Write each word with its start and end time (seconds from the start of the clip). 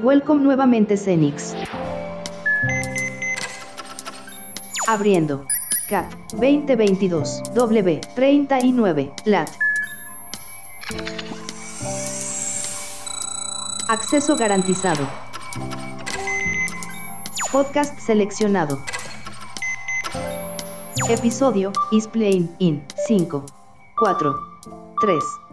Welcome 0.00 0.42
nuevamente 0.42 0.96
Cenix. 0.96 1.54
Abriendo. 4.88 5.46
CAT 5.88 6.12
2022 6.32 7.42
W39 7.54 9.12
LAT. 9.24 9.50
Acceso 13.88 14.36
garantizado. 14.36 15.06
Podcast 17.52 17.96
seleccionado. 18.00 18.80
Episodio 21.08 21.70
is 21.92 22.08
playing 22.08 22.48
in 22.58 22.84
5, 23.06 23.44
4, 23.96 24.34
3. 25.00 25.43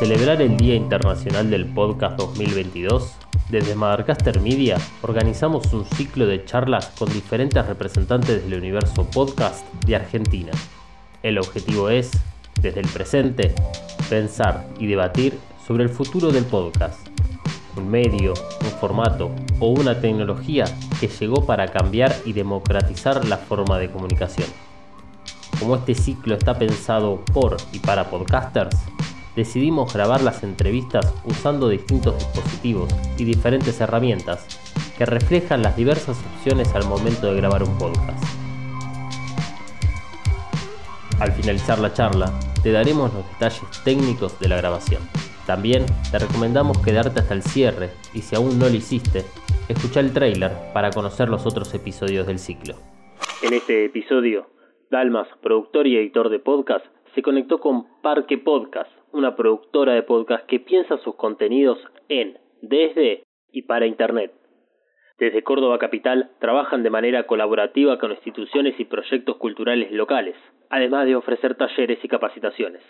Celebrar 0.00 0.40
el 0.40 0.56
Día 0.56 0.76
Internacional 0.76 1.50
del 1.50 1.66
Podcast 1.66 2.16
2022, 2.16 3.16
desde 3.50 3.74
Madarcaster 3.74 4.40
Media 4.40 4.78
organizamos 5.02 5.74
un 5.74 5.84
ciclo 5.84 6.24
de 6.24 6.42
charlas 6.46 6.86
con 6.98 7.12
diferentes 7.12 7.66
representantes 7.66 8.42
del 8.42 8.58
universo 8.58 9.04
podcast 9.10 9.62
de 9.84 9.96
Argentina. 9.96 10.52
El 11.22 11.36
objetivo 11.36 11.90
es, 11.90 12.12
desde 12.62 12.80
el 12.80 12.88
presente, 12.88 13.54
pensar 14.08 14.66
y 14.78 14.86
debatir 14.86 15.38
sobre 15.66 15.84
el 15.84 15.90
futuro 15.90 16.32
del 16.32 16.46
podcast. 16.46 17.06
Un 17.76 17.90
medio, 17.90 18.32
un 18.62 18.70
formato 18.80 19.30
o 19.58 19.68
una 19.68 20.00
tecnología 20.00 20.64
que 20.98 21.08
llegó 21.08 21.44
para 21.44 21.68
cambiar 21.68 22.16
y 22.24 22.32
democratizar 22.32 23.26
la 23.26 23.36
forma 23.36 23.78
de 23.78 23.90
comunicación. 23.90 24.48
Como 25.58 25.76
este 25.76 25.94
ciclo 25.94 26.36
está 26.36 26.58
pensado 26.58 27.22
por 27.34 27.58
y 27.74 27.80
para 27.80 28.08
podcasters, 28.08 28.78
decidimos 29.36 29.92
grabar 29.92 30.20
las 30.22 30.42
entrevistas 30.42 31.14
usando 31.24 31.68
distintos 31.68 32.18
dispositivos 32.18 32.92
y 33.18 33.24
diferentes 33.24 33.80
herramientas 33.80 34.46
que 34.96 35.06
reflejan 35.06 35.62
las 35.62 35.76
diversas 35.76 36.18
opciones 36.34 36.74
al 36.74 36.86
momento 36.86 37.26
de 37.26 37.36
grabar 37.36 37.62
un 37.62 37.76
podcast. 37.78 38.22
Al 41.20 41.32
finalizar 41.32 41.78
la 41.78 41.92
charla, 41.92 42.32
te 42.62 42.72
daremos 42.72 43.12
los 43.12 43.26
detalles 43.32 43.84
técnicos 43.84 44.38
de 44.40 44.48
la 44.48 44.56
grabación. 44.56 45.02
También 45.46 45.84
te 46.10 46.18
recomendamos 46.18 46.78
quedarte 46.78 47.20
hasta 47.20 47.34
el 47.34 47.42
cierre 47.42 47.90
y 48.14 48.22
si 48.22 48.36
aún 48.36 48.58
no 48.58 48.68
lo 48.68 48.74
hiciste, 48.74 49.24
escucha 49.68 50.00
el 50.00 50.12
trailer 50.12 50.52
para 50.72 50.90
conocer 50.90 51.28
los 51.28 51.46
otros 51.46 51.72
episodios 51.74 52.26
del 52.26 52.38
ciclo. 52.38 52.74
En 53.42 53.54
este 53.54 53.86
episodio, 53.86 54.50
Dalmas, 54.90 55.28
productor 55.42 55.86
y 55.86 55.96
editor 55.96 56.28
de 56.28 56.40
podcast, 56.40 56.84
se 57.14 57.22
conectó 57.22 57.58
con 57.58 57.86
Parque 58.02 58.38
Podcast, 58.38 58.90
una 59.12 59.36
productora 59.36 59.94
de 59.94 60.02
podcast 60.02 60.46
que 60.46 60.60
piensa 60.60 60.98
sus 60.98 61.14
contenidos 61.16 61.78
en, 62.08 62.38
desde 62.62 63.24
y 63.52 63.62
para 63.62 63.86
Internet. 63.86 64.32
Desde 65.18 65.42
Córdoba 65.42 65.78
Capital 65.78 66.30
trabajan 66.38 66.82
de 66.82 66.90
manera 66.90 67.26
colaborativa 67.26 67.98
con 67.98 68.10
instituciones 68.12 68.78
y 68.80 68.84
proyectos 68.84 69.36
culturales 69.36 69.92
locales, 69.92 70.36
además 70.70 71.06
de 71.06 71.16
ofrecer 71.16 71.56
talleres 71.56 71.98
y 72.02 72.08
capacitaciones. 72.08 72.82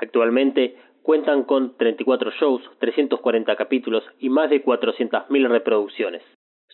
Actualmente 0.00 0.76
cuentan 1.02 1.44
con 1.44 1.76
34 1.76 2.32
shows, 2.32 2.62
340 2.80 3.54
capítulos 3.54 4.04
y 4.18 4.28
más 4.28 4.50
de 4.50 4.64
400.000 4.64 5.48
reproducciones. 5.48 6.22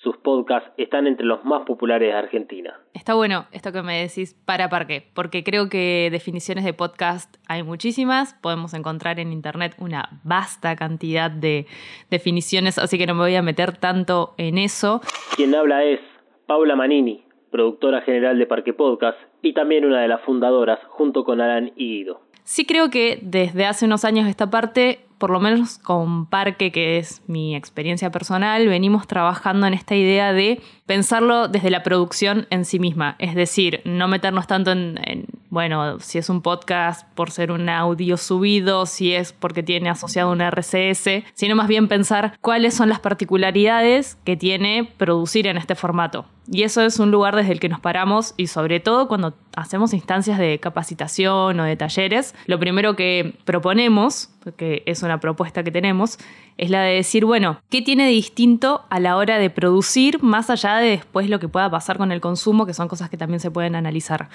Sus 0.02 0.16
podcasts 0.16 0.70
están 0.76 1.08
entre 1.08 1.26
los 1.26 1.44
más 1.44 1.66
populares 1.66 2.08
de 2.08 2.14
Argentina. 2.14 2.78
Está 2.94 3.14
bueno 3.14 3.46
esto 3.50 3.72
que 3.72 3.82
me 3.82 4.00
decís 4.00 4.34
para 4.44 4.68
parque, 4.68 5.10
porque 5.12 5.42
creo 5.42 5.68
que 5.68 6.08
definiciones 6.12 6.64
de 6.64 6.72
podcast 6.72 7.36
hay 7.48 7.64
muchísimas, 7.64 8.34
podemos 8.34 8.74
encontrar 8.74 9.18
en 9.18 9.32
internet 9.32 9.74
una 9.78 10.20
vasta 10.22 10.76
cantidad 10.76 11.32
de 11.32 11.66
definiciones, 12.10 12.78
así 12.78 12.96
que 12.96 13.08
no 13.08 13.14
me 13.14 13.22
voy 13.22 13.34
a 13.34 13.42
meter 13.42 13.76
tanto 13.76 14.34
en 14.38 14.58
eso. 14.58 15.00
Quien 15.34 15.54
habla 15.56 15.82
es 15.82 15.98
Paula 16.46 16.76
Manini, 16.76 17.24
productora 17.50 18.00
general 18.02 18.38
de 18.38 18.46
Parque 18.46 18.72
Podcast 18.72 19.18
y 19.42 19.52
también 19.52 19.84
una 19.84 20.00
de 20.00 20.08
las 20.08 20.20
fundadoras 20.20 20.78
junto 20.90 21.24
con 21.24 21.40
Alan 21.40 21.72
y 21.74 21.98
Guido. 21.98 22.20
Sí 22.44 22.66
creo 22.66 22.88
que 22.88 23.18
desde 23.20 23.66
hace 23.66 23.84
unos 23.84 24.04
años 24.04 24.28
esta 24.28 24.48
parte, 24.48 25.00
por 25.18 25.30
lo 25.30 25.40
menos 25.40 25.78
con 25.78 26.26
Parque, 26.26 26.72
que 26.72 26.98
es 26.98 27.22
mi 27.26 27.54
experiencia 27.54 28.10
personal, 28.10 28.66
venimos 28.68 29.06
trabajando 29.06 29.66
en 29.66 29.74
esta 29.74 29.94
idea 29.94 30.32
de 30.32 30.60
pensarlo 30.86 31.48
desde 31.48 31.70
la 31.70 31.82
producción 31.82 32.46
en 32.50 32.64
sí 32.64 32.78
misma. 32.78 33.16
Es 33.18 33.34
decir, 33.34 33.82
no 33.84 34.08
meternos 34.08 34.46
tanto 34.46 34.72
en, 34.72 34.98
en, 35.04 35.26
bueno, 35.50 35.98
si 36.00 36.18
es 36.18 36.28
un 36.28 36.42
podcast 36.42 37.06
por 37.14 37.30
ser 37.30 37.50
un 37.50 37.68
audio 37.68 38.16
subido, 38.16 38.86
si 38.86 39.14
es 39.14 39.32
porque 39.32 39.62
tiene 39.62 39.90
asociado 39.90 40.30
un 40.30 40.40
RCS, 40.40 41.24
sino 41.34 41.56
más 41.56 41.68
bien 41.68 41.88
pensar 41.88 42.38
cuáles 42.40 42.74
son 42.74 42.88
las 42.88 43.00
particularidades 43.00 44.16
que 44.24 44.36
tiene 44.36 44.92
producir 44.96 45.46
en 45.46 45.56
este 45.56 45.74
formato. 45.74 46.26
Y 46.50 46.62
eso 46.62 46.80
es 46.82 46.98
un 46.98 47.10
lugar 47.10 47.36
desde 47.36 47.52
el 47.52 47.60
que 47.60 47.68
nos 47.68 47.80
paramos 47.80 48.32
y 48.38 48.46
sobre 48.46 48.80
todo 48.80 49.06
cuando 49.06 49.34
hacemos 49.54 49.92
instancias 49.92 50.38
de 50.38 50.58
capacitación 50.58 51.60
o 51.60 51.64
de 51.64 51.76
talleres, 51.76 52.34
lo 52.46 52.58
primero 52.58 52.96
que 52.96 53.36
proponemos, 53.44 54.30
que 54.56 54.82
es 54.86 55.02
una 55.02 55.20
propuesta 55.20 55.62
que 55.62 55.70
tenemos, 55.70 56.18
es 56.56 56.70
la 56.70 56.82
de 56.82 56.94
decir, 56.94 57.24
bueno, 57.24 57.60
¿qué 57.70 57.82
tiene 57.82 58.04
de 58.04 58.10
distinto 58.10 58.84
a 58.90 59.00
la 59.00 59.16
hora 59.16 59.38
de 59.38 59.50
producir 59.50 60.22
más 60.22 60.50
allá 60.50 60.76
de 60.76 60.90
después 60.90 61.28
lo 61.28 61.38
que 61.40 61.48
pueda 61.48 61.70
pasar 61.70 61.98
con 61.98 62.12
el 62.12 62.20
consumo, 62.20 62.66
que 62.66 62.74
son 62.74 62.88
cosas 62.88 63.10
que 63.10 63.16
también 63.16 63.40
se 63.40 63.50
pueden 63.50 63.74
analizar? 63.74 64.28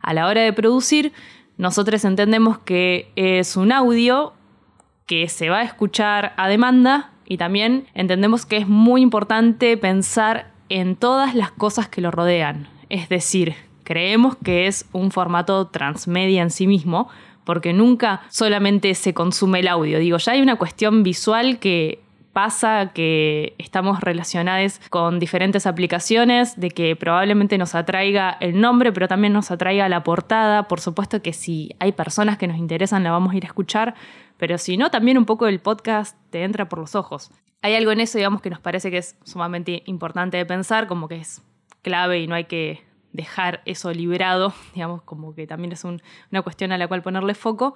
A 0.00 0.14
la 0.14 0.26
hora 0.26 0.42
de 0.42 0.52
producir, 0.52 1.12
nosotros 1.56 2.04
entendemos 2.04 2.58
que 2.58 3.10
es 3.14 3.56
un 3.56 3.72
audio 3.72 4.32
que 5.06 5.28
se 5.28 5.48
va 5.48 5.58
a 5.58 5.64
escuchar 5.64 6.32
a 6.36 6.48
demanda 6.48 7.12
y 7.26 7.36
también 7.36 7.86
entendemos 7.94 8.46
que 8.46 8.56
es 8.56 8.68
muy 8.68 9.02
importante 9.02 9.76
pensar 9.76 10.50
en 10.68 10.96
todas 10.96 11.34
las 11.34 11.52
cosas 11.52 11.88
que 11.88 12.00
lo 12.00 12.10
rodean. 12.10 12.68
Es 12.88 13.08
decir, 13.08 13.54
creemos 13.84 14.36
que 14.36 14.66
es 14.66 14.86
un 14.92 15.10
formato 15.10 15.66
transmedia 15.68 16.42
en 16.42 16.50
sí 16.50 16.66
mismo, 16.66 17.08
porque 17.44 17.72
nunca 17.72 18.22
solamente 18.28 18.94
se 18.94 19.14
consume 19.14 19.60
el 19.60 19.68
audio. 19.68 19.98
Digo, 19.98 20.18
ya 20.18 20.32
hay 20.32 20.42
una 20.42 20.56
cuestión 20.56 21.02
visual 21.02 21.58
que 21.58 22.00
pasa 22.32 22.92
que 22.94 23.54
estamos 23.58 24.00
relacionados 24.00 24.80
con 24.90 25.18
diferentes 25.18 25.66
aplicaciones, 25.66 26.58
de 26.58 26.70
que 26.70 26.96
probablemente 26.96 27.58
nos 27.58 27.74
atraiga 27.74 28.36
el 28.40 28.60
nombre, 28.60 28.92
pero 28.92 29.08
también 29.08 29.32
nos 29.32 29.50
atraiga 29.50 29.88
la 29.88 30.02
portada. 30.02 30.68
Por 30.68 30.80
supuesto 30.80 31.22
que 31.22 31.32
si 31.32 31.74
hay 31.78 31.92
personas 31.92 32.38
que 32.38 32.46
nos 32.46 32.56
interesan, 32.56 33.04
la 33.04 33.10
vamos 33.10 33.32
a 33.32 33.36
ir 33.36 33.44
a 33.44 33.48
escuchar, 33.48 33.94
pero 34.38 34.58
si 34.58 34.76
no, 34.76 34.90
también 34.90 35.18
un 35.18 35.26
poco 35.26 35.46
el 35.46 35.60
podcast 35.60 36.16
te 36.30 36.42
entra 36.42 36.68
por 36.68 36.78
los 36.78 36.94
ojos. 36.94 37.30
Hay 37.60 37.74
algo 37.74 37.92
en 37.92 38.00
eso, 38.00 38.18
digamos, 38.18 38.40
que 38.40 38.50
nos 38.50 38.60
parece 38.60 38.90
que 38.90 38.98
es 38.98 39.16
sumamente 39.24 39.82
importante 39.86 40.36
de 40.36 40.46
pensar, 40.46 40.86
como 40.86 41.08
que 41.08 41.16
es 41.16 41.42
clave 41.82 42.20
y 42.20 42.26
no 42.26 42.34
hay 42.34 42.44
que 42.44 42.82
dejar 43.12 43.62
eso 43.64 43.92
librado, 43.92 44.52
digamos, 44.74 45.02
como 45.02 45.34
que 45.34 45.46
también 45.46 45.72
es 45.72 45.84
un, 45.84 46.02
una 46.30 46.42
cuestión 46.42 46.72
a 46.72 46.78
la 46.78 46.88
cual 46.88 47.02
ponerle 47.02 47.34
foco, 47.34 47.74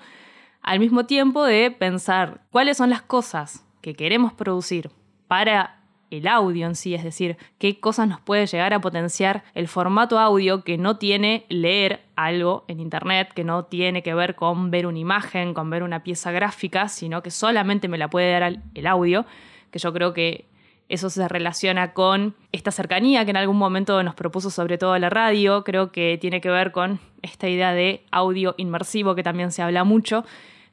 al 0.62 0.80
mismo 0.80 1.06
tiempo 1.06 1.44
de 1.44 1.70
pensar 1.70 2.40
cuáles 2.50 2.76
son 2.76 2.90
las 2.90 3.02
cosas 3.02 3.64
que 3.82 3.94
queremos 3.94 4.32
producir 4.32 4.90
para 5.28 5.76
el 6.10 6.28
audio 6.28 6.66
en 6.66 6.76
sí, 6.76 6.94
es 6.94 7.02
decir, 7.02 7.36
qué 7.58 7.80
cosas 7.80 8.08
nos 8.08 8.20
puede 8.20 8.46
llegar 8.46 8.72
a 8.74 8.80
potenciar 8.80 9.44
el 9.54 9.68
formato 9.68 10.18
audio 10.18 10.62
que 10.62 10.78
no 10.78 10.98
tiene 10.98 11.46
leer 11.48 12.04
algo 12.14 12.64
en 12.68 12.80
Internet, 12.80 13.32
que 13.34 13.44
no 13.44 13.64
tiene 13.64 14.02
que 14.02 14.14
ver 14.14 14.36
con 14.36 14.70
ver 14.70 14.86
una 14.86 14.98
imagen, 14.98 15.52
con 15.52 15.68
ver 15.68 15.82
una 15.82 16.02
pieza 16.02 16.30
gráfica, 16.30 16.88
sino 16.88 17.22
que 17.22 17.30
solamente 17.30 17.88
me 17.88 17.98
la 17.98 18.08
puede 18.08 18.32
dar 18.32 18.60
el 18.74 18.86
audio, 18.86 19.26
que 19.70 19.78
yo 19.78 19.92
creo 19.92 20.12
que 20.12 20.46
eso 20.88 21.10
se 21.10 21.26
relaciona 21.28 21.92
con 21.92 22.34
esta 22.52 22.70
cercanía 22.70 23.24
que 23.24 23.30
en 23.30 23.36
algún 23.36 23.56
momento 23.56 24.02
nos 24.02 24.14
propuso 24.14 24.50
sobre 24.50 24.78
todo 24.78 24.98
la 24.98 25.10
radio, 25.10 25.64
creo 25.64 25.90
que 25.90 26.18
tiene 26.20 26.40
que 26.40 26.50
ver 26.50 26.72
con 26.72 27.00
esta 27.22 27.48
idea 27.48 27.72
de 27.72 28.04
audio 28.10 28.54
inmersivo 28.56 29.14
que 29.14 29.22
también 29.22 29.50
se 29.50 29.62
habla 29.62 29.84
mucho, 29.84 30.24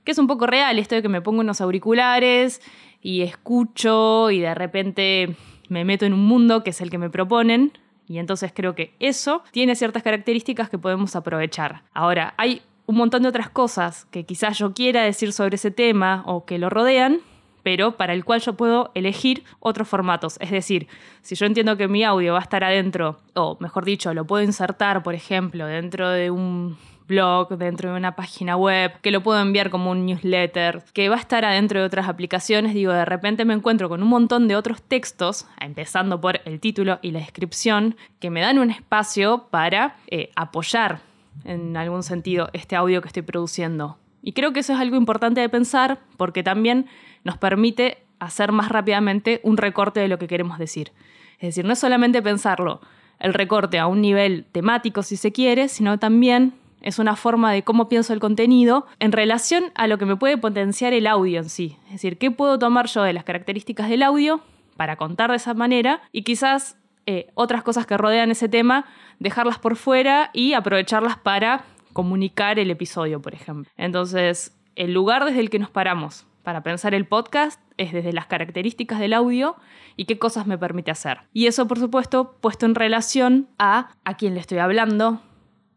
que 0.04 0.12
es 0.12 0.18
un 0.18 0.28
poco 0.28 0.46
real, 0.48 0.78
esto 0.78 0.96
de 0.96 1.02
que 1.02 1.10
me 1.10 1.22
pongo 1.22 1.42
unos 1.42 1.62
auriculares 1.62 2.62
y 3.02 3.22
escucho 3.22 4.30
y 4.32 4.40
de 4.40 4.54
repente 4.54 5.36
me 5.70 5.86
meto 5.86 6.06
en 6.06 6.14
un 6.14 6.26
mundo 6.26 6.64
que 6.64 6.70
es 6.70 6.82
el 6.82 6.90
que 6.90 6.98
me 6.98 7.10
proponen. 7.10 7.72
Y 8.06 8.18
entonces 8.18 8.52
creo 8.54 8.76
que 8.76 8.94
eso 9.00 9.44
tiene 9.52 9.76
ciertas 9.76 10.04
características 10.04 10.70
que 10.70 10.78
podemos 10.78 11.16
aprovechar. 11.16 11.84
Ahora, 11.94 12.34
hay 12.38 12.62
un 12.86 12.98
montón 12.98 13.24
de 13.24 13.30
otras 13.30 13.50
cosas 13.50 14.06
que 14.12 14.26
quizás 14.26 14.58
yo 14.58 14.74
quiera 14.74 15.04
decir 15.04 15.32
sobre 15.32 15.56
ese 15.56 15.72
tema 15.72 16.24
o 16.26 16.46
que 16.46 16.58
lo 16.58 16.70
rodean, 16.70 17.22
pero 17.64 17.98
para 17.98 18.14
el 18.14 18.24
cual 18.26 18.42
yo 18.42 18.54
puedo 18.54 18.92
elegir 18.94 19.44
otros 19.60 19.88
formatos. 19.88 20.38
Es 20.40 20.52
decir, 20.52 20.88
si 21.22 21.36
yo 21.36 21.46
entiendo 21.46 21.78
que 21.78 21.88
mi 21.88 22.04
audio 22.04 22.34
va 22.34 22.40
a 22.40 22.44
estar 22.44 22.64
adentro, 22.64 23.20
o 23.34 23.58
mejor 23.60 23.86
dicho, 23.86 24.14
lo 24.14 24.26
puedo 24.26 24.44
insertar, 24.44 25.02
por 25.02 25.16
ejemplo, 25.16 25.66
dentro 25.66 26.10
de 26.10 26.30
un 26.30 26.78
blog, 27.08 27.58
dentro 27.58 27.92
de 27.92 27.98
una 27.98 28.16
página 28.16 28.56
web, 28.56 28.94
que 29.02 29.12
lo 29.12 29.22
puedo 29.22 29.40
enviar 29.42 29.70
como 29.70 29.92
un 29.92 30.06
newsletter, 30.06 30.84
que 30.94 31.10
va 31.10 31.16
a 31.16 31.20
estar 31.20 31.46
adentro 31.46 31.80
de 31.80 31.86
otras 31.86 32.08
aplicaciones, 32.08 32.74
digo, 32.74 32.94
de 32.94 33.06
repente 33.06 33.46
me 33.46 33.54
encuentro 33.54 33.90
con 33.90 34.02
un 34.02 34.10
montón 34.10 34.48
de 34.48 34.56
otros 34.56 34.82
textos, 34.82 35.46
empezando 35.60 36.22
por 36.22 36.42
el 36.46 36.60
título 36.60 37.00
y 37.02 37.12
la 37.12 37.20
descripción, 37.20 37.96
que 38.20 38.30
me 38.30 38.42
dan 38.42 38.60
un 38.60 38.72
espacio 38.72 39.48
para 39.50 39.96
eh, 40.08 40.32
apoyar 40.36 41.02
en 41.46 41.76
algún 41.78 42.04
sentido 42.04 42.50
este 42.54 42.76
audio 42.76 43.02
que 43.02 43.08
estoy 43.08 43.24
produciendo. 43.24 43.98
Y 44.24 44.32
creo 44.32 44.54
que 44.54 44.62
eso 44.62 44.74
es 44.74 44.80
algo 44.80 44.96
importante 44.96 45.42
de 45.42 45.50
pensar 45.50 46.00
porque 46.18 46.42
también 46.42 46.88
nos 47.24 47.38
permite 47.38 48.00
hacer 48.20 48.52
más 48.52 48.70
rápidamente 48.70 49.42
un 49.44 49.58
recorte 49.58 50.00
de 50.00 50.08
lo 50.08 50.18
que 50.18 50.28
queremos 50.28 50.58
decir. 50.58 50.92
Es 51.36 51.50
decir, 51.50 51.66
no 51.66 51.74
es 51.74 51.80
solamente 51.80 52.22
pensarlo, 52.22 52.80
el 53.20 53.34
recorte 53.34 53.80
a 53.80 53.88
un 53.88 54.02
nivel 54.02 54.46
temático 54.52 55.04
si 55.04 55.18
se 55.18 55.32
quiere, 55.32 55.68
sino 55.68 56.00
también 56.00 56.54
es 56.82 57.00
una 57.00 57.16
forma 57.16 57.52
de 57.52 57.64
cómo 57.64 57.88
pienso 57.88 58.14
el 58.14 58.20
contenido 58.20 58.86
en 59.00 59.12
relación 59.12 59.72
a 59.76 59.88
lo 59.88 59.98
que 59.98 60.06
me 60.06 60.16
puede 60.16 60.38
potenciar 60.38 60.94
el 60.94 61.08
audio 61.08 61.40
en 61.40 61.50
sí. 61.50 61.78
Es 61.86 61.94
decir, 61.94 62.18
qué 62.18 62.32
puedo 62.32 62.60
tomar 62.60 62.88
yo 62.88 63.04
de 63.04 63.14
las 63.14 63.24
características 63.24 63.90
del 63.90 64.04
audio 64.04 64.42
para 64.78 64.96
contar 64.96 65.30
de 65.30 65.38
esa 65.38 65.54
manera 65.54 66.02
y 66.12 66.24
quizás 66.24 66.78
eh, 67.06 67.28
otras 67.34 67.64
cosas 67.64 67.86
que 67.86 67.98
rodean 67.98 68.32
ese 68.32 68.50
tema, 68.50 68.86
dejarlas 69.20 69.60
por 69.60 69.76
fuera 69.76 70.30
y 70.34 70.54
aprovecharlas 70.54 71.18
para 71.18 71.66
comunicar 71.94 72.60
el 72.60 72.72
episodio, 72.72 73.22
por 73.22 73.34
ejemplo. 73.34 73.72
Entonces, 73.78 74.58
el 74.76 74.94
lugar 74.94 75.26
desde 75.26 75.40
el 75.40 75.50
que 75.50 75.60
nos 75.60 75.70
paramos 75.70 76.26
para 76.44 76.62
pensar 76.62 76.94
el 76.94 77.06
podcast 77.06 77.60
es 77.78 77.94
desde 77.94 78.12
las 78.12 78.28
características 78.28 79.00
del 79.00 79.14
audio 79.14 79.56
y 79.96 80.06
qué 80.06 80.20
cosas 80.20 80.46
me 80.46 80.58
permite 80.58 80.92
hacer. 80.92 81.20
Y 81.32 81.48
eso, 81.48 81.68
por 81.68 81.80
supuesto, 81.80 82.38
puesto 82.42 82.66
en 82.66 82.76
relación 82.76 83.48
a 83.58 83.92
a 84.04 84.18
quién 84.18 84.34
le 84.34 84.42
estoy 84.42 84.58
hablando, 84.58 85.22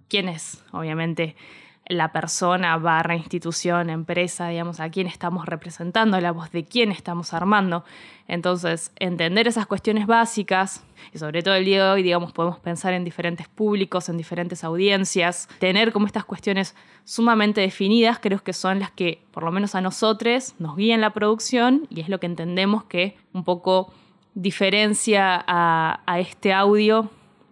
quién 0.09 0.29
es, 0.29 0.65
obviamente, 0.73 1.37
la 1.89 2.13
persona 2.13 2.77
barra 2.79 3.15
institución, 3.15 3.91
empresa, 3.91 4.49
digamos, 4.49 4.81
a 4.81 4.91
quién 4.91 5.07
estamos 5.07 5.47
representando, 5.47 6.21
la 6.21 6.33
voz 6.33 6.51
de 6.51 6.65
quién 6.65 6.91
estamos 6.91 7.33
armando. 7.33 7.85
Entonces, 8.29 8.91
entender 8.97 9.47
esas 9.47 9.67
cuestiones 9.67 10.07
básicas, 10.07 10.85
y 11.13 11.19
sobre 11.19 11.43
todo 11.43 11.55
el 11.55 11.65
día 11.65 11.85
de 11.85 11.91
hoy, 11.91 12.03
digamos, 12.03 12.33
podemos 12.33 12.59
pensar 12.59 12.93
en 12.93 13.05
diferentes 13.05 13.47
públicos, 13.47 14.09
en 14.09 14.17
diferentes 14.17 14.65
audiencias, 14.65 15.49
tener 15.61 15.93
como 15.93 16.07
estas 16.07 16.25
cuestiones 16.25 16.75
sumamente 17.05 17.61
definidas, 17.61 18.19
creo 18.21 18.43
que 18.43 18.53
son 18.53 18.81
las 18.81 18.91
que, 18.91 19.23
por 19.31 19.45
lo 19.45 19.53
menos 19.53 19.77
a 19.77 19.81
nosotros, 19.81 20.55
nos 20.59 20.77
guían 20.77 21.01
la 21.01 21.11
producción 21.11 21.87
y 21.89 22.01
es 22.01 22.09
lo 22.09 22.19
que 22.19 22.27
entendemos 22.27 22.85
que 22.85 23.17
un 23.33 23.45
poco 23.45 23.93
diferencia 24.35 25.43
a, 25.47 26.01
a 26.05 26.19
este 26.19 26.53
audio 26.53 27.11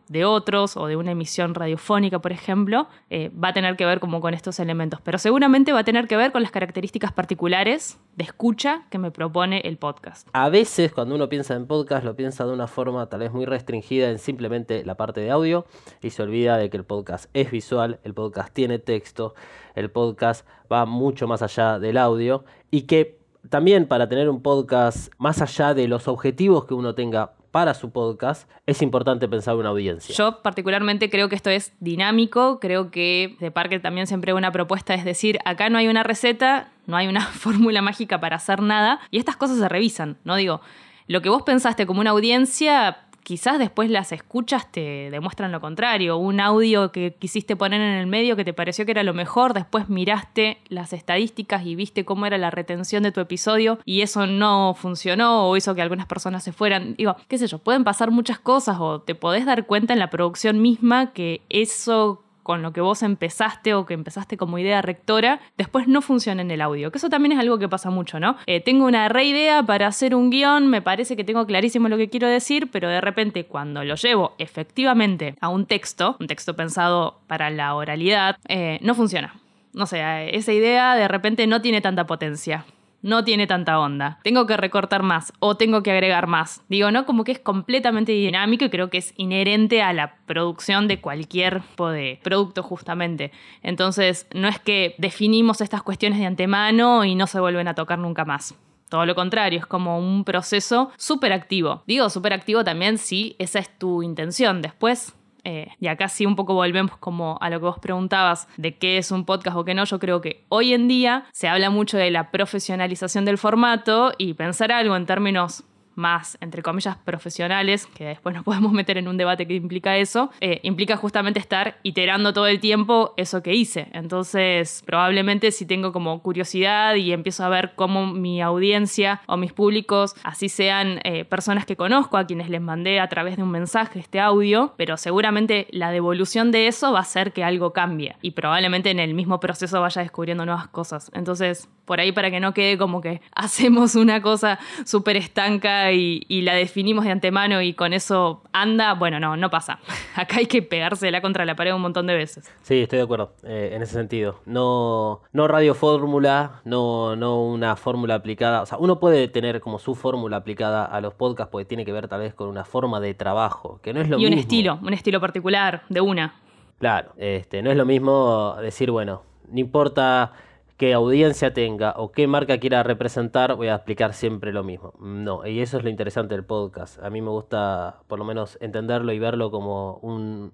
de 0.08 0.24
otros 0.24 0.76
o 0.76 0.86
de 0.86 0.96
una 0.96 1.12
emisión 1.12 1.54
radiofónica, 1.54 2.18
por 2.18 2.32
ejemplo, 2.32 2.88
eh, 3.10 3.30
va 3.30 3.48
a 3.48 3.52
tener 3.52 3.76
que 3.76 3.86
ver 3.86 4.00
como 4.00 4.20
con 4.20 4.34
estos 4.34 4.60
elementos, 4.60 5.00
pero 5.00 5.18
seguramente 5.18 5.72
va 5.72 5.80
a 5.80 5.84
tener 5.84 6.06
que 6.06 6.16
ver 6.16 6.32
con 6.32 6.42
las 6.42 6.50
características 6.50 7.12
particulares 7.12 7.98
de 8.16 8.24
escucha 8.24 8.86
que 8.90 8.98
me 8.98 9.10
propone 9.10 9.60
el 9.64 9.78
podcast. 9.78 10.28
A 10.32 10.48
veces 10.48 10.92
cuando 10.92 11.14
uno 11.14 11.28
piensa 11.28 11.54
en 11.54 11.66
podcast 11.66 12.04
lo 12.04 12.16
piensa 12.16 12.44
de 12.44 12.52
una 12.52 12.66
forma 12.66 13.08
tal 13.08 13.20
vez 13.20 13.32
muy 13.32 13.46
restringida 13.46 14.10
en 14.10 14.18
simplemente 14.18 14.84
la 14.84 14.96
parte 14.96 15.20
de 15.20 15.30
audio 15.30 15.66
y 16.02 16.10
se 16.10 16.22
olvida 16.22 16.56
de 16.56 16.70
que 16.70 16.76
el 16.76 16.84
podcast 16.84 17.30
es 17.32 17.50
visual, 17.50 18.00
el 18.04 18.14
podcast 18.14 18.52
tiene 18.52 18.78
texto, 18.78 19.34
el 19.74 19.90
podcast 19.90 20.46
va 20.70 20.84
mucho 20.86 21.26
más 21.26 21.42
allá 21.42 21.78
del 21.78 21.96
audio 21.98 22.44
y 22.70 22.82
que 22.82 23.18
también 23.48 23.86
para 23.86 24.08
tener 24.08 24.28
un 24.28 24.42
podcast 24.42 25.12
más 25.18 25.42
allá 25.42 25.74
de 25.74 25.88
los 25.88 26.08
objetivos 26.08 26.64
que 26.64 26.74
uno 26.74 26.94
tenga 26.94 27.34
para 27.54 27.72
su 27.74 27.92
podcast, 27.92 28.50
es 28.66 28.82
importante 28.82 29.28
pensar 29.28 29.54
una 29.54 29.68
audiencia. 29.68 30.12
Yo 30.12 30.42
particularmente 30.42 31.08
creo 31.08 31.28
que 31.28 31.36
esto 31.36 31.50
es 31.50 31.72
dinámico, 31.78 32.58
creo 32.58 32.90
que 32.90 33.36
de 33.38 33.52
Parker 33.52 33.80
también 33.80 34.08
siempre 34.08 34.32
una 34.32 34.50
propuesta 34.50 34.92
es 34.92 35.04
decir, 35.04 35.38
acá 35.44 35.68
no 35.70 35.78
hay 35.78 35.86
una 35.86 36.02
receta, 36.02 36.72
no 36.88 36.96
hay 36.96 37.06
una 37.06 37.20
fórmula 37.26 37.80
mágica 37.80 38.18
para 38.18 38.34
hacer 38.34 38.60
nada, 38.60 38.98
y 39.12 39.18
estas 39.18 39.36
cosas 39.36 39.58
se 39.58 39.68
revisan, 39.68 40.18
¿no? 40.24 40.34
Digo, 40.34 40.62
lo 41.06 41.22
que 41.22 41.28
vos 41.28 41.44
pensaste 41.44 41.86
como 41.86 42.00
una 42.00 42.10
audiencia 42.10 43.06
quizás 43.24 43.58
después 43.58 43.90
las 43.90 44.12
escuchas 44.12 44.70
te 44.70 45.10
demuestran 45.10 45.50
lo 45.50 45.60
contrario. 45.60 46.16
Un 46.18 46.38
audio 46.38 46.92
que 46.92 47.16
quisiste 47.18 47.56
poner 47.56 47.80
en 47.80 47.94
el 47.94 48.06
medio 48.06 48.36
que 48.36 48.44
te 48.44 48.52
pareció 48.52 48.84
que 48.84 48.92
era 48.92 49.02
lo 49.02 49.14
mejor, 49.14 49.54
después 49.54 49.88
miraste 49.88 50.58
las 50.68 50.92
estadísticas 50.92 51.66
y 51.66 51.74
viste 51.74 52.04
cómo 52.04 52.26
era 52.26 52.38
la 52.38 52.50
retención 52.50 53.02
de 53.02 53.12
tu 53.12 53.20
episodio 53.20 53.78
y 53.84 54.02
eso 54.02 54.26
no 54.26 54.74
funcionó 54.74 55.48
o 55.48 55.56
hizo 55.56 55.74
que 55.74 55.82
algunas 55.82 56.06
personas 56.06 56.44
se 56.44 56.52
fueran. 56.52 56.94
Digo, 56.96 57.16
qué 57.28 57.38
sé 57.38 57.46
yo, 57.46 57.58
pueden 57.58 57.82
pasar 57.82 58.10
muchas 58.10 58.38
cosas 58.38 58.76
o 58.78 59.00
te 59.00 59.14
podés 59.14 59.46
dar 59.46 59.66
cuenta 59.66 59.94
en 59.94 59.98
la 59.98 60.10
producción 60.10 60.60
misma 60.60 61.12
que 61.12 61.40
eso 61.48 62.23
con 62.44 62.62
lo 62.62 62.72
que 62.72 62.80
vos 62.80 63.02
empezaste 63.02 63.74
o 63.74 63.86
que 63.86 63.94
empezaste 63.94 64.36
como 64.36 64.58
idea 64.58 64.80
rectora, 64.82 65.40
después 65.58 65.88
no 65.88 66.00
funciona 66.00 66.42
en 66.42 66.52
el 66.52 66.60
audio. 66.60 66.92
Que 66.92 66.98
eso 66.98 67.08
también 67.08 67.32
es 67.32 67.40
algo 67.40 67.58
que 67.58 67.68
pasa 67.68 67.90
mucho, 67.90 68.20
¿no? 68.20 68.36
Eh, 68.46 68.60
tengo 68.60 68.86
una 68.86 69.08
re 69.08 69.24
idea 69.24 69.64
para 69.64 69.88
hacer 69.88 70.14
un 70.14 70.30
guion, 70.30 70.68
me 70.68 70.82
parece 70.82 71.16
que 71.16 71.24
tengo 71.24 71.44
clarísimo 71.46 71.88
lo 71.88 71.96
que 71.96 72.08
quiero 72.08 72.28
decir, 72.28 72.70
pero 72.70 72.88
de 72.88 73.00
repente 73.00 73.46
cuando 73.46 73.82
lo 73.82 73.96
llevo 73.96 74.34
efectivamente 74.38 75.34
a 75.40 75.48
un 75.48 75.66
texto, 75.66 76.16
un 76.20 76.28
texto 76.28 76.54
pensado 76.54 77.18
para 77.26 77.50
la 77.50 77.74
oralidad, 77.74 78.36
eh, 78.48 78.78
no 78.82 78.94
funciona. 78.94 79.34
No 79.72 79.86
sé, 79.86 80.36
esa 80.36 80.52
idea 80.52 80.94
de 80.94 81.08
repente 81.08 81.48
no 81.48 81.60
tiene 81.60 81.80
tanta 81.80 82.06
potencia 82.06 82.64
no 83.04 83.22
tiene 83.22 83.46
tanta 83.46 83.78
onda. 83.78 84.18
Tengo 84.24 84.46
que 84.46 84.56
recortar 84.56 85.02
más 85.02 85.32
o 85.38 85.56
tengo 85.56 85.82
que 85.82 85.92
agregar 85.92 86.26
más. 86.26 86.62
Digo, 86.68 86.90
¿no? 86.90 87.04
Como 87.04 87.22
que 87.22 87.32
es 87.32 87.38
completamente 87.38 88.12
dinámico 88.12 88.64
y 88.64 88.70
creo 88.70 88.88
que 88.88 88.98
es 88.98 89.12
inherente 89.16 89.82
a 89.82 89.92
la 89.92 90.16
producción 90.26 90.88
de 90.88 91.00
cualquier 91.00 91.60
tipo 91.60 91.90
de 91.90 92.18
producto 92.22 92.62
justamente. 92.62 93.30
Entonces, 93.62 94.26
no 94.32 94.48
es 94.48 94.58
que 94.58 94.94
definimos 94.96 95.60
estas 95.60 95.82
cuestiones 95.82 96.18
de 96.18 96.26
antemano 96.26 97.04
y 97.04 97.14
no 97.14 97.26
se 97.26 97.38
vuelven 97.40 97.68
a 97.68 97.74
tocar 97.74 97.98
nunca 97.98 98.24
más. 98.24 98.54
Todo 98.88 99.04
lo 99.04 99.14
contrario, 99.14 99.58
es 99.58 99.66
como 99.66 99.98
un 99.98 100.24
proceso 100.24 100.90
súper 100.96 101.32
activo. 101.34 101.82
Digo 101.86 102.08
súper 102.08 102.32
activo 102.32 102.64
también 102.64 102.96
si 102.96 103.36
esa 103.38 103.58
es 103.58 103.68
tu 103.78 104.02
intención. 104.02 104.62
Después 104.62 105.14
eh, 105.44 105.68
y 105.78 105.88
acá 105.88 106.08
sí 106.08 106.26
un 106.26 106.36
poco 106.36 106.54
volvemos 106.54 106.96
como 106.96 107.38
a 107.40 107.50
lo 107.50 107.60
que 107.60 107.66
vos 107.66 107.78
preguntabas 107.78 108.48
de 108.56 108.76
qué 108.76 108.98
es 108.98 109.10
un 109.10 109.24
podcast 109.24 109.56
o 109.56 109.64
qué 109.64 109.74
no. 109.74 109.84
Yo 109.84 109.98
creo 109.98 110.20
que 110.20 110.44
hoy 110.48 110.72
en 110.72 110.88
día 110.88 111.26
se 111.32 111.48
habla 111.48 111.70
mucho 111.70 111.98
de 111.98 112.10
la 112.10 112.30
profesionalización 112.30 113.24
del 113.24 113.38
formato 113.38 114.12
y 114.18 114.34
pensar 114.34 114.72
algo 114.72 114.96
en 114.96 115.06
términos 115.06 115.64
más, 115.94 116.38
entre 116.40 116.62
comillas, 116.62 116.96
profesionales, 116.96 117.86
que 117.94 118.04
después 118.04 118.34
nos 118.34 118.44
podemos 118.54 118.72
meter 118.72 118.98
en 118.98 119.08
un 119.08 119.16
debate 119.16 119.46
que 119.46 119.54
implica 119.54 119.96
eso, 119.96 120.30
eh, 120.40 120.60
implica 120.62 120.96
justamente 120.96 121.40
estar 121.40 121.78
iterando 121.82 122.32
todo 122.32 122.46
el 122.46 122.60
tiempo 122.60 123.14
eso 123.16 123.42
que 123.42 123.54
hice. 123.54 123.88
Entonces, 123.92 124.82
probablemente 124.86 125.50
si 125.50 125.66
tengo 125.66 125.92
como 125.92 126.20
curiosidad 126.22 126.94
y 126.94 127.12
empiezo 127.12 127.44
a 127.44 127.48
ver 127.48 127.72
cómo 127.74 128.06
mi 128.06 128.40
audiencia 128.40 129.20
o 129.26 129.36
mis 129.36 129.52
públicos, 129.52 130.14
así 130.22 130.48
sean 130.48 131.00
eh, 131.04 131.24
personas 131.24 131.66
que 131.66 131.76
conozco, 131.76 132.16
a 132.16 132.26
quienes 132.26 132.48
les 132.48 132.60
mandé 132.60 133.00
a 133.00 133.08
través 133.08 133.36
de 133.36 133.42
un 133.42 133.50
mensaje 133.50 133.98
este 133.98 134.20
audio, 134.20 134.74
pero 134.76 134.96
seguramente 134.96 135.66
la 135.70 135.90
devolución 135.90 136.50
de 136.50 136.66
eso 136.66 136.92
va 136.92 136.98
a 136.98 137.02
hacer 137.02 137.32
que 137.32 137.44
algo 137.44 137.72
cambie 137.72 138.16
y 138.22 138.32
probablemente 138.32 138.90
en 138.90 138.98
el 138.98 139.14
mismo 139.14 139.40
proceso 139.40 139.80
vaya 139.80 140.02
descubriendo 140.02 140.44
nuevas 140.44 140.68
cosas. 140.68 141.10
Entonces, 141.14 141.68
por 141.84 142.00
ahí 142.00 142.12
para 142.12 142.30
que 142.30 142.40
no 142.40 142.54
quede 142.54 142.78
como 142.78 143.00
que 143.00 143.20
hacemos 143.34 143.94
una 143.94 144.20
cosa 144.20 144.58
súper 144.84 145.16
estanca 145.16 145.83
y, 145.92 146.42
la 146.42 146.54
definimos 146.54 147.04
de 147.04 147.10
antemano 147.10 147.62
y 147.62 147.74
con 147.74 147.92
eso 147.92 148.42
anda, 148.52 148.94
bueno, 148.94 149.18
no, 149.20 149.36
no 149.36 149.50
pasa. 149.50 149.78
Acá 150.16 150.36
hay 150.38 150.46
que 150.46 150.62
pegársela 150.62 151.20
contra 151.20 151.44
la 151.44 151.56
pared 151.56 151.74
un 151.74 151.80
montón 151.80 152.06
de 152.06 152.14
veces. 152.14 152.50
Sí, 152.62 152.80
estoy 152.80 152.98
de 152.98 153.04
acuerdo 153.04 153.34
eh, 153.44 153.70
en 153.72 153.82
ese 153.82 153.94
sentido. 153.94 154.40
No, 154.46 155.22
no 155.32 155.48
radio 155.48 155.74
fórmula, 155.74 156.60
no, 156.64 157.16
no 157.16 157.42
una 157.44 157.76
fórmula 157.76 158.14
aplicada. 158.14 158.62
O 158.62 158.66
sea, 158.66 158.78
uno 158.78 159.00
puede 159.00 159.28
tener 159.28 159.60
como 159.60 159.78
su 159.78 159.94
fórmula 159.94 160.38
aplicada 160.38 160.84
a 160.84 161.00
los 161.00 161.14
podcasts 161.14 161.50
porque 161.50 161.64
tiene 161.64 161.84
que 161.84 161.92
ver 161.92 162.08
tal 162.08 162.20
vez 162.20 162.34
con 162.34 162.48
una 162.48 162.64
forma 162.64 163.00
de 163.00 163.14
trabajo, 163.14 163.80
que 163.82 163.92
no 163.92 164.00
es 164.00 164.08
lo 164.08 164.18
mismo. 164.18 164.30
Y 164.30 164.32
un 164.32 164.38
estilo, 164.38 164.78
un 164.82 164.92
estilo 164.92 165.20
particular, 165.20 165.82
de 165.88 166.00
una. 166.00 166.34
Claro, 166.78 167.12
este, 167.16 167.62
no 167.62 167.70
es 167.70 167.76
lo 167.76 167.86
mismo 167.86 168.56
decir, 168.60 168.90
bueno, 168.90 169.22
no 169.50 169.60
importa 169.60 170.32
qué 170.76 170.92
audiencia 170.92 171.52
tenga 171.54 171.94
o 171.96 172.10
qué 172.12 172.26
marca 172.26 172.58
quiera 172.58 172.82
representar, 172.82 173.54
voy 173.54 173.68
a 173.68 173.76
explicar 173.76 174.14
siempre 174.14 174.52
lo 174.52 174.64
mismo. 174.64 174.94
No, 175.00 175.46
y 175.46 175.60
eso 175.60 175.78
es 175.78 175.84
lo 175.84 175.90
interesante 175.90 176.34
del 176.34 176.44
podcast. 176.44 177.02
A 177.02 177.10
mí 177.10 177.22
me 177.22 177.30
gusta 177.30 178.00
por 178.08 178.18
lo 178.18 178.24
menos 178.24 178.58
entenderlo 178.60 179.12
y 179.12 179.18
verlo 179.18 179.50
como 179.50 179.96
un... 179.96 180.52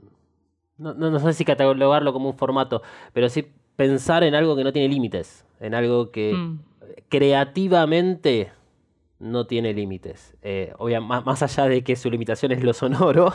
No, 0.76 0.94
no, 0.94 1.18
sé 1.20 1.34
si 1.34 1.44
catalogarlo 1.44 2.12
como 2.12 2.30
un 2.30 2.36
formato, 2.36 2.82
pero 3.12 3.28
sí 3.28 3.46
pensar 3.76 4.24
en 4.24 4.34
algo 4.34 4.56
que 4.56 4.64
no 4.64 4.72
tiene 4.72 4.88
límites, 4.88 5.44
en 5.60 5.74
algo 5.74 6.10
que 6.10 6.32
mm. 6.32 6.60
creativamente 7.08 8.50
no 9.18 9.46
tiene 9.46 9.74
límites. 9.74 10.36
Eh, 10.42 10.72
más, 11.02 11.24
más 11.26 11.42
allá 11.42 11.66
de 11.66 11.84
que 11.84 11.96
su 11.96 12.10
limitación 12.10 12.52
es 12.52 12.62
lo 12.62 12.72
sonoro. 12.72 13.32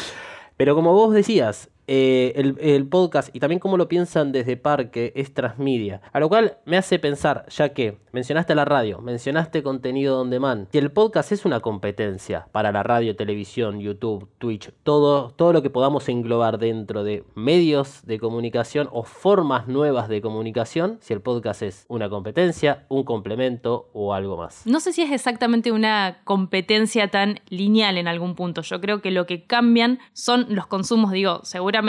pero 0.56 0.74
como 0.74 0.92
vos 0.92 1.14
decías, 1.14 1.70
eh, 1.92 2.54
el, 2.60 2.86
podcast 2.86 3.34
y 3.34 3.40
también 3.40 3.58
cómo 3.58 3.76
lo 3.76 3.88
piensan 3.88 4.30
desde 4.30 4.56
Parque 4.56 5.12
es 5.16 5.34
transmedia. 5.34 6.00
A 6.12 6.20
lo 6.20 6.28
cual 6.28 6.58
me 6.64 6.76
hace 6.76 7.00
pensar, 7.00 7.46
ya 7.48 7.70
que 7.70 7.98
mencionaste 8.12 8.54
la 8.54 8.64
radio, 8.64 9.00
mencionaste 9.00 9.64
contenido 9.64 10.20
on 10.20 10.30
demand, 10.30 10.68
si 10.70 10.78
el 10.78 10.92
podcast 10.92 11.32
es 11.32 11.44
una 11.44 11.58
competencia 11.58 12.46
para 12.52 12.70
la 12.70 12.84
radio, 12.84 13.16
televisión, 13.16 13.80
YouTube, 13.80 14.28
Twitch, 14.38 14.70
todo, 14.84 15.30
todo 15.30 15.52
lo 15.52 15.62
que 15.62 15.70
podamos 15.70 16.08
englobar 16.08 16.58
dentro 16.58 17.02
de 17.02 17.24
medios 17.34 18.06
de 18.06 18.20
comunicación 18.20 18.88
o 18.92 19.02
formas 19.02 19.66
nuevas 19.66 20.08
de 20.08 20.20
comunicación, 20.20 20.98
si 21.00 21.12
el 21.12 21.20
podcast 21.20 21.62
es 21.62 21.86
una 21.88 22.08
competencia, 22.08 22.86
un 22.88 23.02
complemento 23.02 23.90
o 23.92 24.14
algo 24.14 24.36
más. 24.36 24.64
No 24.64 24.78
sé 24.78 24.92
si 24.92 25.02
es 25.02 25.10
exactamente 25.10 25.72
una 25.72 26.20
competencia 26.22 27.08
tan 27.08 27.40
lineal 27.48 27.98
en 27.98 28.06
algún 28.06 28.36
punto. 28.36 28.62
Yo 28.62 28.80
creo 28.80 29.02
que 29.02 29.10
lo 29.10 29.26
que 29.26 29.44
cambian 29.44 29.98
son 30.12 30.46
los 30.50 30.68
consumos, 30.68 31.10
digo, 31.10 31.40
seguramente 31.42 31.79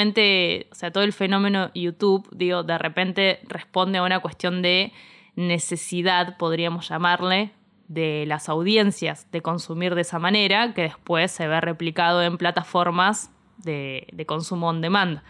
o 0.72 0.76
sea, 0.76 0.92
todo 0.92 1.04
el 1.04 1.14
fenómeno 1.14 1.72
YouTube, 1.74 2.28
digo, 2.32 2.64
de 2.64 2.78
repente 2.78 3.40
responde 3.48 4.00
a 4.00 4.04
una 4.04 4.20
cuestión 4.20 4.62
de 4.62 4.92
necesidad, 5.36 6.38
podríamos 6.38 6.90
llamarle, 6.90 7.52
de 7.88 8.24
las 8.26 8.48
audiencias 8.48 9.30
de 9.32 9.42
consumir 9.42 9.96
de 9.96 10.02
esa 10.02 10.18
manera, 10.18 10.74
que 10.74 10.84
después 10.84 11.32
se 11.32 11.48
ve 11.48 11.60
replicado 11.60 12.24
en 12.24 12.38
plataformas 12.38 13.32
de, 13.58 14.08
de 14.14 14.26
consumo 14.26 14.70
on 14.70 14.82
demand 14.82 15.22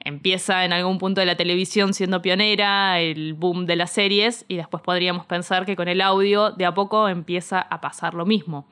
empieza 0.00 0.64
en 0.64 0.72
algún 0.72 0.98
punto 0.98 1.20
de 1.20 1.26
la 1.26 1.36
televisión 1.36 1.94
siendo 1.94 2.22
pionera, 2.22 3.00
el 3.00 3.34
boom 3.34 3.66
de 3.66 3.76
las 3.76 3.90
series, 3.90 4.44
y 4.48 4.56
después 4.56 4.82
podríamos 4.82 5.26
pensar 5.26 5.66
que 5.66 5.76
con 5.76 5.88
el 5.88 6.00
audio 6.00 6.50
de 6.50 6.66
a 6.66 6.74
poco 6.74 7.08
empieza 7.08 7.60
a 7.60 7.80
pasar 7.80 8.14
lo 8.14 8.26
mismo. 8.26 8.66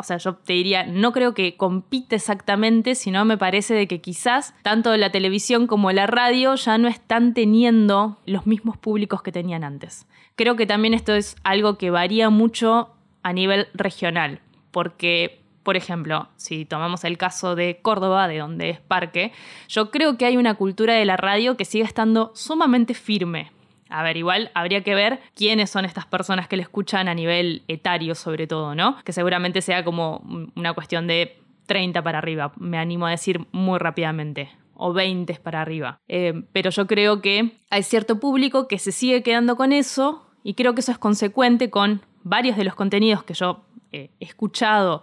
O 0.00 0.02
sea, 0.02 0.16
yo 0.16 0.34
te 0.34 0.54
diría, 0.54 0.84
no 0.84 1.12
creo 1.12 1.34
que 1.34 1.56
compite 1.56 2.16
exactamente, 2.16 2.94
sino 2.94 3.24
me 3.26 3.36
parece 3.36 3.74
de 3.74 3.86
que 3.86 4.00
quizás 4.00 4.54
tanto 4.62 4.96
la 4.96 5.12
televisión 5.12 5.66
como 5.66 5.92
la 5.92 6.06
radio 6.06 6.54
ya 6.54 6.78
no 6.78 6.88
están 6.88 7.34
teniendo 7.34 8.16
los 8.24 8.46
mismos 8.46 8.78
públicos 8.78 9.20
que 9.22 9.30
tenían 9.30 9.62
antes. 9.62 10.06
Creo 10.36 10.56
que 10.56 10.66
también 10.66 10.94
esto 10.94 11.14
es 11.14 11.36
algo 11.44 11.76
que 11.76 11.90
varía 11.90 12.30
mucho 12.30 12.94
a 13.22 13.34
nivel 13.34 13.68
regional, 13.74 14.40
porque 14.70 15.40
por 15.62 15.76
ejemplo, 15.76 16.28
si 16.36 16.64
tomamos 16.64 17.04
el 17.04 17.18
caso 17.18 17.54
de 17.54 17.80
Córdoba, 17.82 18.26
de 18.26 18.38
donde 18.38 18.70
es 18.70 18.80
Parque, 18.80 19.32
yo 19.68 19.90
creo 19.90 20.16
que 20.16 20.24
hay 20.24 20.38
una 20.38 20.54
cultura 20.54 20.94
de 20.94 21.04
la 21.04 21.18
radio 21.18 21.58
que 21.58 21.66
sigue 21.66 21.84
estando 21.84 22.32
sumamente 22.34 22.94
firme. 22.94 23.52
A 23.90 24.02
ver, 24.02 24.16
igual 24.16 24.50
habría 24.54 24.82
que 24.82 24.94
ver 24.94 25.20
quiénes 25.34 25.70
son 25.70 25.84
estas 25.84 26.06
personas 26.06 26.48
que 26.48 26.56
le 26.56 26.62
escuchan 26.62 27.08
a 27.08 27.14
nivel 27.14 27.62
etario, 27.68 28.14
sobre 28.14 28.46
todo, 28.46 28.74
¿no? 28.74 28.96
Que 29.04 29.12
seguramente 29.12 29.62
sea 29.62 29.84
como 29.84 30.22
una 30.54 30.72
cuestión 30.72 31.06
de 31.06 31.36
30 31.66 32.02
para 32.02 32.18
arriba, 32.18 32.52
me 32.56 32.78
animo 32.78 33.06
a 33.06 33.10
decir 33.10 33.46
muy 33.52 33.78
rápidamente 33.78 34.50
o 34.74 34.92
20 34.92 35.34
para 35.42 35.60
arriba. 35.60 36.00
Eh, 36.08 36.42
pero 36.52 36.70
yo 36.70 36.86
creo 36.86 37.20
que 37.20 37.52
hay 37.68 37.82
cierto 37.82 38.18
público 38.18 38.66
que 38.66 38.78
se 38.78 38.92
sigue 38.92 39.22
quedando 39.22 39.56
con 39.56 39.72
eso 39.72 40.26
y 40.42 40.54
creo 40.54 40.74
que 40.74 40.80
eso 40.80 40.92
es 40.92 40.98
consecuente 40.98 41.70
con 41.70 42.00
varios 42.22 42.56
de 42.56 42.64
los 42.64 42.74
contenidos 42.74 43.22
que 43.24 43.34
yo 43.34 43.64
he 43.92 44.10
escuchado 44.20 45.02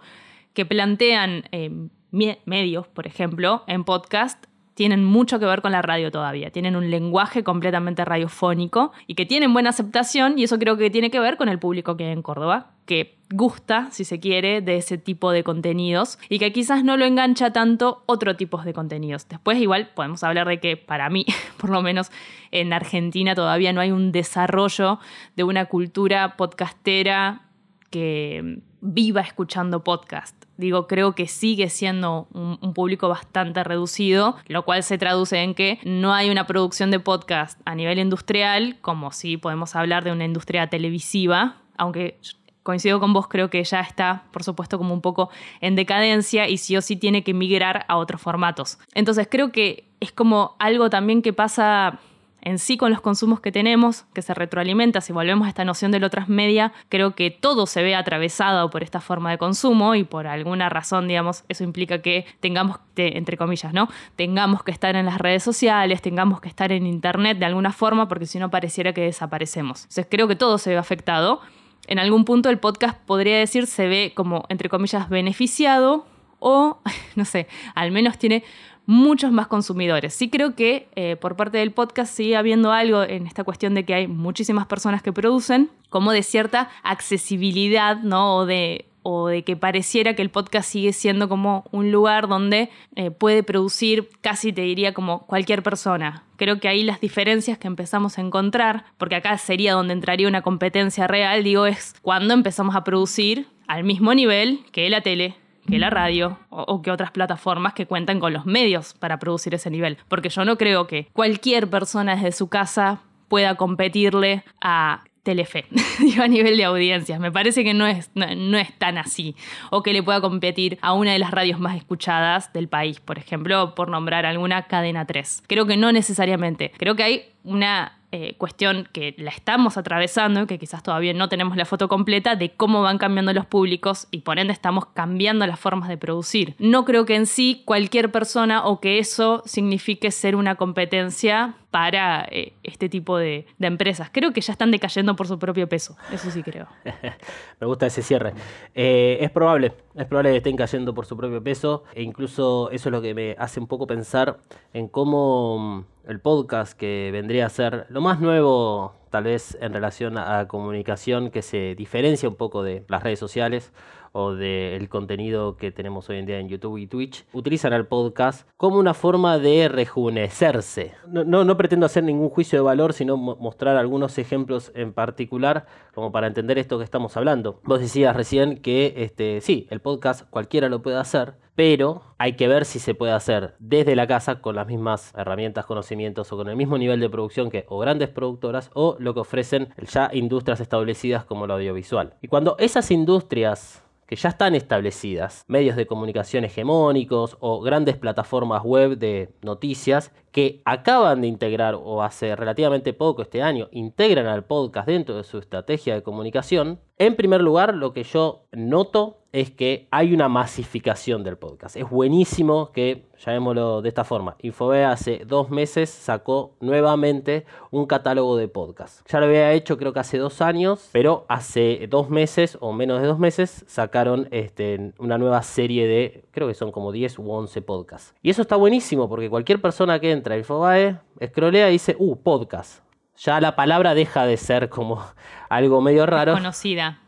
que 0.52 0.66
plantean 0.66 1.44
eh, 1.52 1.70
medios, 2.10 2.88
por 2.88 3.06
ejemplo, 3.06 3.62
en 3.66 3.84
podcast, 3.84 4.44
tienen 4.78 5.02
mucho 5.04 5.40
que 5.40 5.44
ver 5.44 5.60
con 5.60 5.72
la 5.72 5.82
radio 5.82 6.12
todavía. 6.12 6.52
Tienen 6.52 6.76
un 6.76 6.88
lenguaje 6.88 7.42
completamente 7.42 8.04
radiofónico 8.04 8.92
y 9.08 9.16
que 9.16 9.26
tienen 9.26 9.52
buena 9.52 9.70
aceptación 9.70 10.38
y 10.38 10.44
eso 10.44 10.56
creo 10.56 10.76
que 10.76 10.88
tiene 10.88 11.10
que 11.10 11.18
ver 11.18 11.36
con 11.36 11.48
el 11.48 11.58
público 11.58 11.96
que 11.96 12.04
hay 12.04 12.12
en 12.12 12.22
Córdoba, 12.22 12.70
que 12.86 13.18
gusta, 13.28 13.88
si 13.90 14.04
se 14.04 14.20
quiere, 14.20 14.60
de 14.60 14.76
ese 14.76 14.96
tipo 14.96 15.32
de 15.32 15.42
contenidos 15.42 16.20
y 16.28 16.38
que 16.38 16.52
quizás 16.52 16.84
no 16.84 16.96
lo 16.96 17.06
engancha 17.06 17.52
tanto 17.52 18.04
otro 18.06 18.36
tipo 18.36 18.62
de 18.62 18.72
contenidos. 18.72 19.28
Después 19.28 19.58
igual 19.58 19.90
podemos 19.96 20.22
hablar 20.22 20.46
de 20.46 20.60
que 20.60 20.76
para 20.76 21.10
mí, 21.10 21.26
por 21.56 21.70
lo 21.70 21.82
menos 21.82 22.12
en 22.52 22.72
Argentina, 22.72 23.34
todavía 23.34 23.72
no 23.72 23.80
hay 23.80 23.90
un 23.90 24.12
desarrollo 24.12 25.00
de 25.34 25.42
una 25.42 25.64
cultura 25.64 26.36
podcastera 26.36 27.47
que 27.90 28.60
viva 28.80 29.20
escuchando 29.20 29.82
podcast. 29.82 30.44
Digo, 30.56 30.86
creo 30.86 31.14
que 31.14 31.26
sigue 31.26 31.68
siendo 31.68 32.28
un, 32.32 32.74
público 32.74 33.08
bastante 33.08 33.64
reducido, 33.64 34.36
lo 34.46 34.64
cual 34.64 34.82
se 34.82 34.98
traduce 34.98 35.38
en 35.38 35.54
que 35.54 35.78
no 35.84 36.14
hay 36.14 36.30
una 36.30 36.46
producción 36.46 36.90
de 36.90 37.00
podcast 37.00 37.60
a 37.64 37.74
nivel 37.74 37.98
industrial, 37.98 38.76
como 38.80 39.12
si 39.12 39.36
podemos 39.36 39.74
hablar 39.74 40.04
de 40.04 40.12
una 40.12 40.24
industria 40.24 40.68
televisiva, 40.68 41.56
aunque 41.76 42.18
coincido 42.62 43.00
con 43.00 43.14
vos, 43.14 43.28
creo 43.28 43.48
que 43.48 43.64
ya 43.64 43.80
está, 43.80 44.24
por 44.30 44.44
supuesto, 44.44 44.76
como 44.76 44.92
un 44.92 45.00
poco 45.00 45.30
en 45.60 45.74
decadencia 45.74 46.48
y 46.48 46.58
sí 46.58 46.76
o 46.76 46.82
sí 46.82 46.96
tiene 46.96 47.24
que 47.24 47.32
migrar 47.32 47.86
a 47.88 47.96
otros 47.96 48.20
formatos. 48.20 48.78
Entonces 48.94 49.26
creo 49.30 49.52
que 49.52 49.88
es 50.00 50.12
como 50.12 50.54
algo 50.58 50.90
también 50.90 51.22
que 51.22 51.32
pasa 51.32 51.98
en 52.40 52.58
sí 52.58 52.76
con 52.76 52.90
los 52.90 53.00
consumos 53.00 53.40
que 53.40 53.52
tenemos, 53.52 54.04
que 54.14 54.22
se 54.22 54.34
retroalimenta, 54.34 55.00
si 55.00 55.12
volvemos 55.12 55.46
a 55.46 55.48
esta 55.48 55.64
noción 55.64 55.90
de 55.90 55.98
lo 55.98 56.10
transmedia, 56.10 56.72
creo 56.88 57.14
que 57.14 57.30
todo 57.30 57.66
se 57.66 57.82
ve 57.82 57.94
atravesado 57.94 58.70
por 58.70 58.82
esta 58.82 59.00
forma 59.00 59.30
de 59.30 59.38
consumo 59.38 59.94
y 59.94 60.04
por 60.04 60.26
alguna 60.26 60.68
razón, 60.68 61.08
digamos, 61.08 61.44
eso 61.48 61.64
implica 61.64 62.00
que 62.00 62.26
tengamos, 62.40 62.78
entre 62.96 63.36
comillas, 63.36 63.72
¿no? 63.72 63.88
Tengamos 64.16 64.62
que 64.62 64.70
estar 64.70 64.96
en 64.96 65.06
las 65.06 65.18
redes 65.18 65.42
sociales, 65.42 66.02
tengamos 66.02 66.40
que 66.40 66.48
estar 66.48 66.72
en 66.72 66.86
internet 66.86 67.38
de 67.38 67.46
alguna 67.46 67.72
forma, 67.72 68.08
porque 68.08 68.26
si 68.26 68.38
no 68.38 68.50
pareciera 68.50 68.92
que 68.92 69.02
desaparecemos. 69.02 69.82
Entonces 69.82 70.06
creo 70.10 70.28
que 70.28 70.36
todo 70.36 70.58
se 70.58 70.70
ve 70.70 70.76
afectado. 70.76 71.40
En 71.86 71.98
algún 71.98 72.24
punto 72.24 72.50
el 72.50 72.58
podcast 72.58 72.98
podría 73.06 73.38
decir 73.38 73.66
se 73.66 73.88
ve 73.88 74.12
como, 74.14 74.44
entre 74.48 74.68
comillas, 74.68 75.08
beneficiado 75.08 76.06
o, 76.38 76.78
no 77.16 77.24
sé, 77.24 77.48
al 77.74 77.90
menos 77.90 78.18
tiene 78.18 78.44
muchos 78.88 79.30
más 79.32 79.48
consumidores. 79.48 80.14
Sí 80.14 80.30
creo 80.30 80.54
que 80.54 80.88
eh, 80.96 81.16
por 81.16 81.36
parte 81.36 81.58
del 81.58 81.72
podcast 81.72 82.10
sigue 82.10 82.36
habiendo 82.36 82.72
algo 82.72 83.02
en 83.02 83.26
esta 83.26 83.44
cuestión 83.44 83.74
de 83.74 83.84
que 83.84 83.92
hay 83.92 84.08
muchísimas 84.08 84.66
personas 84.66 85.02
que 85.02 85.12
producen, 85.12 85.68
como 85.90 86.10
de 86.10 86.22
cierta 86.22 86.70
accesibilidad, 86.82 87.98
¿no? 87.98 88.36
O 88.36 88.46
de, 88.46 88.86
o 89.02 89.28
de 89.28 89.44
que 89.44 89.56
pareciera 89.56 90.14
que 90.14 90.22
el 90.22 90.30
podcast 90.30 90.70
sigue 90.70 90.94
siendo 90.94 91.28
como 91.28 91.64
un 91.70 91.92
lugar 91.92 92.28
donde 92.28 92.70
eh, 92.96 93.10
puede 93.10 93.42
producir 93.42 94.08
casi 94.22 94.54
te 94.54 94.62
diría 94.62 94.94
como 94.94 95.26
cualquier 95.26 95.62
persona. 95.62 96.24
Creo 96.36 96.58
que 96.58 96.68
ahí 96.68 96.82
las 96.82 96.98
diferencias 96.98 97.58
que 97.58 97.66
empezamos 97.66 98.16
a 98.16 98.22
encontrar, 98.22 98.86
porque 98.96 99.16
acá 99.16 99.36
sería 99.36 99.74
donde 99.74 99.92
entraría 99.92 100.28
una 100.28 100.40
competencia 100.40 101.06
real, 101.06 101.44
digo, 101.44 101.66
es 101.66 101.94
cuando 102.00 102.32
empezamos 102.32 102.74
a 102.74 102.84
producir 102.84 103.48
al 103.66 103.84
mismo 103.84 104.14
nivel 104.14 104.60
que 104.72 104.88
la 104.88 105.02
tele, 105.02 105.36
que 105.68 105.78
la 105.78 105.90
radio 105.90 106.38
o, 106.50 106.82
que 106.82 106.90
otras 106.90 107.10
plataformas 107.10 107.74
que 107.74 107.86
cuentan 107.86 108.20
con 108.20 108.32
los 108.32 108.46
medios 108.46 108.94
para 108.94 109.18
producir 109.18 109.54
ese 109.54 109.70
nivel. 109.70 109.98
Porque 110.08 110.28
yo 110.28 110.44
no 110.44 110.56
creo 110.56 110.86
que 110.86 111.08
cualquier 111.12 111.68
persona 111.68 112.16
desde 112.16 112.32
su 112.32 112.48
casa 112.48 113.00
pueda 113.28 113.56
competirle 113.56 114.44
a 114.60 115.04
Telefe, 115.22 115.66
digo, 116.00 116.22
a 116.22 116.28
nivel 116.28 116.56
de 116.56 116.64
audiencias. 116.64 117.20
Me 117.20 117.30
parece 117.30 117.62
que 117.62 117.74
no 117.74 117.86
es, 117.86 118.10
no, 118.14 118.58
es 118.58 118.78
tan 118.78 118.96
así. 118.96 119.36
O 119.70 119.82
que 119.82 119.92
le 119.92 120.02
pueda 120.02 120.20
competir 120.20 120.78
a 120.80 120.94
una 120.94 121.12
de 121.12 121.18
las 121.18 121.30
radios 121.30 121.60
más 121.60 121.76
escuchadas 121.76 122.52
del 122.52 122.68
país, 122.68 123.00
por 123.00 123.18
ejemplo, 123.18 123.74
por 123.74 123.90
nombrar 123.90 124.24
alguna 124.24 124.62
cadena 124.62 125.04
3. 125.04 125.42
Creo 125.46 125.66
que 125.66 125.76
no 125.76 125.92
necesariamente. 125.92 126.72
Creo 126.78 126.96
que 126.96 127.02
hay 127.02 127.22
una 127.44 127.97
eh, 128.10 128.36
cuestión 128.38 128.88
que 128.92 129.14
la 129.18 129.30
estamos 129.30 129.76
atravesando, 129.76 130.46
que 130.46 130.58
quizás 130.58 130.82
todavía 130.82 131.12
no 131.12 131.28
tenemos 131.28 131.56
la 131.56 131.66
foto 131.66 131.88
completa, 131.88 132.36
de 132.36 132.50
cómo 132.50 132.80
van 132.80 132.96
cambiando 132.96 133.34
los 133.34 133.44
públicos 133.44 134.08
y 134.10 134.20
por 134.20 134.38
ende 134.38 134.52
estamos 134.52 134.86
cambiando 134.86 135.46
las 135.46 135.60
formas 135.60 135.88
de 135.88 135.98
producir. 135.98 136.54
No 136.58 136.84
creo 136.84 137.04
que 137.04 137.16
en 137.16 137.26
sí 137.26 137.62
cualquier 137.66 138.10
persona 138.10 138.64
o 138.64 138.80
que 138.80 138.98
eso 138.98 139.42
signifique 139.44 140.10
ser 140.10 140.36
una 140.36 140.54
competencia 140.54 141.56
para 141.70 142.26
eh, 142.30 142.54
este 142.62 142.88
tipo 142.88 143.18
de, 143.18 143.46
empresas. 143.60 144.08
Creo 144.10 144.32
que 144.32 144.40
ya 144.40 144.52
están 144.52 144.70
decayendo 144.70 145.14
por 145.14 145.26
su 145.26 145.38
propio 145.38 145.68
peso, 145.68 145.96
eso 146.10 146.30
sí 146.30 146.42
creo. 146.42 146.66
Me 147.60 147.66
gusta 147.66 147.86
ese 147.86 148.02
cierre. 148.02 148.32
Eh, 148.74 149.18
es 149.20 149.30
probable, 149.30 149.74
es 149.94 150.06
probable 150.06 150.30
que 150.30 150.38
estén 150.38 150.56
cayendo 150.56 150.94
por 150.94 151.04
su 151.04 151.16
propio 151.16 151.42
peso 151.42 151.84
e 151.94 152.02
incluso 152.02 152.70
eso 152.70 152.88
es 152.88 152.92
lo 152.92 153.02
que 153.02 153.14
me 153.14 153.36
hace 153.38 153.60
un 153.60 153.66
poco 153.66 153.86
pensar 153.86 154.38
en 154.72 154.88
cómo 154.88 155.84
el 156.08 156.20
podcast 156.20 156.72
que 156.72 157.10
vendría 157.12 157.46
a 157.46 157.50
ser 157.50 157.86
lo 157.90 158.00
más 158.00 158.18
nuevo 158.18 158.94
tal 159.10 159.24
vez 159.24 159.58
en 159.60 159.74
relación 159.74 160.16
a 160.16 160.48
comunicación 160.48 161.30
que 161.30 161.42
se 161.42 161.74
diferencia 161.74 162.28
un 162.28 162.36
poco 162.36 162.62
de 162.62 162.82
las 162.88 163.02
redes 163.02 163.18
sociales 163.18 163.72
o 164.18 164.34
del 164.34 164.88
contenido 164.88 165.56
que 165.56 165.70
tenemos 165.70 166.08
hoy 166.08 166.18
en 166.18 166.26
día 166.26 166.40
en 166.40 166.48
YouTube 166.48 166.78
y 166.78 166.88
Twitch, 166.88 167.24
utilizan 167.32 167.72
el 167.72 167.86
podcast 167.86 168.48
como 168.56 168.78
una 168.78 168.92
forma 168.92 169.38
de 169.38 169.68
rejuvenecerse. 169.68 170.94
No, 171.06 171.44
no, 171.44 171.56
pretendo 171.56 171.86
hacer 171.86 172.02
ningún 172.02 172.28
juicio 172.28 172.58
de 172.58 172.64
valor, 172.64 172.94
sino 172.94 173.16
mostrar 173.16 173.76
algunos 173.76 174.18
ejemplos 174.18 174.72
en 174.74 174.92
particular 174.92 175.66
como 175.94 176.10
para 176.10 176.26
entender 176.26 176.58
esto 176.58 176.78
que 176.78 176.84
estamos 176.84 177.16
hablando. 177.16 177.60
Vos 177.62 177.78
decías 177.78 178.16
recién 178.16 178.58
que 178.58 178.94
este, 178.96 179.40
sí, 179.40 179.68
el 179.70 179.80
podcast 179.80 180.28
cualquiera 180.28 180.68
lo 180.68 180.82
puede 180.82 180.96
hacer, 180.96 181.34
pero 181.54 182.02
hay 182.18 182.32
que 182.32 182.48
ver 182.48 182.64
si 182.64 182.80
se 182.80 182.94
puede 182.94 183.12
hacer 183.12 183.54
desde 183.60 183.94
la 183.94 184.08
casa 184.08 184.40
con 184.40 184.56
las 184.56 184.66
mismas 184.66 185.12
herramientas, 185.16 185.64
conocimientos 185.64 186.32
o 186.32 186.36
con 186.36 186.48
el 186.48 186.56
mismo 186.56 186.76
nivel 186.76 186.98
de 186.98 187.08
producción 187.08 187.50
que 187.50 187.66
o 187.68 187.78
grandes 187.78 188.08
productoras 188.08 188.70
o 188.74 188.96
lo 188.98 189.14
que 189.14 189.20
ofrecen 189.20 189.68
ya 189.92 190.10
industrias 190.12 190.60
establecidas 190.60 191.24
como 191.24 191.46
lo 191.46 191.54
audiovisual. 191.54 192.14
Y 192.20 192.28
cuando 192.28 192.56
esas 192.58 192.90
industrias 192.90 193.84
que 194.08 194.16
ya 194.16 194.30
están 194.30 194.54
establecidas, 194.54 195.44
medios 195.48 195.76
de 195.76 195.86
comunicación 195.86 196.44
hegemónicos 196.44 197.36
o 197.40 197.60
grandes 197.60 197.98
plataformas 197.98 198.62
web 198.64 198.96
de 198.96 199.28
noticias 199.42 200.12
que 200.32 200.60
acaban 200.64 201.20
de 201.20 201.26
integrar 201.26 201.74
o 201.74 202.02
hace 202.02 202.36
relativamente 202.36 202.92
poco 202.92 203.22
este 203.22 203.42
año 203.42 203.68
integran 203.72 204.26
al 204.26 204.44
podcast 204.44 204.88
dentro 204.88 205.16
de 205.16 205.24
su 205.24 205.38
estrategia 205.38 205.94
de 205.94 206.02
comunicación. 206.02 206.78
En 206.98 207.16
primer 207.16 207.40
lugar, 207.40 207.74
lo 207.74 207.92
que 207.92 208.02
yo 208.02 208.44
noto 208.52 209.18
es 209.32 209.50
que 209.50 209.86
hay 209.90 210.14
una 210.14 210.28
masificación 210.28 211.22
del 211.22 211.36
podcast. 211.36 211.76
Es 211.76 211.88
buenísimo 211.88 212.72
que, 212.72 213.04
llamémoslo 213.18 213.82
de 213.82 213.88
esta 213.88 214.04
forma, 214.04 214.36
Infobae 214.40 214.84
hace 214.84 215.22
dos 215.26 215.50
meses 215.50 215.90
sacó 215.90 216.54
nuevamente 216.60 217.44
un 217.70 217.86
catálogo 217.86 218.36
de 218.36 218.48
podcast. 218.48 219.06
Ya 219.10 219.20
lo 219.20 219.26
había 219.26 219.52
hecho 219.52 219.76
creo 219.76 219.92
que 219.92 220.00
hace 220.00 220.18
dos 220.18 220.40
años, 220.40 220.88
pero 220.92 221.26
hace 221.28 221.86
dos 221.90 222.08
meses 222.08 222.56
o 222.60 222.72
menos 222.72 223.02
de 223.02 223.06
dos 223.06 223.18
meses 223.18 223.64
sacaron 223.66 224.28
este, 224.30 224.92
una 224.98 225.18
nueva 225.18 225.42
serie 225.42 225.86
de, 225.86 226.24
creo 226.30 226.48
que 226.48 226.54
son 226.54 226.72
como 226.72 226.90
10 226.90 227.18
u 227.18 227.30
11 227.30 227.62
podcasts. 227.62 228.14
Y 228.22 228.30
eso 228.30 228.42
está 228.42 228.56
buenísimo 228.56 229.08
porque 229.08 229.28
cualquier 229.28 229.60
persona 229.60 230.00
que 230.00 230.10
entra 230.18 230.34
a 230.34 230.38
Infobae, 230.38 231.00
escrolea 231.18 231.70
y 231.70 231.72
dice, 231.72 231.96
uh, 231.98 232.16
podcast 232.16 232.82
ya 233.18 233.40
la 233.40 233.56
palabra 233.56 233.94
deja 233.94 234.26
de 234.26 234.36
ser 234.36 234.68
como 234.68 235.04
algo 235.48 235.80
medio 235.80 236.06
raro. 236.06 236.34
Conocida. 236.34 237.00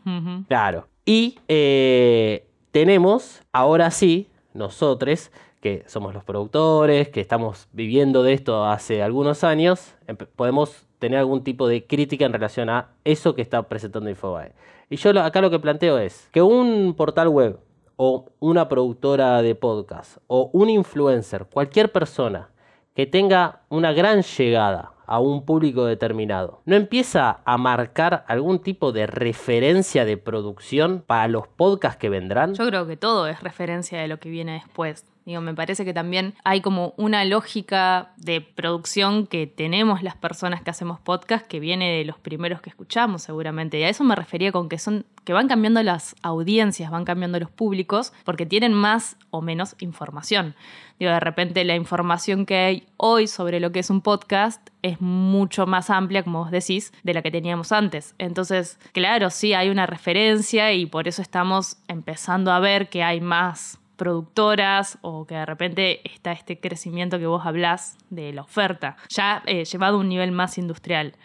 Claro. 0.47 0.87
Y 1.05 1.39
eh, 1.47 2.47
tenemos, 2.71 3.41
ahora 3.51 3.91
sí, 3.91 4.29
nosotros, 4.53 5.31
que 5.61 5.83
somos 5.87 6.13
los 6.13 6.23
productores, 6.23 7.09
que 7.09 7.21
estamos 7.21 7.67
viviendo 7.71 8.23
de 8.23 8.33
esto 8.33 8.65
hace 8.65 9.01
algunos 9.01 9.43
años, 9.43 9.95
podemos 10.35 10.85
tener 10.99 11.19
algún 11.19 11.43
tipo 11.43 11.67
de 11.67 11.87
crítica 11.87 12.25
en 12.25 12.33
relación 12.33 12.69
a 12.69 12.89
eso 13.03 13.33
que 13.33 13.41
está 13.41 13.63
presentando 13.63 14.09
Infobae. 14.09 14.53
Y 14.89 14.97
yo 14.97 15.17
acá 15.21 15.41
lo 15.41 15.49
que 15.49 15.59
planteo 15.59 15.97
es 15.97 16.27
que 16.31 16.41
un 16.41 16.93
portal 16.95 17.29
web 17.29 17.59
o 17.95 18.25
una 18.39 18.67
productora 18.67 19.41
de 19.41 19.55
podcast 19.55 20.17
o 20.27 20.49
un 20.53 20.69
influencer, 20.69 21.45
cualquier 21.45 21.91
persona 21.91 22.50
que 22.95 23.05
tenga 23.05 23.61
una 23.69 23.93
gran 23.93 24.21
llegada 24.21 24.91
a 25.05 25.19
un 25.19 25.45
público 25.45 25.85
determinado, 25.85 26.61
¿no 26.65 26.75
empieza 26.75 27.41
a 27.43 27.57
marcar 27.57 28.23
algún 28.27 28.59
tipo 28.59 28.91
de 28.91 29.07
referencia 29.07 30.05
de 30.05 30.15
producción 30.17 31.03
para 31.05 31.27
los 31.27 31.47
podcasts 31.47 31.99
que 31.99 32.09
vendrán? 32.09 32.53
Yo 32.53 32.65
creo 32.67 32.87
que 32.87 32.95
todo 32.95 33.27
es 33.27 33.41
referencia 33.43 33.99
de 33.99 34.07
lo 34.07 34.19
que 34.19 34.29
viene 34.29 34.53
después. 34.53 35.10
Digo, 35.25 35.39
me 35.41 35.53
parece 35.53 35.85
que 35.85 35.93
también 35.93 36.33
hay 36.43 36.61
como 36.61 36.93
una 36.97 37.23
lógica 37.25 38.11
de 38.17 38.41
producción 38.41 39.27
que 39.27 39.45
tenemos 39.45 40.01
las 40.01 40.15
personas 40.15 40.61
que 40.63 40.71
hacemos 40.71 40.99
podcast 40.99 41.45
que 41.45 41.59
viene 41.59 41.97
de 41.97 42.05
los 42.05 42.17
primeros 42.17 42.61
que 42.61 42.71
escuchamos 42.71 43.21
seguramente. 43.21 43.79
Y 43.79 43.83
a 43.83 43.89
eso 43.89 44.03
me 44.03 44.15
refería 44.15 44.51
con 44.51 44.67
que 44.67 44.79
son 44.79 45.05
que 45.23 45.33
van 45.33 45.47
cambiando 45.47 45.83
las 45.83 46.15
audiencias, 46.23 46.89
van 46.89 47.05
cambiando 47.05 47.39
los 47.39 47.51
públicos 47.51 48.13
porque 48.23 48.47
tienen 48.47 48.73
más 48.73 49.17
o 49.29 49.41
menos 49.41 49.75
información. 49.79 50.55
Digo, 50.99 51.11
de 51.11 51.19
repente 51.19 51.63
la 51.63 51.75
información 51.75 52.45
que 52.45 52.55
hay 52.55 52.87
hoy 52.97 53.27
sobre 53.27 53.59
lo 53.59 53.71
que 53.71 53.79
es 53.79 53.89
un 53.89 54.01
podcast 54.01 54.69
es 54.81 54.99
mucho 54.99 55.67
más 55.67 55.89
amplia, 55.89 56.23
como 56.23 56.39
vos 56.39 56.51
decís, 56.51 56.91
de 57.03 57.13
la 57.13 57.21
que 57.21 57.31
teníamos 57.31 57.71
antes. 57.71 58.15
Entonces, 58.17 58.79
claro, 58.93 59.29
sí 59.29 59.53
hay 59.53 59.69
una 59.69 59.85
referencia 59.85 60.73
y 60.73 60.87
por 60.87 61.07
eso 61.07 61.21
estamos 61.21 61.77
empezando 61.87 62.51
a 62.51 62.59
ver 62.59 62.89
que 62.89 63.03
hay 63.03 63.21
más 63.21 63.80
productoras 63.95 64.97
o 65.01 65.25
que 65.25 65.35
de 65.35 65.45
repente 65.45 66.01
está 66.03 66.31
este 66.31 66.59
crecimiento 66.59 67.19
que 67.19 67.27
vos 67.27 67.45
hablás 67.45 67.97
de 68.09 68.33
la 68.33 68.41
oferta, 68.41 68.97
ya 69.09 69.43
eh, 69.45 69.65
llevado 69.65 69.97
a 69.97 69.99
un 69.99 70.09
nivel 70.09 70.31
más 70.31 70.57
industrial. 70.57 71.15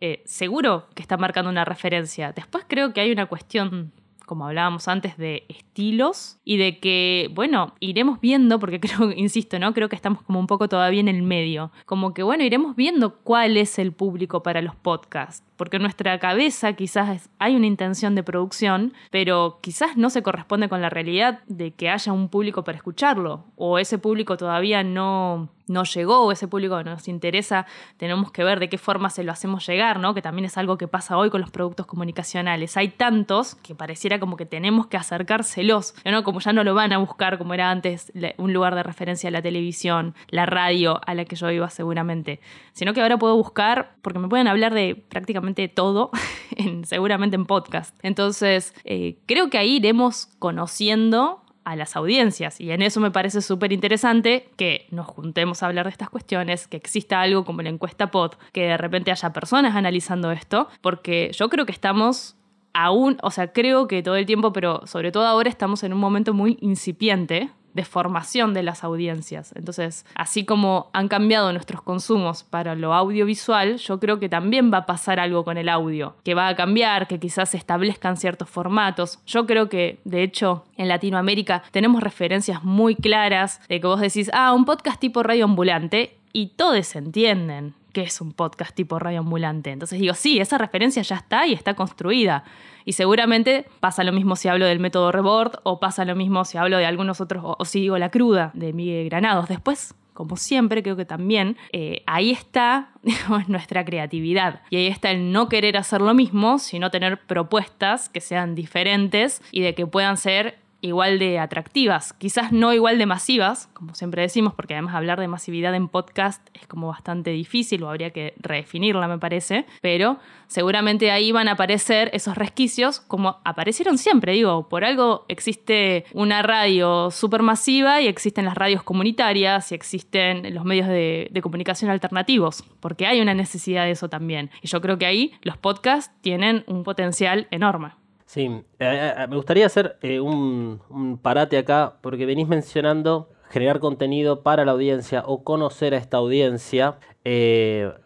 Eh, 0.00 0.22
seguro 0.26 0.88
que 0.94 1.02
está 1.02 1.16
marcando 1.16 1.50
una 1.50 1.64
referencia. 1.64 2.32
Después 2.32 2.64
creo 2.68 2.92
que 2.92 3.00
hay 3.00 3.10
una 3.10 3.26
cuestión 3.26 3.92
como 4.26 4.46
hablábamos 4.46 4.88
antes, 4.88 5.16
de 5.16 5.44
estilos 5.48 6.38
y 6.44 6.58
de 6.58 6.78
que, 6.78 7.30
bueno, 7.32 7.74
iremos 7.80 8.20
viendo, 8.20 8.58
porque 8.58 8.80
creo, 8.80 9.12
insisto, 9.12 9.58
¿no? 9.58 9.72
Creo 9.72 9.88
que 9.88 9.96
estamos 9.96 10.22
como 10.22 10.38
un 10.38 10.46
poco 10.46 10.68
todavía 10.68 11.00
en 11.00 11.08
el 11.08 11.22
medio. 11.22 11.70
Como 11.86 12.12
que, 12.12 12.22
bueno, 12.22 12.44
iremos 12.44 12.76
viendo 12.76 13.14
cuál 13.14 13.56
es 13.56 13.78
el 13.78 13.92
público 13.92 14.42
para 14.42 14.60
los 14.60 14.74
podcasts. 14.74 15.42
Porque 15.56 15.76
en 15.76 15.82
nuestra 15.82 16.18
cabeza 16.18 16.74
quizás 16.74 17.30
hay 17.38 17.56
una 17.56 17.66
intención 17.66 18.14
de 18.14 18.22
producción, 18.22 18.92
pero 19.10 19.58
quizás 19.62 19.96
no 19.96 20.10
se 20.10 20.22
corresponde 20.22 20.68
con 20.68 20.82
la 20.82 20.90
realidad 20.90 21.40
de 21.46 21.70
que 21.70 21.88
haya 21.88 22.12
un 22.12 22.28
público 22.28 22.64
para 22.64 22.76
escucharlo. 22.76 23.44
O 23.56 23.78
ese 23.78 23.96
público 23.96 24.36
todavía 24.36 24.82
no, 24.82 25.48
no 25.66 25.84
llegó 25.84 26.20
o 26.24 26.32
ese 26.32 26.48
público 26.48 26.82
nos 26.84 27.08
interesa, 27.08 27.66
tenemos 27.96 28.30
que 28.30 28.44
ver 28.44 28.60
de 28.60 28.68
qué 28.68 28.78
forma 28.78 29.10
se 29.10 29.24
lo 29.24 29.32
hacemos 29.32 29.66
llegar, 29.66 30.00
¿no? 30.00 30.14
Que 30.14 30.22
también 30.22 30.44
es 30.44 30.56
algo 30.56 30.78
que 30.78 30.88
pasa 30.88 31.16
hoy 31.16 31.30
con 31.30 31.40
los 31.40 31.50
productos 31.50 31.86
comunicacionales. 31.86 32.76
Hay 32.76 32.88
tantos 32.88 33.54
que 33.56 33.74
pareciera 33.74 34.20
como 34.20 34.36
que 34.36 34.46
tenemos 34.46 34.86
que 34.86 34.96
acercárselos, 34.96 35.94
¿no? 36.04 36.22
Como 36.24 36.40
ya 36.40 36.52
no 36.52 36.64
lo 36.64 36.74
van 36.74 36.92
a 36.92 36.98
buscar 36.98 37.38
como 37.38 37.54
era 37.54 37.70
antes 37.70 38.12
un 38.38 38.52
lugar 38.52 38.74
de 38.74 38.82
referencia 38.82 39.28
a 39.28 39.32
la 39.32 39.42
televisión, 39.42 40.14
la 40.28 40.46
radio 40.46 41.00
a 41.06 41.14
la 41.14 41.24
que 41.24 41.36
yo 41.36 41.50
iba 41.50 41.68
seguramente, 41.70 42.40
sino 42.72 42.94
que 42.94 43.00
ahora 43.00 43.18
puedo 43.18 43.36
buscar, 43.36 43.96
porque 44.02 44.18
me 44.18 44.28
pueden 44.28 44.48
hablar 44.48 44.74
de 44.74 44.94
prácticamente 45.08 45.68
todo, 45.68 46.10
seguramente 46.84 47.36
en 47.36 47.46
podcast. 47.46 47.98
Entonces, 48.02 48.74
eh, 48.84 49.18
creo 49.26 49.50
que 49.50 49.58
ahí 49.58 49.76
iremos 49.76 50.28
conociendo 50.38 51.42
a 51.66 51.74
las 51.74 51.96
audiencias. 51.96 52.60
Y 52.60 52.70
en 52.70 52.80
eso 52.80 53.00
me 53.00 53.10
parece 53.10 53.42
súper 53.42 53.72
interesante 53.72 54.48
que 54.56 54.86
nos 54.90 55.06
juntemos 55.06 55.62
a 55.62 55.66
hablar 55.66 55.86
de 55.86 55.90
estas 55.90 56.08
cuestiones, 56.08 56.68
que 56.68 56.76
exista 56.76 57.20
algo 57.20 57.44
como 57.44 57.60
la 57.60 57.68
encuesta 57.68 58.12
POD, 58.12 58.34
que 58.52 58.62
de 58.62 58.76
repente 58.76 59.10
haya 59.10 59.32
personas 59.32 59.74
analizando 59.74 60.30
esto, 60.30 60.68
porque 60.80 61.32
yo 61.34 61.48
creo 61.50 61.66
que 61.66 61.72
estamos 61.72 62.36
aún, 62.72 63.18
o 63.20 63.32
sea, 63.32 63.52
creo 63.52 63.88
que 63.88 64.02
todo 64.04 64.14
el 64.14 64.26
tiempo, 64.26 64.52
pero 64.52 64.86
sobre 64.86 65.10
todo 65.10 65.26
ahora 65.26 65.50
estamos 65.50 65.82
en 65.82 65.92
un 65.92 65.98
momento 65.98 66.34
muy 66.34 66.56
incipiente 66.60 67.50
de 67.76 67.84
formación 67.84 68.54
de 68.54 68.62
las 68.62 68.82
audiencias. 68.82 69.52
Entonces, 69.54 70.06
así 70.14 70.44
como 70.44 70.88
han 70.94 71.08
cambiado 71.08 71.52
nuestros 71.52 71.82
consumos 71.82 72.42
para 72.42 72.74
lo 72.74 72.94
audiovisual, 72.94 73.76
yo 73.76 74.00
creo 74.00 74.18
que 74.18 74.30
también 74.30 74.72
va 74.72 74.78
a 74.78 74.86
pasar 74.86 75.20
algo 75.20 75.44
con 75.44 75.58
el 75.58 75.68
audio, 75.68 76.16
que 76.24 76.34
va 76.34 76.48
a 76.48 76.56
cambiar, 76.56 77.06
que 77.06 77.20
quizás 77.20 77.50
se 77.50 77.58
establezcan 77.58 78.16
ciertos 78.16 78.48
formatos. 78.48 79.20
Yo 79.26 79.46
creo 79.46 79.68
que, 79.68 80.00
de 80.04 80.22
hecho, 80.22 80.64
en 80.78 80.88
Latinoamérica 80.88 81.62
tenemos 81.70 82.02
referencias 82.02 82.64
muy 82.64 82.96
claras 82.96 83.60
de 83.68 83.78
que 83.78 83.86
vos 83.86 84.00
decís, 84.00 84.30
ah, 84.32 84.54
un 84.54 84.64
podcast 84.64 84.98
tipo 84.98 85.22
radio 85.22 85.44
ambulante, 85.44 86.16
y 86.32 86.48
todos 86.48 86.94
entienden 86.96 87.74
que 87.96 88.02
es 88.02 88.20
un 88.20 88.32
podcast 88.32 88.74
tipo 88.74 88.98
radio 88.98 89.20
ambulante. 89.20 89.70
Entonces 89.70 89.98
digo, 89.98 90.12
sí, 90.12 90.38
esa 90.38 90.58
referencia 90.58 91.00
ya 91.00 91.16
está 91.16 91.46
y 91.46 91.54
está 91.54 91.72
construida. 91.72 92.44
Y 92.84 92.92
seguramente 92.92 93.64
pasa 93.80 94.04
lo 94.04 94.12
mismo 94.12 94.36
si 94.36 94.48
hablo 94.48 94.66
del 94.66 94.80
método 94.80 95.12
Rebord 95.12 95.60
o 95.62 95.80
pasa 95.80 96.04
lo 96.04 96.14
mismo 96.14 96.44
si 96.44 96.58
hablo 96.58 96.76
de 96.76 96.84
algunos 96.84 97.22
otros, 97.22 97.42
o, 97.58 97.64
si 97.64 97.80
digo 97.80 97.96
La 97.96 98.10
Cruda 98.10 98.50
de 98.52 98.74
Miguel 98.74 99.08
Granados. 99.08 99.48
Después 99.48 99.94
como 100.12 100.36
siempre, 100.36 100.82
creo 100.82 100.96
que 100.96 101.06
también 101.06 101.56
eh, 101.72 102.02
ahí 102.06 102.32
está 102.32 102.90
nuestra 103.48 103.82
creatividad. 103.86 104.60
Y 104.68 104.76
ahí 104.76 104.88
está 104.88 105.10
el 105.10 105.32
no 105.32 105.48
querer 105.48 105.78
hacer 105.78 106.02
lo 106.02 106.12
mismo, 106.12 106.58
sino 106.58 106.90
tener 106.90 107.22
propuestas 107.22 108.10
que 108.10 108.20
sean 108.20 108.54
diferentes 108.54 109.40
y 109.52 109.62
de 109.62 109.74
que 109.74 109.86
puedan 109.86 110.18
ser 110.18 110.58
igual 110.80 111.18
de 111.18 111.38
atractivas, 111.38 112.12
quizás 112.12 112.52
no 112.52 112.72
igual 112.72 112.98
de 112.98 113.06
masivas, 113.06 113.68
como 113.72 113.94
siempre 113.94 114.22
decimos, 114.22 114.54
porque 114.54 114.74
además 114.74 114.94
hablar 114.94 115.18
de 115.18 115.28
masividad 115.28 115.74
en 115.74 115.88
podcast 115.88 116.46
es 116.54 116.66
como 116.66 116.88
bastante 116.88 117.30
difícil 117.30 117.82
o 117.82 117.88
habría 117.88 118.10
que 118.10 118.34
redefinirla, 118.38 119.08
me 119.08 119.18
parece, 119.18 119.66
pero 119.80 120.18
seguramente 120.46 121.10
ahí 121.10 121.32
van 121.32 121.48
a 121.48 121.52
aparecer 121.52 122.10
esos 122.12 122.36
resquicios 122.36 123.00
como 123.00 123.40
aparecieron 123.44 123.98
siempre, 123.98 124.32
digo, 124.32 124.68
por 124.68 124.84
algo 124.84 125.24
existe 125.28 126.04
una 126.12 126.42
radio 126.42 127.10
supermasiva 127.10 128.00
y 128.00 128.06
existen 128.06 128.44
las 128.44 128.54
radios 128.54 128.82
comunitarias 128.82 129.72
y 129.72 129.74
existen 129.74 130.54
los 130.54 130.64
medios 130.64 130.88
de, 130.88 131.28
de 131.30 131.42
comunicación 131.42 131.90
alternativos, 131.90 132.64
porque 132.80 133.06
hay 133.06 133.20
una 133.20 133.34
necesidad 133.34 133.84
de 133.84 133.92
eso 133.92 134.08
también. 134.08 134.50
Y 134.62 134.68
yo 134.68 134.80
creo 134.80 134.98
que 134.98 135.06
ahí 135.06 135.32
los 135.42 135.56
podcasts 135.56 136.12
tienen 136.20 136.64
un 136.66 136.84
potencial 136.84 137.48
enorme. 137.50 137.92
Sí, 138.26 138.46
eh, 138.46 138.64
eh, 138.80 139.14
eh, 139.16 139.26
me 139.28 139.36
gustaría 139.36 139.66
hacer 139.66 139.98
un, 140.20 141.18
parate 141.22 141.58
acá 141.58 141.94
porque 142.00 142.26
venís 142.26 142.48
mencionando 142.48 143.30
generar 143.50 143.78
contenido 143.78 144.42
para 144.42 144.64
la 144.64 144.72
audiencia 144.72 145.22
o 145.24 145.44
conocer 145.44 145.94
a 145.94 145.98
esta 145.98 146.16
audiencia. 146.16 146.98
el, 147.22 147.96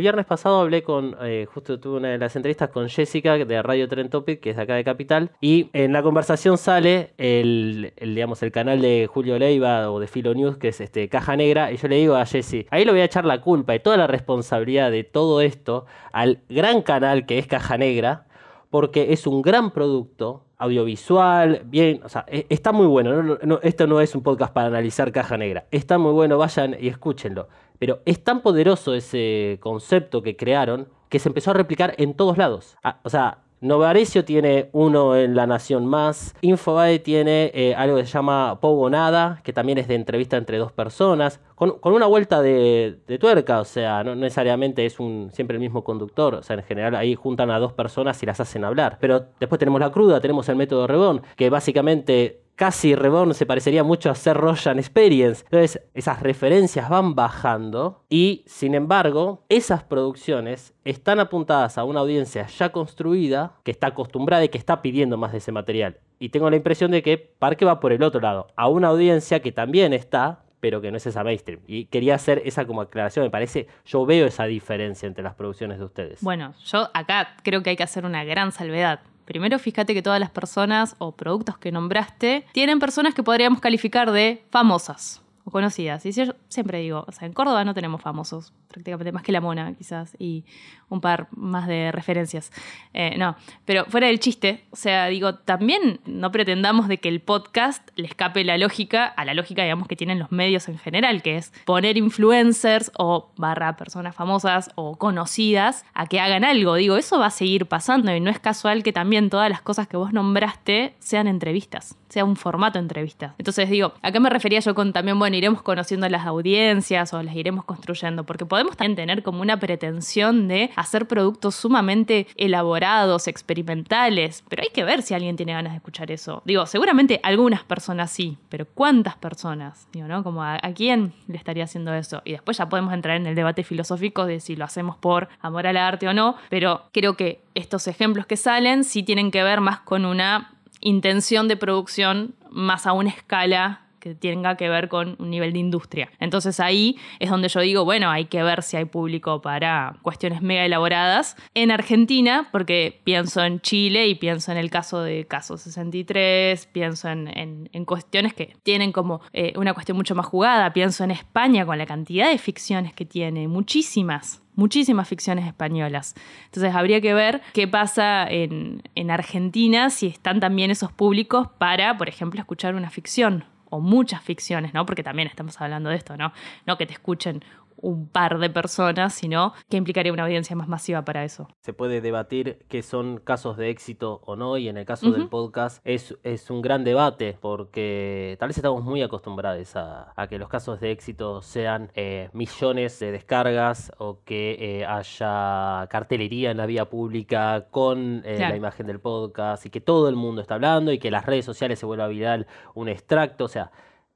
viernes 0.00 0.24
pasado 0.24 0.60
hablé 0.60 0.82
con, 0.82 1.14
justo 1.52 1.78
tuve 1.78 1.98
una 1.98 2.08
de 2.08 2.18
las 2.18 2.34
entrevistas 2.34 2.70
con 2.70 2.88
Jessica 2.88 3.36
de 3.36 3.62
Radio 3.62 3.86
Trend 3.88 4.08
Topic, 4.08 4.40
que 4.40 4.50
es 4.50 4.56
de 4.56 4.62
acá 4.62 4.74
de 4.74 4.84
Capital, 4.84 5.32
y 5.42 5.68
en 5.74 5.92
la 5.92 6.02
conversación 6.02 6.56
sale 6.56 7.12
el, 7.18 7.92
digamos, 8.00 8.42
el 8.42 8.50
canal 8.50 8.80
de 8.80 9.06
Julio 9.06 9.38
Leiva 9.38 9.90
o 9.90 10.00
de 10.00 10.06
Filo 10.06 10.32
News, 10.32 10.56
que 10.56 10.68
es 10.68 10.80
este 10.80 11.10
Caja 11.10 11.36
Negra, 11.36 11.72
y 11.72 11.76
yo 11.76 11.88
le 11.88 11.96
digo 11.96 12.14
a 12.14 12.24
Jessie, 12.24 12.66
ahí 12.70 12.86
le 12.86 12.92
voy 12.92 13.02
a 13.02 13.04
echar 13.04 13.26
la 13.26 13.42
culpa 13.42 13.74
y 13.74 13.80
toda 13.80 13.98
la 13.98 14.06
responsabilidad 14.06 14.90
de 14.90 15.04
todo 15.04 15.42
esto 15.42 15.84
al 16.12 16.40
gran 16.48 16.80
canal 16.80 17.26
que 17.26 17.38
es 17.38 17.46
Caja 17.46 17.76
Negra, 17.76 18.27
porque 18.70 19.12
es 19.12 19.26
un 19.26 19.42
gran 19.42 19.70
producto 19.70 20.44
audiovisual, 20.58 21.62
bien, 21.64 22.00
o 22.04 22.08
sea, 22.08 22.24
e, 22.28 22.46
está 22.48 22.72
muy 22.72 22.86
bueno. 22.86 23.38
esto 23.62 23.86
no 23.86 24.00
es 24.00 24.14
un 24.14 24.22
podcast 24.22 24.52
para 24.52 24.68
analizar 24.68 25.12
caja 25.12 25.36
negra. 25.36 25.66
Está 25.70 25.98
muy 25.98 26.12
bueno, 26.12 26.36
vayan 26.38 26.76
y 26.78 26.88
escúchenlo. 26.88 27.48
Pero 27.78 28.00
es 28.04 28.22
tan 28.22 28.42
poderoso 28.42 28.94
ese 28.94 29.58
concepto 29.60 30.22
que 30.22 30.36
crearon 30.36 30.88
que 31.08 31.18
se 31.18 31.28
empezó 31.28 31.52
a 31.52 31.54
replicar 31.54 31.94
en 31.98 32.14
todos 32.14 32.36
lados. 32.36 32.76
O 33.04 33.08
sea, 33.08 33.38
Novarecio 33.60 34.24
tiene 34.24 34.68
uno 34.72 35.16
en 35.16 35.34
La 35.34 35.46
Nación 35.46 35.86
Más. 35.86 36.34
Infobae 36.42 37.00
tiene 37.00 37.50
eh, 37.54 37.74
algo 37.74 37.96
que 37.96 38.06
se 38.06 38.12
llama 38.12 38.58
Pogo 38.60 38.88
Nada, 38.88 39.40
que 39.42 39.52
también 39.52 39.78
es 39.78 39.88
de 39.88 39.96
entrevista 39.96 40.36
entre 40.36 40.58
dos 40.58 40.70
personas. 40.70 41.40
Con, 41.56 41.78
una 41.82 42.06
vuelta 42.06 42.40
de, 42.40 42.98
tuerca, 43.20 43.60
o 43.60 43.64
sea, 43.64 44.04
no 44.04 44.14
necesariamente 44.14 44.86
es 44.86 45.00
un 45.00 45.30
siempre 45.32 45.56
el 45.56 45.60
mismo 45.60 45.82
conductor. 45.82 46.36
O 46.36 46.42
sea, 46.42 46.56
en 46.56 46.62
general 46.62 46.94
ahí 46.94 47.16
juntan 47.16 47.50
a 47.50 47.58
dos 47.58 47.72
personas 47.72 48.22
y 48.22 48.26
las 48.26 48.38
hacen 48.38 48.64
hablar. 48.64 48.98
Pero 49.00 49.26
después 49.40 49.58
tenemos 49.58 49.80
la 49.80 49.90
cruda, 49.90 50.20
tenemos 50.20 50.48
el 50.48 50.56
método 50.56 50.86
Rebón, 50.86 51.22
que 51.36 51.50
básicamente 51.50 52.40
casi 52.58 52.96
Reborn 52.96 53.34
se 53.34 53.46
parecería 53.46 53.84
mucho 53.84 54.10
a 54.10 54.16
ser 54.16 54.36
Royan 54.36 54.80
Experience. 54.80 55.44
Entonces, 55.44 55.80
esas 55.94 56.20
referencias 56.20 56.90
van 56.90 57.14
bajando 57.14 58.02
y, 58.10 58.42
sin 58.46 58.74
embargo, 58.74 59.44
esas 59.48 59.84
producciones 59.84 60.74
están 60.84 61.20
apuntadas 61.20 61.78
a 61.78 61.84
una 61.84 62.00
audiencia 62.00 62.48
ya 62.48 62.70
construida, 62.72 63.52
que 63.62 63.70
está 63.70 63.86
acostumbrada 63.86 64.44
y 64.44 64.48
que 64.48 64.58
está 64.58 64.82
pidiendo 64.82 65.16
más 65.16 65.30
de 65.30 65.38
ese 65.38 65.52
material. 65.52 65.98
Y 66.18 66.30
tengo 66.30 66.50
la 66.50 66.56
impresión 66.56 66.90
de 66.90 67.00
que 67.00 67.16
Parque 67.16 67.64
va 67.64 67.78
por 67.78 67.92
el 67.92 68.02
otro 68.02 68.20
lado, 68.20 68.48
a 68.56 68.68
una 68.68 68.88
audiencia 68.88 69.40
que 69.40 69.52
también 69.52 69.92
está, 69.92 70.42
pero 70.58 70.80
que 70.80 70.90
no 70.90 70.96
es 70.96 71.06
esa 71.06 71.22
mainstream. 71.22 71.60
Y 71.68 71.84
quería 71.84 72.16
hacer 72.16 72.42
esa 72.44 72.66
como 72.66 72.80
aclaración, 72.80 73.24
me 73.24 73.30
parece, 73.30 73.68
yo 73.84 74.04
veo 74.04 74.26
esa 74.26 74.46
diferencia 74.46 75.06
entre 75.06 75.22
las 75.22 75.34
producciones 75.34 75.78
de 75.78 75.84
ustedes. 75.84 76.22
Bueno, 76.22 76.54
yo 76.64 76.88
acá 76.92 77.36
creo 77.44 77.62
que 77.62 77.70
hay 77.70 77.76
que 77.76 77.84
hacer 77.84 78.04
una 78.04 78.24
gran 78.24 78.50
salvedad. 78.50 78.98
Primero, 79.28 79.58
fíjate 79.58 79.92
que 79.92 80.00
todas 80.00 80.18
las 80.18 80.30
personas 80.30 80.96
o 80.96 81.12
productos 81.12 81.58
que 81.58 81.70
nombraste 81.70 82.46
tienen 82.52 82.78
personas 82.78 83.12
que 83.12 83.22
podríamos 83.22 83.60
calificar 83.60 84.10
de 84.10 84.42
famosas 84.50 85.20
o 85.48 85.50
conocidas. 85.50 86.04
Y 86.04 86.12
yo 86.12 86.34
siempre 86.48 86.80
digo, 86.80 87.04
o 87.08 87.12
sea, 87.12 87.26
en 87.26 87.32
Córdoba 87.32 87.64
no 87.64 87.72
tenemos 87.72 88.02
famosos, 88.02 88.52
prácticamente 88.68 89.12
más 89.12 89.22
que 89.22 89.32
la 89.32 89.40
mona, 89.40 89.74
quizás, 89.74 90.14
y 90.18 90.44
un 90.90 91.00
par 91.00 91.28
más 91.30 91.66
de 91.66 91.90
referencias. 91.90 92.52
Eh, 92.92 93.16
no, 93.16 93.34
pero 93.64 93.86
fuera 93.86 94.08
del 94.08 94.20
chiste, 94.20 94.64
o 94.70 94.76
sea, 94.76 95.06
digo, 95.06 95.36
también 95.36 96.00
no 96.04 96.30
pretendamos 96.30 96.86
de 96.86 96.98
que 96.98 97.08
el 97.08 97.20
podcast 97.20 97.88
le 97.96 98.06
escape 98.06 98.44
la 98.44 98.58
lógica 98.58 99.06
a 99.06 99.24
la 99.24 99.34
lógica, 99.34 99.62
digamos, 99.62 99.88
que 99.88 99.96
tienen 99.96 100.18
los 100.18 100.30
medios 100.30 100.68
en 100.68 100.78
general, 100.78 101.22
que 101.22 101.38
es 101.38 101.52
poner 101.64 101.96
influencers 101.96 102.92
o 102.98 103.32
barra 103.36 103.76
personas 103.76 104.14
famosas 104.14 104.70
o 104.74 104.96
conocidas 104.96 105.84
a 105.94 106.06
que 106.06 106.20
hagan 106.20 106.44
algo. 106.44 106.74
Digo, 106.74 106.96
eso 106.96 107.18
va 107.18 107.26
a 107.26 107.30
seguir 107.30 107.66
pasando 107.66 108.14
y 108.14 108.20
no 108.20 108.30
es 108.30 108.38
casual 108.38 108.82
que 108.82 108.92
también 108.92 109.30
todas 109.30 109.48
las 109.48 109.62
cosas 109.62 109.88
que 109.88 109.96
vos 109.96 110.12
nombraste 110.12 110.94
sean 110.98 111.26
entrevistas, 111.26 111.96
sea 112.08 112.24
un 112.24 112.36
formato 112.36 112.78
de 112.78 112.82
entrevista. 112.82 113.34
Entonces 113.38 113.68
digo, 113.70 113.92
¿a 114.02 114.12
qué 114.12 114.20
me 114.20 114.30
refería 114.30 114.60
yo 114.60 114.74
con 114.74 114.92
también, 114.92 115.18
bueno, 115.18 115.36
iremos 115.36 115.62
conociendo 115.62 116.08
las 116.08 116.26
audiencias 116.26 117.12
o 117.12 117.22
las 117.22 117.34
iremos 117.34 117.64
construyendo? 117.64 118.24
Porque 118.24 118.46
podemos 118.46 118.76
también 118.76 118.96
tener 118.96 119.22
como 119.22 119.42
una 119.42 119.58
pretensión 119.58 120.48
de 120.48 120.70
hacer 120.76 121.06
productos 121.06 121.54
sumamente 121.54 122.26
elaborados, 122.36 123.28
experimentales, 123.28 124.44
pero 124.48 124.62
hay 124.62 124.70
que 124.70 124.84
ver 124.84 125.02
si 125.02 125.14
alguien 125.14 125.36
tiene 125.36 125.52
ganas 125.52 125.72
de 125.72 125.76
escuchar 125.76 126.10
eso. 126.10 126.42
Digo, 126.44 126.66
seguramente 126.66 127.20
algunas 127.22 127.62
personas 127.64 128.10
sí, 128.10 128.38
pero 128.48 128.66
¿cuántas 128.66 129.16
personas? 129.16 129.88
Digo, 129.92 130.06
¿no? 130.06 130.22
Como 130.22 130.42
a, 130.42 130.58
quién 130.74 131.12
le 131.26 131.36
estaría 131.36 131.64
haciendo 131.64 131.94
eso. 131.94 132.22
Y 132.24 132.32
después 132.32 132.56
ya 132.56 132.68
podemos 132.68 132.92
entrar 132.92 133.16
en 133.16 133.26
el 133.26 133.34
debate 133.34 133.64
filosófico 133.64 134.26
de 134.26 134.40
si 134.40 134.56
lo 134.56 134.64
hacemos 134.64 134.96
por 134.96 135.28
amor 135.40 135.66
al 135.66 135.76
arte 135.76 136.08
o 136.08 136.14
no, 136.14 136.36
pero 136.48 136.84
creo 136.92 137.16
que 137.16 137.42
estos 137.54 137.88
ejemplos 137.88 138.26
que 138.26 138.36
salen 138.36 138.84
sí 138.84 139.02
tienen 139.02 139.30
que 139.30 139.42
ver 139.42 139.60
más 139.60 139.80
con 139.80 140.04
una 140.04 140.52
intención 140.80 141.48
de 141.48 141.56
producción 141.56 142.34
más 142.50 142.86
a 142.86 142.92
una 142.92 143.10
escala 143.10 143.88
que 143.98 144.14
tenga 144.14 144.56
que 144.56 144.68
ver 144.68 144.88
con 144.88 145.16
un 145.18 145.30
nivel 145.30 145.52
de 145.52 145.58
industria. 145.58 146.10
Entonces 146.20 146.60
ahí 146.60 146.96
es 147.18 147.30
donde 147.30 147.48
yo 147.48 147.60
digo, 147.60 147.84
bueno, 147.84 148.10
hay 148.10 148.26
que 148.26 148.42
ver 148.42 148.62
si 148.62 148.76
hay 148.76 148.84
público 148.84 149.40
para 149.40 149.96
cuestiones 150.02 150.42
mega 150.42 150.64
elaboradas. 150.64 151.36
En 151.54 151.70
Argentina, 151.70 152.48
porque 152.52 153.00
pienso 153.04 153.42
en 153.42 153.60
Chile 153.60 154.06
y 154.06 154.14
pienso 154.14 154.52
en 154.52 154.58
el 154.58 154.70
caso 154.70 155.02
de 155.02 155.26
Caso 155.26 155.56
63, 155.56 156.66
pienso 156.66 157.08
en, 157.08 157.68
cuestiones 157.86 158.34
que 158.34 158.54
tienen 158.62 158.92
como 158.92 159.20
eh, 159.32 159.52
una 159.56 159.72
cuestión 159.72 159.96
mucho 159.96 160.14
más 160.14 160.26
jugada, 160.26 160.72
pienso 160.72 161.04
en 161.04 161.10
España 161.10 161.64
con 161.64 161.78
la 161.78 161.86
cantidad 161.86 162.28
de 162.28 162.38
ficciones 162.38 162.92
que 162.92 163.06
tiene, 163.06 163.48
muchísimas 163.48 164.42
muchísimas 164.58 165.08
ficciones 165.08 165.46
españolas. 165.46 166.14
Entonces 166.46 166.74
habría 166.74 167.00
que 167.00 167.14
ver 167.14 167.40
qué 167.52 167.68
pasa 167.68 168.28
en, 168.28 168.82
en, 168.96 169.10
Argentina, 169.12 169.88
si 169.88 170.08
están 170.08 170.40
también 170.40 170.72
esos 170.72 170.90
públicos 170.90 171.48
para, 171.58 171.96
por 171.96 172.08
ejemplo, 172.08 172.40
escuchar 172.40 172.74
una 172.74 172.90
ficción 172.90 173.44
o 173.70 173.78
muchas 173.78 174.20
ficciones, 174.20 174.74
¿no? 174.74 174.84
Porque 174.84 175.04
también 175.04 175.28
estamos 175.28 175.60
hablando 175.60 175.90
de 175.90 175.96
esto, 175.96 176.16
¿no? 176.16 176.32
No 176.66 176.76
que 176.76 176.86
te 176.86 176.92
escuchen 176.92 177.44
un 177.80 178.08
par 178.08 178.38
de 178.38 178.50
personas, 178.50 179.14
sino 179.14 179.52
que 179.68 179.76
implicaría 179.76 180.12
una 180.12 180.24
audiencia 180.24 180.56
más 180.56 180.68
masiva 180.68 181.04
para 181.04 181.24
eso. 181.24 181.48
Se 181.60 181.72
puede 181.72 182.00
debatir 182.00 182.64
que 182.68 182.82
son 182.82 183.18
casos 183.18 183.56
de 183.56 183.70
éxito 183.70 184.20
o 184.24 184.36
no, 184.36 184.56
y 184.56 184.68
en 184.68 184.76
el 184.76 184.84
caso 184.84 185.10
del 185.10 185.28
podcast 185.28 185.80
es, 185.84 186.16
es, 186.22 186.50
un 186.50 186.62
gran 186.62 186.84
debate, 186.84 187.36
porque 187.40 188.36
tal 188.38 188.48
vez 188.48 188.58
estamos 188.58 188.82
muy 188.82 189.02
acostumbrados 189.02 189.76
a, 189.76 190.12
que 190.28 190.38
los 190.38 190.48
casos 190.48 190.80
de 190.80 190.90
éxito 190.90 191.42
sean 191.42 191.90
eh, 191.94 192.28
millones 192.32 192.98
de 192.98 193.12
descargas 193.12 193.92
o 193.98 194.20
que 194.24 194.56
eh, 194.60 194.86
haya 194.86 195.86
cartelería 195.88 196.50
en 196.50 196.56
la 196.56 196.66
vía 196.66 196.86
pública 196.86 197.66
con 197.70 198.22
eh, 198.24 198.38
la 198.38 198.56
imagen 198.56 198.86
del 198.86 199.00
podcast 199.00 199.64
y 199.66 199.70
que 199.70 199.80
todo 199.80 200.08
el 200.08 200.16
mundo 200.16 200.42
está 200.42 200.54
hablando 200.54 200.92
y 200.92 200.98
que 200.98 201.10
las 201.10 201.24
redes 201.24 201.44
sociales 201.44 201.78
se 201.78 201.86
vuelva 201.86 202.08
viral 202.08 202.46
un 202.74 202.88
extracto, 202.88 203.44
o 203.44 203.48
sea, 203.48 203.70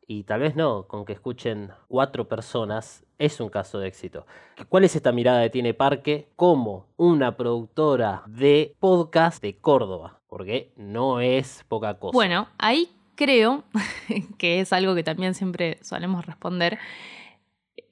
y 0.06 0.24
tal 0.24 0.40
vez 0.40 0.56
no, 0.56 0.86
con 0.88 1.04
que 1.04 1.12
escuchen 1.12 1.70
cuatro 1.88 2.28
personas 2.28 3.04
es 3.22 3.38
un 3.38 3.48
caso 3.48 3.78
de 3.78 3.86
éxito. 3.86 4.26
¿Cuál 4.68 4.82
es 4.82 4.96
esta 4.96 5.12
mirada 5.12 5.38
de 5.38 5.48
Tiene 5.48 5.74
Parque 5.74 6.26
como 6.34 6.86
una 6.96 7.36
productora 7.36 8.24
de 8.26 8.74
podcast 8.80 9.40
de 9.40 9.58
Córdoba? 9.58 10.20
Porque 10.26 10.72
no 10.76 11.20
es 11.20 11.64
poca 11.68 12.00
cosa. 12.00 12.12
Bueno, 12.12 12.48
ahí 12.58 12.90
creo 13.14 13.62
que 14.38 14.58
es 14.58 14.72
algo 14.72 14.96
que 14.96 15.04
también 15.04 15.34
siempre 15.34 15.78
solemos 15.82 16.26
responder. 16.26 16.80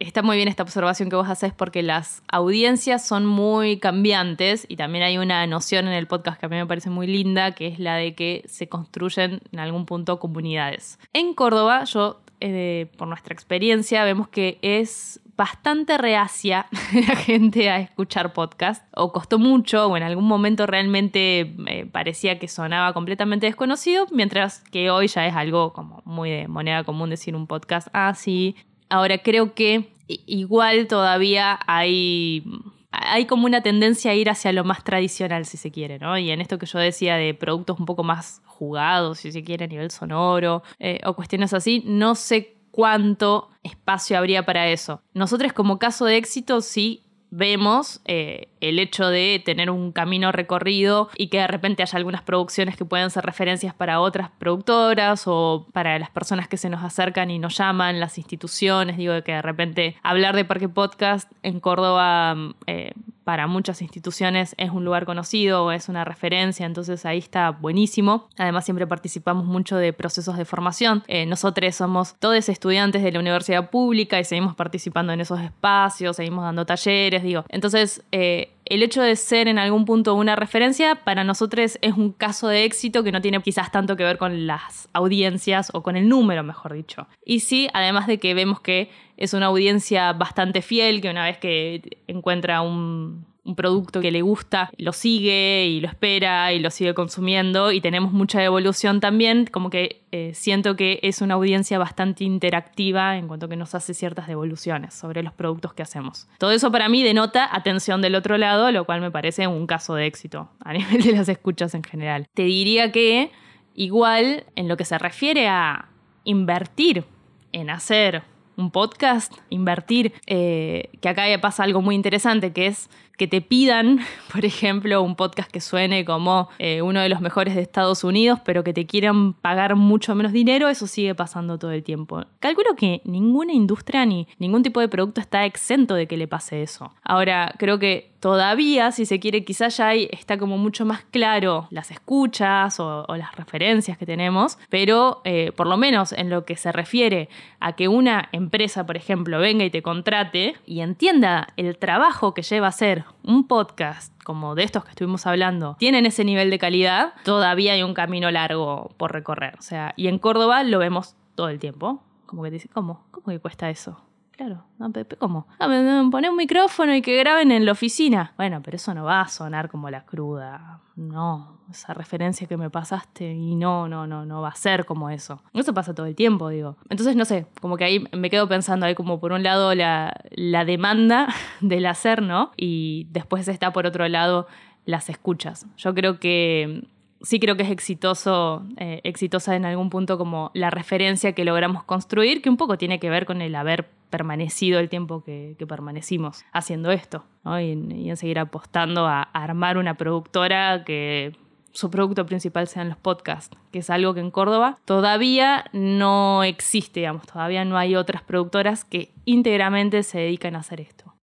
Está 0.01 0.23
muy 0.23 0.37
bien 0.37 0.49
esta 0.49 0.65
observación 0.65 1.11
que 1.11 1.17
vos 1.17 1.29
haces 1.29 1.53
porque 1.53 1.83
las 1.85 2.25
audiencias 2.27 3.07
son 3.07 3.25
muy 3.25 3.79
cambiantes 3.79 4.67
y 4.69 4.77
también 4.77 5.05
hay 5.05 5.19
una 5.19 5.47
noción 5.47 5.87
en 5.87 5.93
el 5.93 6.09
podcast 6.09 6.41
que 6.41 6.47
a 6.47 6.49
mí 6.49 6.57
me 6.57 6.67
parece 6.67 6.91
muy 6.91 7.07
linda, 7.07 7.53
que 7.53 7.69
es 7.69 7.79
la 7.79 7.95
de 7.95 8.17
que 8.17 8.43
se 8.47 8.69
construyen 8.69 9.43
en 9.53 9.61
algún 9.61 9.87
punto 9.87 10.19
comunidades. 10.19 10.99
En 11.13 11.35
Córdoba, 11.35 11.85
yo 11.85 12.21
eh, 12.41 12.91
por 12.97 13.09
nuestra 13.09 13.33
experiencia, 13.33 14.05
vemos 14.05 14.29
que 14.29 14.59
es 14.63 15.21
bastante 15.37 15.97
reacia 15.97 16.67
la 17.09 17.17
gente 17.17 17.71
a 17.71 17.79
escuchar 17.79 18.33
podcast, 18.33 18.85
o 18.95 19.13
costó 19.13 19.39
mucho, 19.39 19.87
o 19.87 19.97
en 19.97 20.03
algún 20.03 20.27
momento 20.27 20.67
realmente 20.67 21.55
eh, 21.67 21.87
parecía 21.91 22.39
que 22.39 22.49
sonaba 22.49 22.93
completamente 22.93 23.47
desconocido, 23.47 24.07
mientras 24.11 24.61
que 24.71 24.91
hoy 24.91 25.07
ya 25.07 25.27
es 25.27 25.35
algo 25.35 25.73
como 25.73 26.03
muy 26.05 26.31
de 26.31 26.49
moneda 26.49 26.85
común 26.85 27.11
decir 27.11 27.35
un 27.35 27.47
podcast 27.47 27.89
así. 27.93 28.55
Ah, 28.59 28.65
Ahora 28.91 29.19
creo 29.19 29.55
que 29.55 29.93
igual 30.09 30.89
todavía 30.89 31.61
hay 31.67 32.45
hay 32.91 33.27
como 33.27 33.47
una 33.47 33.63
tendencia 33.63 34.11
a 34.11 34.15
ir 34.15 34.31
hacia 34.31 34.53
lo 34.53 34.65
más 34.65 34.85
tradicional, 34.85 35.47
si 35.47 35.57
se 35.57 35.71
quiere, 35.71 35.99
¿no? 35.99 36.19
Y 36.19 36.31
en 36.31 36.41
esto 36.41 36.59
que 36.59 36.67
yo 36.67 36.79
decía 36.79 37.17
de 37.17 37.35
productos 37.35 37.79
un 37.79 37.87
poco 37.87 38.03
más 38.03 38.43
jugados, 38.45 39.19
si 39.21 39.33
se 39.33 39.43
quiere, 39.43 39.65
a 39.65 39.69
nivel 39.69 39.91
sonoro, 39.91 40.63
eh, 40.79 41.01
o 41.05 41.15
cuestiones 41.15 41.55
así, 41.55 41.83
no 41.87 42.15
sé 42.15 42.57
cuánto 42.71 43.51
espacio 43.63 44.19
habría 44.19 44.45
para 44.45 44.69
eso. 44.69 45.03
Nosotros 45.15 45.53
como 45.53 45.79
caso 45.79 46.05
de 46.05 46.17
éxito 46.17 46.61
sí 46.61 47.05
vemos 47.31 48.01
eh, 48.05 48.49
el 48.61 48.79
hecho 48.79 49.09
de 49.09 49.43
tener 49.45 49.71
un 49.71 49.93
camino 49.93 50.33
recorrido 50.33 51.09
y 51.17 51.29
que 51.29 51.39
de 51.39 51.47
repente 51.47 51.83
haya 51.83 51.97
algunas 51.97 52.23
producciones 52.23 52.77
que 52.77 52.85
puedan 52.85 53.11
ser 53.11 53.25
referencias 53.25 53.75
para 53.75 54.01
otras 54.01 54.31
productoras 54.39 55.25
o 55.27 55.67
para 55.73 55.99
las 55.99 56.11
personas 56.11 56.49
que 56.49 56.57
se 56.57 56.69
nos 56.69 56.83
acercan 56.83 57.31
y 57.31 57.39
nos 57.39 57.57
llaman, 57.57 58.01
las 58.01 58.19
instituciones, 58.19 58.97
digo 58.97 59.23
que 59.23 59.33
de 59.33 59.43
repente 59.43 59.97
hablar 60.03 60.37
de 60.37 60.45
Parque 60.45 60.69
Podcast 60.69 61.31
en 61.43 61.61
Córdoba 61.61 62.37
eh, 62.67 62.93
para 63.31 63.47
muchas 63.47 63.81
instituciones 63.81 64.57
es 64.59 64.71
un 64.71 64.85
lugar 64.85 65.07
conocido, 65.07 65.71
es 65.71 65.89
una 65.89 66.05
referencia, 66.05 66.67
entonces 66.67 67.07
ahí 67.07 67.19
está 67.19 67.51
buenísimo. 67.51 68.29
Además 68.37 68.65
siempre 68.65 68.89
participamos 68.89 69.45
mucho 69.45 69.77
de 69.77 69.93
procesos 69.93 70.37
de 70.37 70.45
formación. 70.45 71.05
Eh, 71.07 71.27
nosotros 71.27 71.77
somos 71.77 72.17
todos 72.19 72.49
estudiantes 72.49 73.05
de 73.05 73.13
la 73.13 73.21
universidad 73.21 73.71
pública 73.71 74.19
y 74.19 74.25
seguimos 74.25 74.57
participando 74.57 75.13
en 75.13 75.21
esos 75.21 75.39
espacios, 75.41 76.17
seguimos 76.17 76.43
dando 76.45 76.67
talleres, 76.67 77.20
digo. 77.23 77.45
Entonces, 77.49 78.03
eh, 78.13 78.51
el 78.65 78.83
hecho 78.83 79.03
de 79.03 79.17
ser 79.17 79.49
en 79.49 79.59
algún 79.59 79.85
punto 79.85 80.15
una 80.15 80.37
referencia 80.37 80.95
para 80.97 81.25
nosotros 81.25 81.79
es 81.81 81.95
un 81.95 82.13
caso 82.13 82.49
de 82.49 82.65
éxito 82.65 83.03
que 83.03 83.13
no 83.13 83.21
tiene 83.21 83.41
quizás 83.43 83.73
tanto 83.73 83.97
que 83.97 84.05
ver 84.05 84.19
con 84.19 84.47
las 84.47 84.89
audiencias 84.93 85.71
o 85.75 85.83
con 85.83 85.97
el 85.97 86.09
número, 86.09 86.43
mejor 86.43 86.75
dicho. 86.75 87.07
Y 87.25 87.41
sí, 87.41 87.69
además 87.73 88.07
de 88.07 88.19
que 88.19 88.35
vemos 88.35 88.61
que 88.61 88.91
es 89.17 89.35
una 89.35 89.47
audiencia 89.47 90.13
bastante 90.13 90.63
fiel, 90.63 91.01
que 91.01 91.11
una 91.11 91.25
vez 91.25 91.39
que 91.39 91.99
encuentra 92.07 92.63
un, 92.63 93.27
un 93.51 93.57
producto 93.57 94.01
que 94.01 94.11
le 94.11 94.23
gusta, 94.23 94.71
lo 94.77 94.93
sigue 94.93 95.67
y 95.67 95.81
lo 95.81 95.89
espera 95.89 96.53
y 96.53 96.61
lo 96.61 96.71
sigue 96.71 96.95
consumiendo 96.95 97.73
y 97.73 97.81
tenemos 97.81 98.13
mucha 98.13 98.43
evolución 98.43 99.01
también, 99.01 99.47
como 99.47 99.71
que 99.71 100.03
eh, 100.13 100.33
siento 100.35 100.77
que 100.77 101.01
es 101.03 101.21
una 101.21 101.35
audiencia 101.35 101.79
bastante 101.79 102.25
interactiva 102.25 103.17
en 103.17 103.29
cuanto 103.29 103.49
que 103.49 103.57
nos 103.57 103.75
hace 103.75 103.93
ciertas 103.93 104.29
devoluciones 104.29 104.95
sobre 104.95 105.23
los 105.23 105.33
productos 105.33 105.75
que 105.75 105.83
hacemos. 105.83 106.29
Todo 106.39 106.53
eso 106.53 106.71
para 106.71 106.89
mí 106.89 107.03
denota 107.03 107.49
atención 107.51 108.01
del 108.01 108.15
otro 108.15 108.39
lado, 108.39 108.71
lo 108.71 108.85
cual 108.85 109.01
me 109.01 109.11
parece 109.11 109.47
un 109.47 109.67
caso 109.67 109.95
de 109.95 110.07
éxito 110.07 110.49
a 110.65 110.73
nivel 110.73 111.03
de 111.03 111.13
las 111.13 111.29
escuchas 111.29 111.75
en 111.75 111.83
general. 111.83 112.27
Te 112.35 112.45
diría 112.45 112.93
que 112.93 113.31
igual 113.75 114.45
en 114.57 114.69
lo 114.69 114.77
que 114.77 114.85
se 114.85 114.99
refiere 114.99 115.49
a 115.49 115.89
invertir 116.25 117.05
en 117.53 117.71
hacer 117.71 118.23
un 118.57 118.71
podcast, 118.71 119.33
invertir, 119.49 120.13
eh, 120.27 120.91
que 121.01 121.09
acá 121.09 121.25
pasa 121.41 121.65
algo 121.65 121.81
muy 121.81 121.95
interesante, 121.95 122.53
que 122.53 122.67
es 122.67 122.91
que 123.21 123.29
te 123.29 123.43
pidan, 123.43 124.01
por 124.33 124.47
ejemplo, 124.47 125.03
un 125.03 125.15
podcast 125.15 125.51
que 125.51 125.61
suene 125.61 126.07
como 126.07 126.49
eh, 126.59 126.81
uno 126.81 127.01
de 127.01 127.11
los 127.11 127.21
mejores 127.21 127.55
de 127.55 127.61
Estados 127.61 128.03
Unidos, 128.03 128.41
pero 128.47 128.65
que 128.65 128.73
te 128.73 128.87
quieran 128.87 129.35
pagar 129.35 129.77
mucho 129.77 130.15
menos 130.15 130.33
dinero, 130.33 130.71
eso 130.71 130.87
sigue 130.87 131.15
pasando 131.15 131.59
todo 131.59 131.73
el 131.73 131.83
tiempo. 131.83 132.25
Calculo 132.39 132.75
que 132.77 133.03
ninguna 133.05 133.53
industria 133.53 134.07
ni 134.07 134.27
ningún 134.39 134.63
tipo 134.63 134.81
de 134.81 134.89
producto 134.89 135.21
está 135.21 135.45
exento 135.45 135.97
de 135.97 136.07
que 136.07 136.17
le 136.17 136.29
pase 136.29 136.63
eso. 136.63 136.95
Ahora, 137.03 137.55
creo 137.59 137.79
que 137.79 138.11
todavía, 138.21 138.93
si 138.93 139.07
se 139.07 139.19
quiere, 139.19 139.45
quizás 139.45 139.77
ya 139.79 139.95
está 139.95 140.39
como 140.39 140.59
mucho 140.59 140.85
más 140.85 141.05
claro 141.11 141.67
las 141.71 141.91
escuchas 141.91 142.79
o, 142.79 143.05
las 143.17 143.35
referencias 143.35 143.99
que 143.99 144.07
tenemos, 144.07 144.59
pero 144.69 145.21
eh, 145.25 145.53
por 145.57 145.67
lo 145.67 145.77
menos 145.77 146.13
en 146.13 146.31
lo 146.31 146.45
que 146.45 146.57
se 146.57 146.73
refiere 146.73 147.29
a 147.59 147.75
que 147.75 147.89
una 147.89 148.29
empresa, 148.33 148.87
por 148.87 148.97
ejemplo, 148.97 149.39
venga 149.39 149.65
y 149.65 149.71
te 149.71 149.83
contrate 149.83 150.55
y 150.65 150.81
entienda 150.81 151.49
el 151.57 151.77
trabajo 151.77 152.33
que 152.33 152.43
lleva 152.43 152.67
a 152.67 152.71
hacer 152.71 153.05
un 153.23 153.47
podcast 153.47 154.13
como 154.25 154.55
de 154.55 154.65
estos 154.65 154.85
que 154.85 154.91
estuvimos 154.91 155.27
hablando 155.27 155.77
tienen 155.79 156.07
ese 156.07 156.25
nivel 156.25 156.51
de 156.51 156.59
calidad, 156.59 157.15
todavía 157.25 157.73
hay 157.73 157.83
un 157.83 157.95
camino 157.95 158.31
largo 158.31 158.91
por 158.97 159.13
recorrer. 159.13 159.57
O 159.59 159.63
sea, 159.63 159.95
y 159.97 160.09
en 160.09 160.19
Córdoba 160.19 160.63
lo 160.63 160.79
vemos 160.79 161.17
todo 161.35 161.49
el 161.49 161.59
tiempo. 161.59 162.03
Como 162.27 162.43
que 162.43 162.51
te 162.51 162.55
dice, 162.55 162.69
¿cómo? 162.69 163.05
¿Cómo 163.11 163.27
que 163.27 163.41
cuesta 163.41 163.71
eso? 163.71 164.01
Claro, 164.41 164.65
no, 164.79 164.91
Pepe, 164.91 165.17
¿cómo? 165.17 165.47
No, 165.59 166.11
poner 166.11 166.31
un 166.31 166.37
micrófono 166.39 166.95
y 166.95 167.03
que 167.03 167.15
graben 167.19 167.53
en 167.53 167.67
la 167.67 167.73
oficina. 167.73 168.33
Bueno, 168.39 168.63
pero 168.63 168.77
eso 168.77 168.95
no 168.95 169.05
va 169.05 169.21
a 169.21 169.29
sonar 169.29 169.69
como 169.69 169.91
la 169.91 170.07
cruda. 170.07 170.81
No, 170.97 171.59
esa 171.71 171.93
referencia 171.93 172.47
que 172.47 172.57
me 172.57 172.71
pasaste 172.71 173.35
y 173.35 173.55
no, 173.55 173.87
no, 173.87 174.07
no, 174.07 174.25
no 174.25 174.41
va 174.41 174.49
a 174.49 174.55
ser 174.55 174.87
como 174.87 175.11
eso. 175.11 175.43
Eso 175.53 175.75
pasa 175.75 175.95
todo 175.95 176.07
el 176.07 176.15
tiempo, 176.15 176.49
digo. 176.49 176.79
Entonces, 176.89 177.17
no 177.17 177.27
sé, 177.27 177.49
como 177.61 177.77
que 177.77 177.85
ahí 177.85 178.09
me 178.13 178.31
quedo 178.31 178.49
pensando, 178.49 178.87
hay 178.87 178.95
como 178.95 179.21
por 179.21 179.33
un 179.33 179.43
lado 179.43 179.75
la, 179.75 180.15
la 180.31 180.65
demanda 180.65 181.29
del 181.61 181.85
hacer, 181.85 182.23
¿no? 182.23 182.53
Y 182.57 183.09
después 183.11 183.47
está 183.47 183.75
por 183.75 183.85
otro 183.85 184.09
lado 184.09 184.47
las 184.87 185.11
escuchas. 185.11 185.67
Yo 185.77 185.95
creo 185.95 186.19
que 186.19 186.89
sí 187.23 187.41
creo 187.41 187.57
que 187.57 187.63
es 187.63 187.71
exitoso, 187.71 188.65
eh, 188.77 189.01
exitosa 189.05 189.57
en 189.57 189.65
algún 189.65 189.91
punto 189.91 190.19
como 190.19 190.51
la 190.55 190.71
referencia 190.71 191.33
que 191.33 191.45
logramos 191.45 191.85
construir, 191.85 192.43
que 192.43 192.51
un 192.51 192.57
poco 192.57 192.79
tiene 192.79 192.99
que 192.99 193.11
ver 193.11 193.27
con 193.27 193.43
el 193.43 193.55
haber 193.55 193.89
permanecido 194.11 194.81
el 194.81 194.89
tiempo 194.89 195.23
que, 195.23 195.57
permanecimos 195.69 196.45
haciendo 196.53 196.91
esto, 196.91 197.25
y, 197.45 197.73
en, 197.73 198.17
seguir 198.17 198.39
apostando 198.39 199.07
a, 199.07 199.23
armar 199.23 199.79
una 199.79 199.95
productora 199.95 200.85
que 200.85 201.37
su 201.73 201.91
producto 201.91 202.27
principal 202.27 202.67
sean 202.67 202.89
los 202.89 202.99
podcasts, 202.99 203.57
que 203.71 203.79
es 203.79 203.91
algo 203.91 204.13
que 204.15 204.21
en 204.21 204.33
Córdoba 204.33 204.79
todavía 204.85 205.67
no 205.73 206.43
existe, 206.43 207.01
digamos, 207.01 207.27
todavía 207.27 207.65
no 207.65 207.79
hay 207.79 207.95
otras 207.95 208.23
productoras 208.23 208.85
que 208.85 209.13
íntegramente 209.25 210.03
se 210.03 210.19
dedican 210.19 210.57
a 210.57 210.61
hacer 210.61 210.81
esto. 210.81 211.15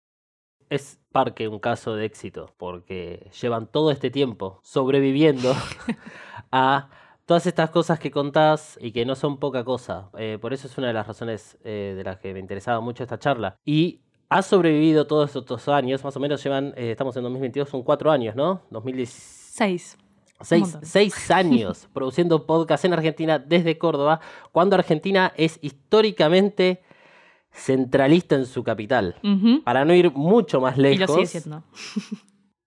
Es 0.69 0.99
Parque 1.17 1.47
un 1.47 1.57
caso 1.57 1.95
de 1.95 2.05
éxito, 2.05 2.53
porque 2.57 3.31
llevan 3.41 3.65
todo 3.65 3.89
este 3.89 4.11
tiempo 4.11 4.59
sobreviviendo 4.61 5.55
a 6.51 6.89
todas 7.25 7.47
estas 7.47 7.71
cosas 7.71 7.97
que 7.97 8.11
contás 8.11 8.77
y 8.79 8.91
que 8.91 9.03
no 9.03 9.15
son 9.15 9.39
poca 9.39 9.63
cosa. 9.63 10.11
Eh, 10.15 10.37
por 10.39 10.53
eso 10.53 10.67
es 10.67 10.77
una 10.77 10.85
de 10.85 10.93
las 10.93 11.07
razones 11.07 11.57
eh, 11.63 11.95
de 11.97 12.03
las 12.03 12.19
que 12.19 12.35
me 12.35 12.39
interesaba 12.39 12.81
mucho 12.81 13.01
esta 13.01 13.17
charla. 13.17 13.57
Y 13.65 14.01
ha 14.29 14.43
sobrevivido 14.43 15.07
todos 15.07 15.35
estos 15.35 15.67
años, 15.69 16.03
más 16.03 16.15
o 16.15 16.19
menos 16.19 16.43
llevan, 16.43 16.75
eh, 16.77 16.91
estamos 16.91 17.17
en 17.17 17.23
2022, 17.23 17.67
son 17.67 17.81
cuatro 17.81 18.11
años, 18.11 18.35
¿no? 18.35 18.61
2016. 18.69 19.97
Seis. 20.39 20.77
Seis, 20.83 21.31
años 21.31 21.89
produciendo 21.93 22.45
podcast 22.45 22.85
en 22.85 22.93
Argentina 22.93 23.39
desde 23.39 23.79
Córdoba, 23.79 24.19
cuando 24.51 24.75
Argentina 24.75 25.33
es 25.35 25.57
históricamente 25.63 26.83
centralista 27.57 28.35
en 28.35 28.45
su 28.45 28.63
capital. 28.63 29.15
Para 29.63 29.83
no 29.83 29.93
ir 29.93 30.11
mucho 30.11 30.61
más 30.61 30.77
lejos. 30.77 30.97
Y 30.97 30.99
lo 30.99 31.07
sigue 31.07 31.27
siendo. 31.27 31.63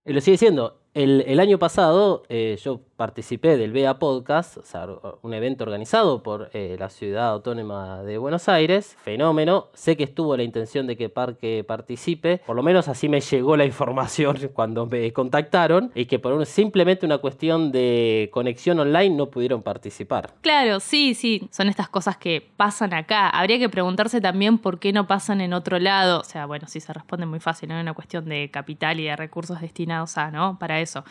y 0.04 0.12
lo 0.12 0.20
sigue 0.20 0.36
siendo. 0.36 0.79
El, 0.92 1.38
año 1.38 1.58
pasado 1.58 2.24
eh, 2.28 2.58
yo 2.62 2.80
participé 2.96 3.56
del 3.56 3.72
BEA 3.72 3.98
Podcast, 3.98 4.58
o 4.58 4.62
sea, 4.62 4.86
un 5.22 5.32
evento 5.32 5.64
organizado 5.64 6.22
por 6.22 6.50
eh, 6.52 6.76
la 6.78 6.90
Ciudad 6.90 7.30
Autónoma 7.30 8.02
de 8.02 8.18
Buenos 8.18 8.48
Aires. 8.48 8.96
Fenómeno. 9.02 9.68
Sé 9.72 9.96
que 9.96 10.04
estuvo 10.04 10.36
la 10.36 10.42
intención 10.42 10.86
de 10.86 10.96
que 10.96 11.08
Parque 11.08 11.64
participe. 11.66 12.42
Por 12.44 12.56
lo 12.56 12.62
menos 12.62 12.88
así 12.88 13.08
me 13.08 13.20
llegó 13.20 13.56
la 13.56 13.64
información 13.64 14.36
cuando 14.52 14.84
me 14.86 15.12
contactaron. 15.12 15.92
Y 15.94 16.06
que 16.06 16.18
por 16.18 16.44
simplemente 16.44 17.06
una 17.06 17.18
cuestión 17.18 17.70
de 17.70 18.28
conexión 18.32 18.80
online 18.80 19.14
no 19.14 19.30
pudieron 19.30 19.62
participar. 19.62 20.34
Claro, 20.40 20.80
sí, 20.80 21.14
sí. 21.14 21.48
Son 21.52 21.68
estas 21.68 21.88
cosas 21.88 22.16
que 22.16 22.50
pasan 22.56 22.92
acá. 22.92 23.30
Habría 23.30 23.58
que 23.58 23.68
preguntarse 23.68 24.20
también 24.20 24.58
por 24.58 24.78
qué 24.80 24.92
no 24.92 25.06
pasan 25.06 25.40
en 25.40 25.54
otro 25.54 25.78
lado. 25.78 26.20
O 26.20 26.24
sea, 26.24 26.46
bueno, 26.46 26.66
sí 26.68 26.80
se 26.80 26.92
responde 26.92 27.26
muy 27.26 27.40
fácil. 27.40 27.68
No 27.68 27.76
es 27.76 27.82
una 27.82 27.94
cuestión 27.94 28.28
de 28.28 28.50
capital 28.50 28.98
y 29.00 29.04
de 29.04 29.16
recursos 29.16 29.60
destinados 29.60 30.18
a, 30.18 30.30
¿no? 30.30 30.58
Para 30.58 30.79
eso. 30.80 31.04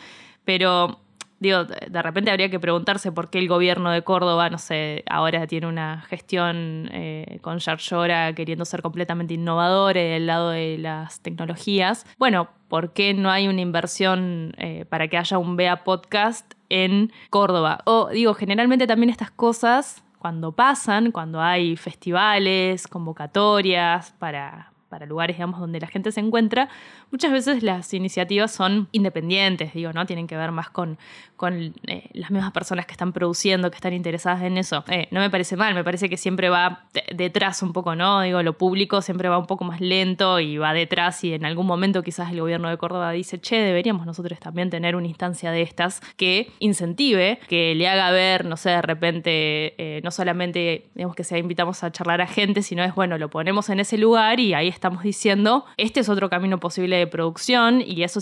Pero 0.44 1.00
digo, 1.40 1.64
de 1.64 2.02
repente 2.02 2.30
habría 2.30 2.50
que 2.50 2.60
preguntarse 2.60 3.10
por 3.10 3.30
qué 3.30 3.38
el 3.38 3.48
gobierno 3.48 3.90
de 3.90 4.02
Córdoba, 4.02 4.50
no 4.50 4.58
sé, 4.58 5.02
ahora 5.08 5.46
tiene 5.46 5.66
una 5.66 6.02
gestión 6.02 6.88
eh, 6.92 7.38
con 7.40 7.58
Yarlora 7.58 8.34
queriendo 8.34 8.64
ser 8.64 8.82
completamente 8.82 9.34
innovador 9.34 9.96
en 9.96 10.12
el 10.12 10.26
lado 10.26 10.50
de 10.50 10.76
las 10.78 11.20
tecnologías. 11.22 12.06
Bueno, 12.18 12.50
¿por 12.68 12.92
qué 12.92 13.14
no 13.14 13.30
hay 13.30 13.48
una 13.48 13.62
inversión 13.62 14.52
eh, 14.58 14.84
para 14.88 15.08
que 15.08 15.16
haya 15.16 15.38
un 15.38 15.56
BEA 15.56 15.82
podcast 15.82 16.52
en 16.68 17.10
Córdoba? 17.30 17.80
O 17.86 18.10
digo, 18.10 18.34
generalmente 18.34 18.86
también 18.86 19.08
estas 19.08 19.30
cosas, 19.30 20.04
cuando 20.18 20.52
pasan, 20.52 21.10
cuando 21.10 21.40
hay 21.40 21.76
festivales, 21.76 22.86
convocatorias 22.86 24.12
para, 24.18 24.72
para 24.90 25.06
lugares, 25.06 25.36
digamos, 25.36 25.60
donde 25.60 25.80
la 25.80 25.86
gente 25.86 26.12
se 26.12 26.20
encuentra, 26.20 26.68
muchas 27.10 27.32
veces 27.32 27.62
las 27.62 27.94
iniciativas 27.94 28.50
son 28.50 28.88
independientes, 28.92 29.72
digo, 29.72 29.92
¿no? 29.92 30.04
Tienen 30.04 30.26
que 30.26 30.36
ver 30.36 30.50
más 30.50 30.68
con, 30.68 30.98
con 31.36 31.72
eh, 31.86 32.10
las 32.12 32.30
mismas 32.30 32.52
personas 32.52 32.84
que 32.84 32.92
están 32.92 33.12
produciendo, 33.12 33.70
que 33.70 33.76
están 33.76 33.94
interesadas 33.94 34.42
en 34.42 34.58
eso. 34.58 34.84
Eh, 34.88 35.08
no 35.10 35.20
me 35.20 35.30
parece 35.30 35.56
mal, 35.56 35.74
me 35.74 35.84
parece 35.84 36.08
que 36.08 36.16
siempre 36.16 36.50
va 36.50 36.84
detrás 37.14 37.62
un 37.62 37.72
poco, 37.72 37.94
¿no? 37.94 38.20
Digo, 38.20 38.42
lo 38.42 38.58
público 38.58 39.00
siempre 39.00 39.28
va 39.28 39.38
un 39.38 39.46
poco 39.46 39.64
más 39.64 39.80
lento 39.80 40.40
y 40.40 40.58
va 40.58 40.72
detrás 40.72 41.22
y 41.24 41.32
en 41.34 41.44
algún 41.44 41.66
momento 41.66 42.02
quizás 42.02 42.30
el 42.32 42.40
gobierno 42.40 42.68
de 42.68 42.76
Córdoba 42.76 43.12
dice, 43.12 43.40
che, 43.40 43.56
deberíamos 43.56 44.06
nosotros 44.06 44.38
también 44.40 44.70
tener 44.70 44.96
una 44.96 45.06
instancia 45.06 45.50
de 45.52 45.62
estas 45.62 46.00
que 46.16 46.52
incentive, 46.58 47.38
que 47.48 47.74
le 47.74 47.88
haga 47.88 48.10
ver, 48.10 48.44
no 48.44 48.56
sé, 48.56 48.70
de 48.70 48.82
repente, 48.82 49.74
eh, 49.78 50.00
no 50.02 50.10
solamente, 50.10 50.86
digamos 50.94 51.16
que 51.16 51.24
sea 51.24 51.38
invitamos 51.38 51.82
a 51.84 51.92
charlar 51.92 52.20
a 52.20 52.26
gente, 52.26 52.62
sino 52.62 52.84
es, 52.84 52.94
bueno, 52.94 53.18
lo 53.18 53.30
ponemos 53.30 53.68
en 53.70 53.80
ese 53.80 53.98
lugar 53.98 54.40
y 54.40 54.54
ahí 54.54 54.68
estamos 54.80 55.02
diciendo, 55.02 55.66
este 55.76 56.00
es 56.00 56.08
otro 56.08 56.30
camino 56.30 56.58
posible 56.58 56.96
de 56.96 57.06
producción 57.06 57.82
y 57.82 58.02
eso 58.02 58.18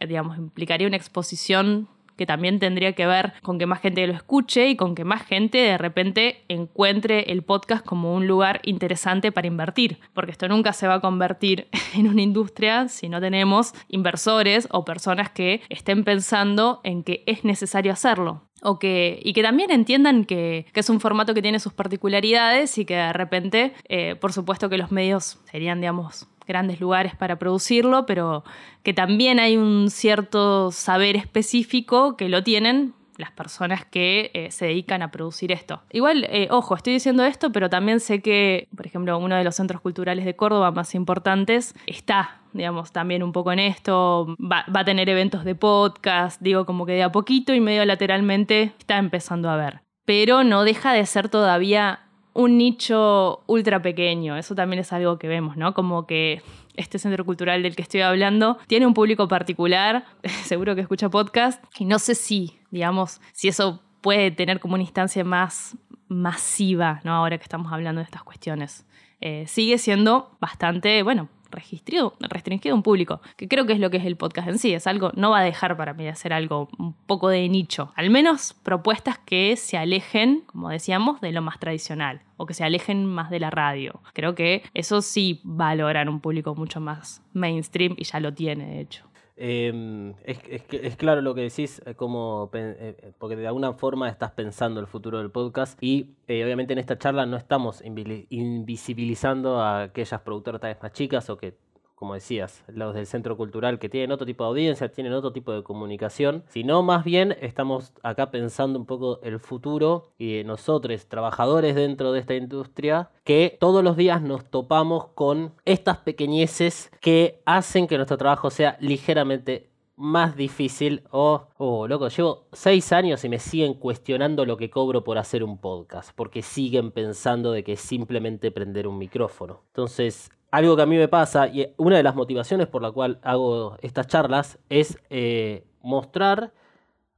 digamos, 0.00 0.36
implicaría 0.36 0.88
una 0.88 0.96
exposición 0.96 1.86
que 2.16 2.26
también 2.26 2.58
tendría 2.58 2.94
que 2.94 3.06
ver 3.06 3.34
con 3.42 3.60
que 3.60 3.66
más 3.66 3.80
gente 3.80 4.04
lo 4.04 4.12
escuche 4.12 4.68
y 4.68 4.74
con 4.74 4.96
que 4.96 5.04
más 5.04 5.22
gente 5.22 5.58
de 5.58 5.78
repente 5.78 6.42
encuentre 6.48 7.30
el 7.30 7.42
podcast 7.42 7.84
como 7.84 8.14
un 8.14 8.26
lugar 8.26 8.60
interesante 8.64 9.30
para 9.30 9.46
invertir, 9.46 10.00
porque 10.12 10.32
esto 10.32 10.48
nunca 10.48 10.72
se 10.72 10.88
va 10.88 10.94
a 10.94 11.00
convertir 11.00 11.68
en 11.94 12.08
una 12.08 12.22
industria 12.22 12.88
si 12.88 13.08
no 13.08 13.20
tenemos 13.20 13.72
inversores 13.86 14.66
o 14.72 14.84
personas 14.84 15.30
que 15.30 15.62
estén 15.68 16.02
pensando 16.02 16.80
en 16.82 17.04
que 17.04 17.22
es 17.26 17.44
necesario 17.44 17.92
hacerlo. 17.92 18.45
Y 18.68 19.32
que 19.32 19.42
también 19.42 19.70
entiendan 19.70 20.24
que, 20.24 20.66
es 20.74 20.90
un 20.90 21.00
formato 21.00 21.34
que 21.34 21.42
tiene 21.42 21.60
sus 21.60 21.72
particularidades 21.72 22.78
y 22.78 22.84
que 22.84 22.96
de 22.96 23.12
repente, 23.12 23.72
eh, 23.88 24.16
por 24.16 24.32
supuesto 24.32 24.68
que 24.68 24.76
los 24.76 24.90
medios 24.90 25.38
serían, 25.50 25.80
digamos, 25.80 26.26
grandes 26.46 26.80
lugares 26.80 27.14
para 27.14 27.38
producirlo, 27.38 28.06
pero 28.06 28.44
que 28.82 28.92
también 28.92 29.40
hay 29.40 29.56
un 29.56 29.90
cierto 29.90 30.70
saber 30.70 31.16
específico 31.16 32.16
que 32.16 32.28
lo 32.28 32.42
tienen 32.42 32.94
las 33.16 33.30
personas 33.32 33.84
que 33.84 34.30
eh, 34.34 34.50
se 34.50 34.66
dedican 34.66 35.02
a 35.02 35.10
producir 35.10 35.52
esto. 35.52 35.82
Igual, 35.90 36.24
eh, 36.30 36.48
ojo, 36.50 36.74
estoy 36.74 36.92
diciendo 36.92 37.24
esto, 37.24 37.52
pero 37.52 37.70
también 37.70 38.00
sé 38.00 38.20
que, 38.20 38.68
por 38.76 38.86
ejemplo, 38.86 39.18
uno 39.18 39.36
de 39.36 39.44
los 39.44 39.54
centros 39.54 39.80
culturales 39.80 40.24
de 40.24 40.36
Córdoba 40.36 40.70
más 40.70 40.94
importantes 40.94 41.74
está, 41.86 42.40
digamos, 42.52 42.92
también 42.92 43.22
un 43.22 43.32
poco 43.32 43.52
en 43.52 43.60
esto, 43.60 44.36
va, 44.40 44.64
va 44.74 44.80
a 44.80 44.84
tener 44.84 45.08
eventos 45.08 45.44
de 45.44 45.54
podcast, 45.54 46.40
digo, 46.40 46.66
como 46.66 46.86
que 46.86 46.92
de 46.92 47.02
a 47.02 47.12
poquito 47.12 47.54
y 47.54 47.60
medio 47.60 47.84
lateralmente 47.84 48.74
está 48.78 48.98
empezando 48.98 49.50
a 49.50 49.56
ver. 49.56 49.80
Pero 50.04 50.44
no 50.44 50.64
deja 50.64 50.92
de 50.92 51.04
ser 51.04 51.28
todavía 51.28 52.00
un 52.36 52.58
nicho 52.58 53.42
ultra 53.46 53.80
pequeño. 53.80 54.36
Eso 54.36 54.54
también 54.54 54.80
es 54.80 54.92
algo 54.92 55.18
que 55.18 55.26
vemos, 55.26 55.56
¿no? 55.56 55.72
Como 55.72 56.06
que 56.06 56.42
este 56.76 56.98
centro 56.98 57.24
cultural 57.24 57.62
del 57.62 57.74
que 57.74 57.82
estoy 57.82 58.02
hablando 58.02 58.58
tiene 58.66 58.86
un 58.86 58.92
público 58.92 59.26
particular, 59.26 60.04
seguro 60.44 60.74
que 60.74 60.82
escucha 60.82 61.08
podcast, 61.08 61.64
y 61.78 61.86
no 61.86 61.98
sé 61.98 62.14
si, 62.14 62.58
digamos, 62.76 63.22
si 63.32 63.48
eso 63.48 63.82
puede 64.02 64.30
tener 64.30 64.60
como 64.60 64.74
una 64.74 64.82
instancia 64.82 65.24
más 65.24 65.78
masiva, 66.08 67.00
¿no? 67.04 67.12
Ahora 67.12 67.38
que 67.38 67.42
estamos 67.42 67.72
hablando 67.72 68.00
de 68.00 68.04
estas 68.04 68.22
cuestiones. 68.22 68.86
Eh, 69.22 69.46
sigue 69.46 69.78
siendo 69.78 70.36
bastante, 70.40 71.02
bueno, 71.02 71.30
restringido, 71.50 72.12
restringido 72.20 72.74
un 72.74 72.82
público, 72.82 73.22
que 73.38 73.48
creo 73.48 73.64
que 73.64 73.72
es 73.72 73.80
lo 73.80 73.88
que 73.88 73.96
es 73.96 74.04
el 74.04 74.16
podcast 74.16 74.48
en 74.48 74.58
sí, 74.58 74.74
es 74.74 74.86
algo, 74.86 75.10
no 75.16 75.30
va 75.30 75.38
a 75.38 75.42
dejar 75.42 75.74
para 75.78 75.94
mí 75.94 76.04
de 76.04 76.14
ser 76.14 76.34
algo 76.34 76.68
un 76.78 76.92
poco 76.92 77.30
de 77.30 77.48
nicho, 77.48 77.92
al 77.96 78.10
menos 78.10 78.52
propuestas 78.62 79.16
que 79.18 79.56
se 79.56 79.78
alejen, 79.78 80.42
como 80.46 80.68
decíamos, 80.68 81.22
de 81.22 81.32
lo 81.32 81.40
más 81.40 81.58
tradicional 81.58 82.20
o 82.36 82.44
que 82.44 82.52
se 82.52 82.64
alejen 82.64 83.06
más 83.06 83.30
de 83.30 83.40
la 83.40 83.50
radio. 83.50 84.02
Creo 84.12 84.34
que 84.34 84.62
eso 84.74 85.00
sí 85.00 85.40
va 85.44 85.74
un 86.08 86.20
público 86.20 86.54
mucho 86.54 86.80
más 86.80 87.22
mainstream 87.32 87.94
y 87.96 88.04
ya 88.04 88.20
lo 88.20 88.34
tiene, 88.34 88.66
de 88.66 88.80
hecho. 88.80 89.06
Em, 89.38 90.14
es, 90.24 90.38
es, 90.70 90.96
claro 90.96 91.20
lo 91.20 91.34
que 91.34 91.42
decís, 91.42 91.82
eh, 91.84 91.94
como, 91.94 92.50
eh, 92.54 93.12
porque 93.18 93.36
de 93.36 93.46
alguna 93.46 93.74
forma 93.74 94.08
estás 94.08 94.30
pensando 94.30 94.80
el 94.80 94.86
futuro 94.86 95.18
del 95.18 95.30
podcast 95.30 95.76
y 95.82 96.14
eh, 96.26 96.42
obviamente 96.42 96.72
en 96.72 96.78
esta 96.78 96.96
charla 96.96 97.26
no 97.26 97.36
estamos 97.36 97.82
invisibilizando 97.84 99.60
a 99.60 99.82
aquellas 99.82 100.22
productoras 100.22 100.62
tal 100.62 100.72
vez 100.72 100.82
más 100.82 100.92
chicas 100.92 101.28
o 101.28 101.36
que 101.36 101.54
como 101.96 102.12
decías, 102.12 102.62
los 102.68 102.94
del 102.94 103.06
centro 103.06 103.36
cultural 103.38 103.78
que 103.78 103.88
tienen 103.88 104.12
otro 104.12 104.26
tipo 104.26 104.44
de 104.44 104.48
audiencia, 104.48 104.92
tienen 104.92 105.14
otro 105.14 105.32
tipo 105.32 105.50
de 105.52 105.62
comunicación, 105.62 106.44
sino 106.48 106.82
más 106.82 107.04
bien 107.04 107.34
estamos 107.40 107.92
acá 108.02 108.30
pensando 108.30 108.78
un 108.78 108.84
poco 108.84 109.18
el 109.22 109.40
futuro 109.40 110.12
y 110.18 110.42
nosotros, 110.44 111.06
trabajadores 111.06 111.74
dentro 111.74 112.12
de 112.12 112.20
esta 112.20 112.34
industria, 112.34 113.10
que 113.24 113.56
todos 113.58 113.82
los 113.82 113.96
días 113.96 114.20
nos 114.20 114.44
topamos 114.44 115.06
con 115.14 115.54
estas 115.64 115.96
pequeñeces 115.96 116.92
que 117.00 117.40
hacen 117.46 117.86
que 117.86 117.96
nuestro 117.96 118.18
trabajo 118.18 118.50
sea 118.50 118.76
ligeramente 118.78 119.70
más 119.96 120.36
difícil 120.36 121.02
o, 121.10 121.48
oh, 121.56 121.88
loco, 121.88 122.08
llevo 122.08 122.46
seis 122.52 122.92
años 122.92 123.24
y 123.24 123.30
me 123.30 123.38
siguen 123.38 123.72
cuestionando 123.72 124.44
lo 124.44 124.58
que 124.58 124.68
cobro 124.68 125.02
por 125.02 125.16
hacer 125.16 125.42
un 125.42 125.58
podcast, 125.58 126.10
porque 126.14 126.42
siguen 126.42 126.90
pensando 126.90 127.52
de 127.52 127.64
que 127.64 127.72
es 127.72 127.80
simplemente 127.80 128.50
prender 128.50 128.86
un 128.86 128.98
micrófono. 128.98 129.62
Entonces, 129.68 130.30
algo 130.56 130.74
que 130.74 130.82
a 130.82 130.86
mí 130.86 130.96
me 130.96 131.06
pasa 131.06 131.48
y 131.48 131.68
una 131.76 131.98
de 131.98 132.02
las 132.02 132.14
motivaciones 132.14 132.66
por 132.66 132.80
la 132.80 132.90
cual 132.90 133.18
hago 133.22 133.76
estas 133.82 134.06
charlas 134.06 134.58
es 134.70 134.98
eh, 135.10 135.64
mostrar 135.82 136.54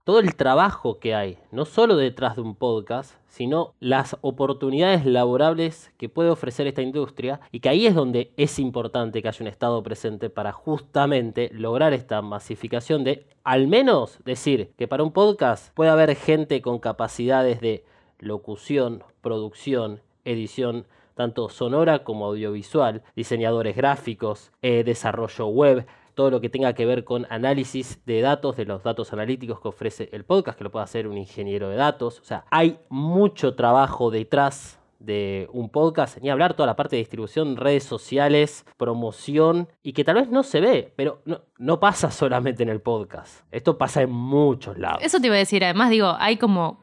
todo 0.02 0.18
el 0.18 0.34
trabajo 0.34 0.98
que 0.98 1.14
hay, 1.14 1.38
no 1.52 1.64
solo 1.64 1.94
detrás 1.94 2.34
de 2.34 2.42
un 2.42 2.56
podcast, 2.56 3.14
sino 3.28 3.74
las 3.78 4.16
oportunidades 4.22 5.06
laborables 5.06 5.92
que 5.98 6.08
puede 6.08 6.30
ofrecer 6.30 6.66
esta 6.66 6.82
industria 6.82 7.40
y 7.52 7.60
que 7.60 7.68
ahí 7.68 7.86
es 7.86 7.94
donde 7.94 8.32
es 8.36 8.58
importante 8.58 9.22
que 9.22 9.28
haya 9.28 9.42
un 9.42 9.46
Estado 9.46 9.80
presente 9.84 10.30
para 10.30 10.50
justamente 10.50 11.48
lograr 11.52 11.92
esta 11.92 12.22
masificación 12.22 13.04
de 13.04 13.24
al 13.44 13.68
menos 13.68 14.18
decir 14.24 14.72
que 14.76 14.88
para 14.88 15.04
un 15.04 15.12
podcast 15.12 15.72
puede 15.74 15.90
haber 15.90 16.16
gente 16.16 16.60
con 16.60 16.80
capacidades 16.80 17.60
de 17.60 17.84
locución, 18.18 19.04
producción, 19.20 20.00
edición, 20.24 20.86
tanto 21.18 21.48
sonora 21.48 22.04
como 22.04 22.26
audiovisual, 22.26 23.02
diseñadores 23.16 23.74
gráficos, 23.74 24.52
eh, 24.62 24.84
desarrollo 24.84 25.48
web, 25.48 25.84
todo 26.14 26.30
lo 26.30 26.40
que 26.40 26.48
tenga 26.48 26.74
que 26.74 26.86
ver 26.86 27.02
con 27.02 27.26
análisis 27.28 28.00
de 28.06 28.20
datos, 28.20 28.56
de 28.56 28.66
los 28.66 28.84
datos 28.84 29.12
analíticos 29.12 29.60
que 29.60 29.66
ofrece 29.66 30.08
el 30.12 30.24
podcast, 30.24 30.56
que 30.56 30.62
lo 30.62 30.70
puede 30.70 30.84
hacer 30.84 31.08
un 31.08 31.18
ingeniero 31.18 31.70
de 31.70 31.74
datos. 31.74 32.20
O 32.20 32.24
sea, 32.24 32.44
hay 32.50 32.78
mucho 32.88 33.56
trabajo 33.56 34.12
detrás 34.12 34.78
de 35.00 35.48
un 35.52 35.70
podcast, 35.70 36.18
ni 36.18 36.30
hablar 36.30 36.54
toda 36.54 36.68
la 36.68 36.76
parte 36.76 36.94
de 36.94 37.00
distribución, 37.00 37.56
redes 37.56 37.82
sociales, 37.82 38.64
promoción, 38.76 39.66
y 39.82 39.94
que 39.94 40.04
tal 40.04 40.14
vez 40.14 40.30
no 40.30 40.44
se 40.44 40.60
ve, 40.60 40.92
pero 40.94 41.20
no, 41.24 41.40
no 41.58 41.80
pasa 41.80 42.10
solamente 42.12 42.62
en 42.62 42.68
el 42.68 42.80
podcast. 42.80 43.42
Esto 43.50 43.76
pasa 43.76 44.02
en 44.02 44.12
muchos 44.12 44.78
lados. 44.78 45.02
Eso 45.02 45.18
te 45.18 45.26
iba 45.26 45.34
a 45.34 45.40
decir, 45.40 45.64
además 45.64 45.90
digo, 45.90 46.14
hay 46.16 46.36
como 46.36 46.78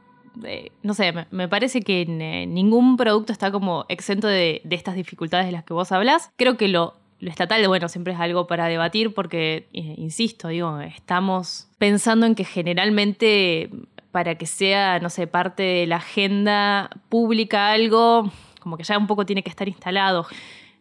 no 0.83 0.93
sé, 0.93 1.13
me, 1.31 1.47
parece 1.47 1.81
que 1.81 2.05
ningún 2.05 2.97
producto 2.97 3.33
está 3.33 3.51
como 3.51 3.85
exento 3.89 4.27
de, 4.27 4.61
estas 4.69 4.95
dificultades 4.95 5.45
de 5.45 5.51
las 5.51 5.63
que 5.63 5.73
vos 5.73 5.91
hablas. 5.91 6.31
Creo 6.35 6.57
que 6.57 6.67
lo, 6.67 6.95
estatal, 7.21 7.67
bueno, 7.67 7.89
siempre 7.89 8.13
es 8.13 8.19
algo 8.19 8.47
para 8.47 8.67
debatir 8.67 9.13
porque, 9.13 9.67
eh, 9.73 9.95
insisto, 9.97 10.49
digo, 10.49 10.79
estamos 10.81 11.67
pensando 11.77 12.25
en 12.25 12.35
que 12.35 12.45
generalmente 12.45 13.69
para 14.11 14.35
que 14.35 14.45
sea, 14.45 14.99
no 14.99 15.09
sé, 15.09 15.27
parte 15.27 15.63
de 15.63 15.87
la 15.87 15.97
agenda 15.97 16.89
pública 17.09 17.71
algo, 17.71 18.31
como 18.61 18.77
que 18.77 18.83
ya 18.83 18.97
un 18.97 19.07
poco 19.07 19.25
tiene 19.25 19.43
que 19.43 19.49
estar 19.49 19.67
instalado. 19.67 20.25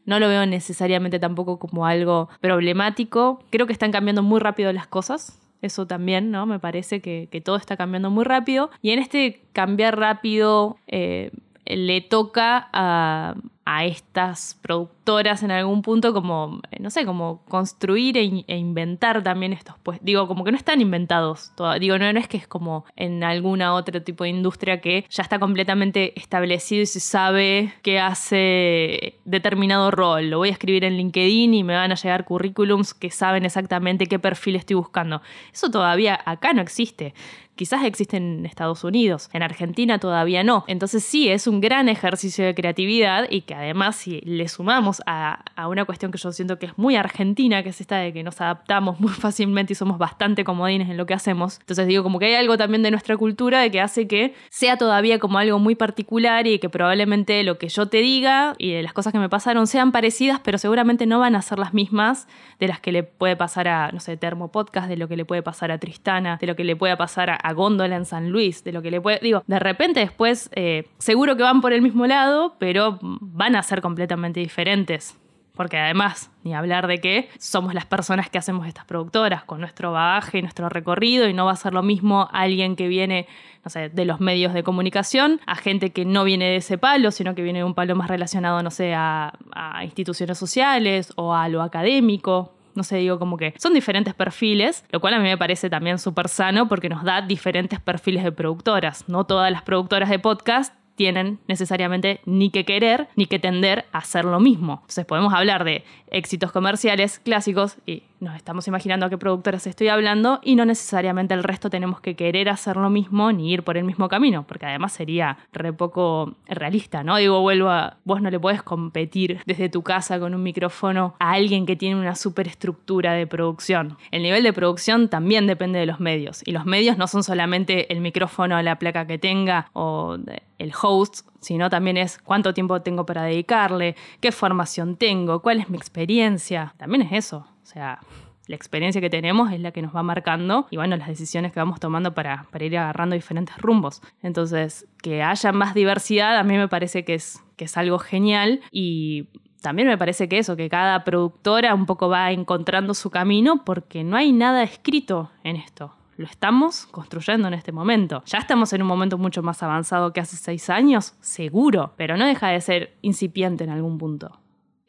No 0.07 0.21
lo 0.21 0.29
veo 0.29 0.47
necesariamente 0.47 1.19
tampoco 1.19 1.59
como 1.59 1.87
algo 1.87 2.29
problemático. 2.41 3.43
Creo 3.51 3.67
que 3.67 3.73
están 3.73 3.91
cambiando 3.91 4.23
muy 4.23 4.39
rápido 4.39 4.73
las 4.73 4.87
cosas. 4.87 5.41
Eso 5.65 5.87
también, 5.87 6.31
¿no? 6.31 6.45
Me 6.45 6.59
parece 6.59 7.01
que, 7.01 7.43
todo 7.43 7.57
está 7.57 7.79
cambiando 7.79 8.11
muy 8.11 8.25
rápido. 8.25 8.71
Y 8.83 8.91
en 8.91 8.99
este 8.99 9.41
cambiar 9.55 9.99
rápido 9.99 10.77
eh, 10.89 11.31
le 11.67 12.01
toca 12.01 12.69
a, 12.73 13.35
a 13.65 13.85
estas 13.87 14.59
productoras 14.61 15.43
en 15.43 15.51
algún 15.51 15.83
punto 15.83 16.13
como, 16.13 16.61
eh, 16.71 16.77
no 16.81 16.91
sé, 16.91 17.07
como 17.07 17.45
construir 17.47 18.19
e, 18.19 18.45
e, 18.47 18.57
inventar 18.57 19.23
también 19.23 19.53
estos, 19.53 19.77
pues 19.83 19.99
digo, 20.03 20.29
como 20.29 20.45
que 20.45 20.51
no 20.51 20.57
están 20.57 20.81
inventados, 20.81 21.53
digo, 21.81 21.99
no, 21.99 22.13
no 22.13 22.19
es 22.19 22.29
que 22.29 22.37
es 22.37 22.47
como 22.47 22.85
en 22.97 23.25
alguna 23.25 23.75
otro 23.75 24.03
tipo 24.03 24.25
de 24.25 24.31
industria 24.31 24.81
que 24.81 25.07
ya 25.09 25.23
está 25.23 25.39
completamente 25.39 26.19
establecido 26.19 26.83
y 26.83 26.87
se 26.87 27.01
sabe 27.01 27.73
qué 27.83 28.01
hace 28.01 29.19
determinado 29.25 29.91
rol, 29.91 30.29
lo 30.29 30.39
voy 30.39 30.51
a 30.51 30.53
escribir 30.53 30.85
en 30.85 30.97
LinkedIn 30.97 31.55
y 31.55 31.65
me 31.65 31.75
van 31.75 31.93
a 31.93 31.95
llegar 31.95 32.25
currículums 32.25 32.93
que 32.93 33.11
saben 33.11 33.47
exactamente 33.47 34.07
qué 34.07 34.19
perfil 34.19 34.57
estoy 34.57 34.77
buscando. 34.77 35.23
Eso 35.53 35.71
todavía 35.71 36.21
acá 36.25 36.53
no 36.53 36.61
existe 36.61 37.15
quizás 37.55 37.85
existe 37.85 38.17
en 38.17 38.47
Estados 38.47 38.85
Unidos, 38.85 39.31
en 39.33 39.43
Argentina 39.43 39.99
todavía 39.99 40.45
no. 40.45 40.65
Entonces 40.67 41.05
sí, 41.05 41.29
es 41.29 41.47
un 41.47 41.61
gran 41.61 41.89
ejercicio 41.89 42.45
de 42.45 42.55
creatividad 42.55 43.27
y 43.31 43.43
que 43.43 43.55
además 43.55 43.97
si 43.97 44.21
le 44.23 44.49
sumamos 44.49 45.03
a, 45.07 45.45
una 45.69 45.85
cuestión 45.85 46.13
que 46.13 46.19
yo 46.19 46.33
siento 46.33 46.59
que 46.59 46.67
es 46.67 46.79
muy 46.79 46.97
argentina, 46.97 47.63
que 47.63 47.71
es 47.71 47.81
esta 47.81 47.97
de 47.97 48.13
que 48.13 48.23
nos 48.23 48.41
adaptamos 48.41 49.01
muy 49.01 49.13
fácilmente 49.25 49.73
y 49.73 49.77
somos 49.77 49.99
bastante 49.99 50.45
comodines 50.45 50.91
en 50.91 50.97
lo 50.97 51.07
que 51.07 51.15
hacemos, 51.15 51.59
entonces 51.61 51.87
digo 51.87 52.03
como 52.03 52.19
que 52.19 52.27
hay 52.27 52.35
algo 52.35 52.57
también 52.57 52.83
de 52.83 52.91
nuestra 52.91 53.17
cultura 53.17 53.61
de 53.61 53.71
que 53.71 53.81
hace 53.81 54.07
que 54.07 54.35
sea 54.51 54.77
todavía 54.77 55.19
como 55.19 55.39
algo 55.39 55.59
muy 55.59 55.75
particular 55.75 56.47
y 56.47 56.59
que 56.59 56.69
probablemente 56.69 57.43
lo 57.45 57.59
que 57.59 57.69
yo 57.69 57.87
te 57.87 57.99
diga 57.99 58.55
y 58.59 58.73
de 58.73 58.83
las 58.83 58.93
cosas 58.93 59.13
que 59.13 59.19
me 59.19 59.29
pasaron 59.29 59.67
sean 59.67 59.93
parecidas, 59.93 60.41
pero 60.43 60.59
seguramente 60.59 61.07
no 61.07 61.19
van 61.19 61.37
a 61.37 61.43
ser 61.43 61.59
las 61.59 61.75
mismas 61.75 62.27
de 62.61 62.69
las 62.69 62.81
que 62.81 62.93
le 62.93 63.03
puede 63.03 63.37
pasar 63.37 63.69
a, 63.69 63.91
no 63.93 64.01
sé, 64.01 64.17
Termo 64.17 64.51
Podcast, 64.51 64.89
de 64.89 64.97
lo 64.97 65.09
que 65.09 65.17
le 65.17 65.25
puede 65.25 65.43
pasar 65.43 65.71
a 65.71 65.79
Tristana, 65.79 66.39
de 66.41 66.47
lo 66.47 66.57
que 66.57 66.65
le 66.65 66.77
puede 66.77 66.97
pasar 66.97 67.31
a, 67.31 67.44
Góndola 67.53 67.97
en 67.97 68.05
San 68.05 68.31
Luis, 68.31 68.65
de 68.65 68.73
lo 68.73 68.83
que 68.83 68.91
le 68.91 69.01
puede, 69.01 69.19
digo, 69.23 69.43
de 69.47 69.59
repente 69.59 70.01
después 70.01 70.51
eh, 70.55 70.89
seguro 70.99 71.37
que 71.37 71.43
van 71.43 71.61
por 71.61 71.73
el 71.73 71.83
mismo 71.83 72.07
lado, 72.07 72.57
pero 72.59 72.99
van 73.01 73.57
a 73.57 73.63
ser 73.63 73.81
completamente 73.81 74.41
diferentes. 74.41 75.19
Porque 75.57 75.79
además, 75.79 76.33
ni 76.43 76.53
hablar 76.53 76.89
de 76.89 77.01
que 77.01 77.29
somos 77.39 77.75
las 77.75 77.87
personas 77.87 78.29
que 78.29 78.39
hacemos 78.39 78.67
estas 78.67 78.87
productoras, 78.87 79.45
con 79.45 79.61
nuestro 79.61 79.93
bagaje 79.93 80.39
y 80.39 80.43
nuestro 80.43 80.69
recorrido, 80.69 81.29
y 81.29 81.33
no 81.33 81.47
va 81.47 81.53
a 81.53 81.57
ser 81.57 81.73
lo 81.73 81.85
mismo 81.85 82.29
alguien 82.33 82.75
que 82.75 82.89
viene, 82.89 83.29
no 83.63 83.71
sé, 83.71 83.89
de 83.89 84.05
los 84.05 84.19
medios 84.19 84.53
de 84.53 84.65
comunicación, 84.65 85.41
a 85.47 85.55
gente 85.55 85.91
que 85.91 86.05
no 86.05 86.25
viene 86.25 86.47
de 86.47 86.57
ese 86.57 86.77
palo, 86.77 87.13
sino 87.13 87.37
que 87.37 87.43
viene 87.43 87.61
de 87.61 87.65
un 87.65 87.75
palo 87.75 87.95
más 87.95 88.09
relacionado, 88.09 88.65
no 88.65 88.73
sé, 88.73 88.95
a, 88.95 89.33
a 89.53 89.85
instituciones 89.85 90.39
sociales 90.39 91.13
o 91.15 91.35
a 91.35 91.49
lo 91.49 91.63
académico. 91.63 92.54
No 92.75 92.83
sé, 92.83 92.97
digo 92.97 93.19
como 93.19 93.37
que 93.37 93.55
son 93.59 93.75
diferentes 93.75 94.15
perfiles, 94.15 94.85
lo 94.91 95.01
cual 95.01 95.15
a 95.15 95.19
mí 95.19 95.25
me 95.25 95.39
parece 95.39 95.71
también 95.71 95.99
súper 95.99 96.29
sano 96.29 96.69
porque 96.69 96.89
nos 96.89 97.05
da 97.05 97.23
diferentes 97.23 97.81
perfiles 97.81 98.25
de 98.25 98.33
productoras. 98.33 99.09
No 99.09 99.25
todas 99.25 99.51
las 99.53 99.63
productoras 99.63 100.11
de 100.11 100.19
podcast 100.19 100.75
tienen 100.95 101.41
necesariamente 101.49 102.21
ni 102.25 102.51
que 102.51 102.65
querer 102.65 103.09
ni 103.17 103.27
que 103.27 103.39
tender 103.39 103.85
a 103.93 103.99
hacer 103.99 104.25
lo 104.25 104.41
mismo. 104.41 104.79
Entonces 104.83 105.05
podemos 105.07 105.35
hablar 105.35 105.65
de 105.65 105.85
éxitos 106.09 106.53
comerciales 106.53 107.19
clásicos 107.19 107.79
y 107.87 108.05
nos 108.25 108.37
estamos 108.37 108.67
imaginando 108.67 109.07
a 109.07 109.11
qué 109.11 109.19
productoras 109.19 109.67
estoy 109.67 109.89
hablando 109.89 110.41
y 110.43 110.57
no 110.57 110.65
necesariamente 110.65 111.35
el 111.35 111.45
resto 111.45 111.71
tenemos 111.71 112.01
que 112.01 112.17
querer 112.17 112.49
hacer 112.49 112.77
lo 112.77 112.91
mismo 112.91 113.31
ni 113.31 113.53
ir 113.53 113.63
por 113.63 113.77
el 113.77 113.85
mismo 113.85 114.09
camino, 114.09 114.45
porque 114.47 114.67
además 114.67 114.93
sería 114.93 115.39
re 115.53 115.73
poco 115.73 116.35
realista, 116.47 117.05
¿no? 117.05 117.17
Digo, 117.17 117.41
vuelvo 117.41 117.69
a, 117.69 117.99
vos 118.05 118.21
no 118.21 118.31
le 118.31 118.41
podés 118.41 118.63
competir 118.63 119.41
desde 119.47 119.69
tu 119.69 119.83
casa 119.83 120.19
con 120.19 120.35
un 120.35 120.43
micrófono 120.43 121.15
a 121.21 121.33
alguien 121.33 121.67
que 121.67 121.77
tiene 121.77 122.01
una 122.01 122.15
superestructura 122.15 123.13
de 123.13 123.27
producción. 123.27 123.97
El 124.11 124.23
nivel 124.23 124.43
de 124.43 124.53
producción 124.53 125.09
también 125.09 125.47
depende 125.47 125.79
de 125.79 125.87
los 125.87 126.01
medios 126.01 126.43
y 126.45 126.53
los 126.53 126.65
medios 126.67 126.99
no 126.99 127.07
son 127.07 127.23
solamente 127.23 127.93
el 127.93 128.01
micrófono, 128.01 128.61
la 128.63 128.79
placa 128.79 129.07
que 129.07 129.19
tenga 129.19 129.69
o 129.73 130.17
el 130.59 130.73
host, 130.81 131.27
sino 131.41 131.69
también 131.69 131.97
es 131.97 132.19
cuánto 132.19 132.55
tiempo 132.55 132.81
tengo 132.81 133.05
para 133.05 133.23
dedicarle, 133.23 133.97
qué 134.21 134.33
formación 134.33 134.97
tengo, 134.97 135.41
cuál 135.43 135.61
es 135.61 135.69
mi 135.69 135.77
experiencia. 135.77 136.75
También 136.79 137.03
es 137.03 137.13
eso. 137.13 137.47
O 137.65 137.67
sea, 137.67 137.99
la 138.47 138.55
experiencia 138.55 139.01
que 139.01 139.11
tenemos 139.11 139.51
es 139.51 139.59
la 139.59 139.73
que 139.73 139.83
nos 139.83 139.97
va 139.97 140.03
marcando 140.03 140.69
y 140.71 140.77
bueno, 140.77 140.97
las 140.97 141.09
decisiones 141.09 141.53
que 141.53 141.59
vamos 141.59 141.81
tomando 141.81 142.15
para, 142.15 142.47
ir 142.61 142.79
agarrando 142.79 143.15
diferentes 143.15 143.57
rumbos. 143.59 144.03
Entonces, 144.23 144.87
que 145.03 145.23
haya 145.23 145.51
más 145.51 145.75
diversidad 145.75 146.39
a 146.39 146.45
mí 146.45 146.57
me 146.57 146.69
parece 146.69 147.05
que 147.05 147.15
es 147.15 147.77
algo 147.77 147.99
genial 147.99 148.61
y 148.71 149.29
también 149.65 149.89
me 149.89 149.97
parece 149.97 150.29
que 150.29 150.37
eso, 150.39 150.57
que 150.57 150.69
cada 150.69 151.03
productora 151.05 151.75
un 151.75 151.87
poco 151.87 152.11
va 152.11 152.31
encontrando 152.33 152.93
su 152.93 153.09
camino 153.11 153.65
porque 153.65 154.05
no 154.05 154.17
hay 154.17 154.31
nada 154.31 154.63
escrito 154.63 155.31
en 155.43 155.57
esto. 155.57 155.95
Lo 156.19 156.27
estamos 156.27 156.87
construyendo 156.87 157.49
en 157.49 157.55
este 157.55 157.73
momento. 157.73 158.23
Ya 158.27 158.39
estamos 158.39 158.75
en 158.75 158.83
un 158.83 158.89
momento 158.89 159.17
mucho 159.17 159.43
más 159.43 159.63
avanzado 159.63 160.13
que 160.13 160.21
hace 160.21 160.37
seis 160.37 160.69
años, 160.69 161.15
seguro, 161.21 161.95
pero 161.97 162.19
no 162.19 162.27
deja 162.27 162.49
de 162.49 162.61
ser 162.61 162.95
incipiente 163.01 163.65
en 163.65 163.71
algún 163.71 163.97
punto 163.97 164.39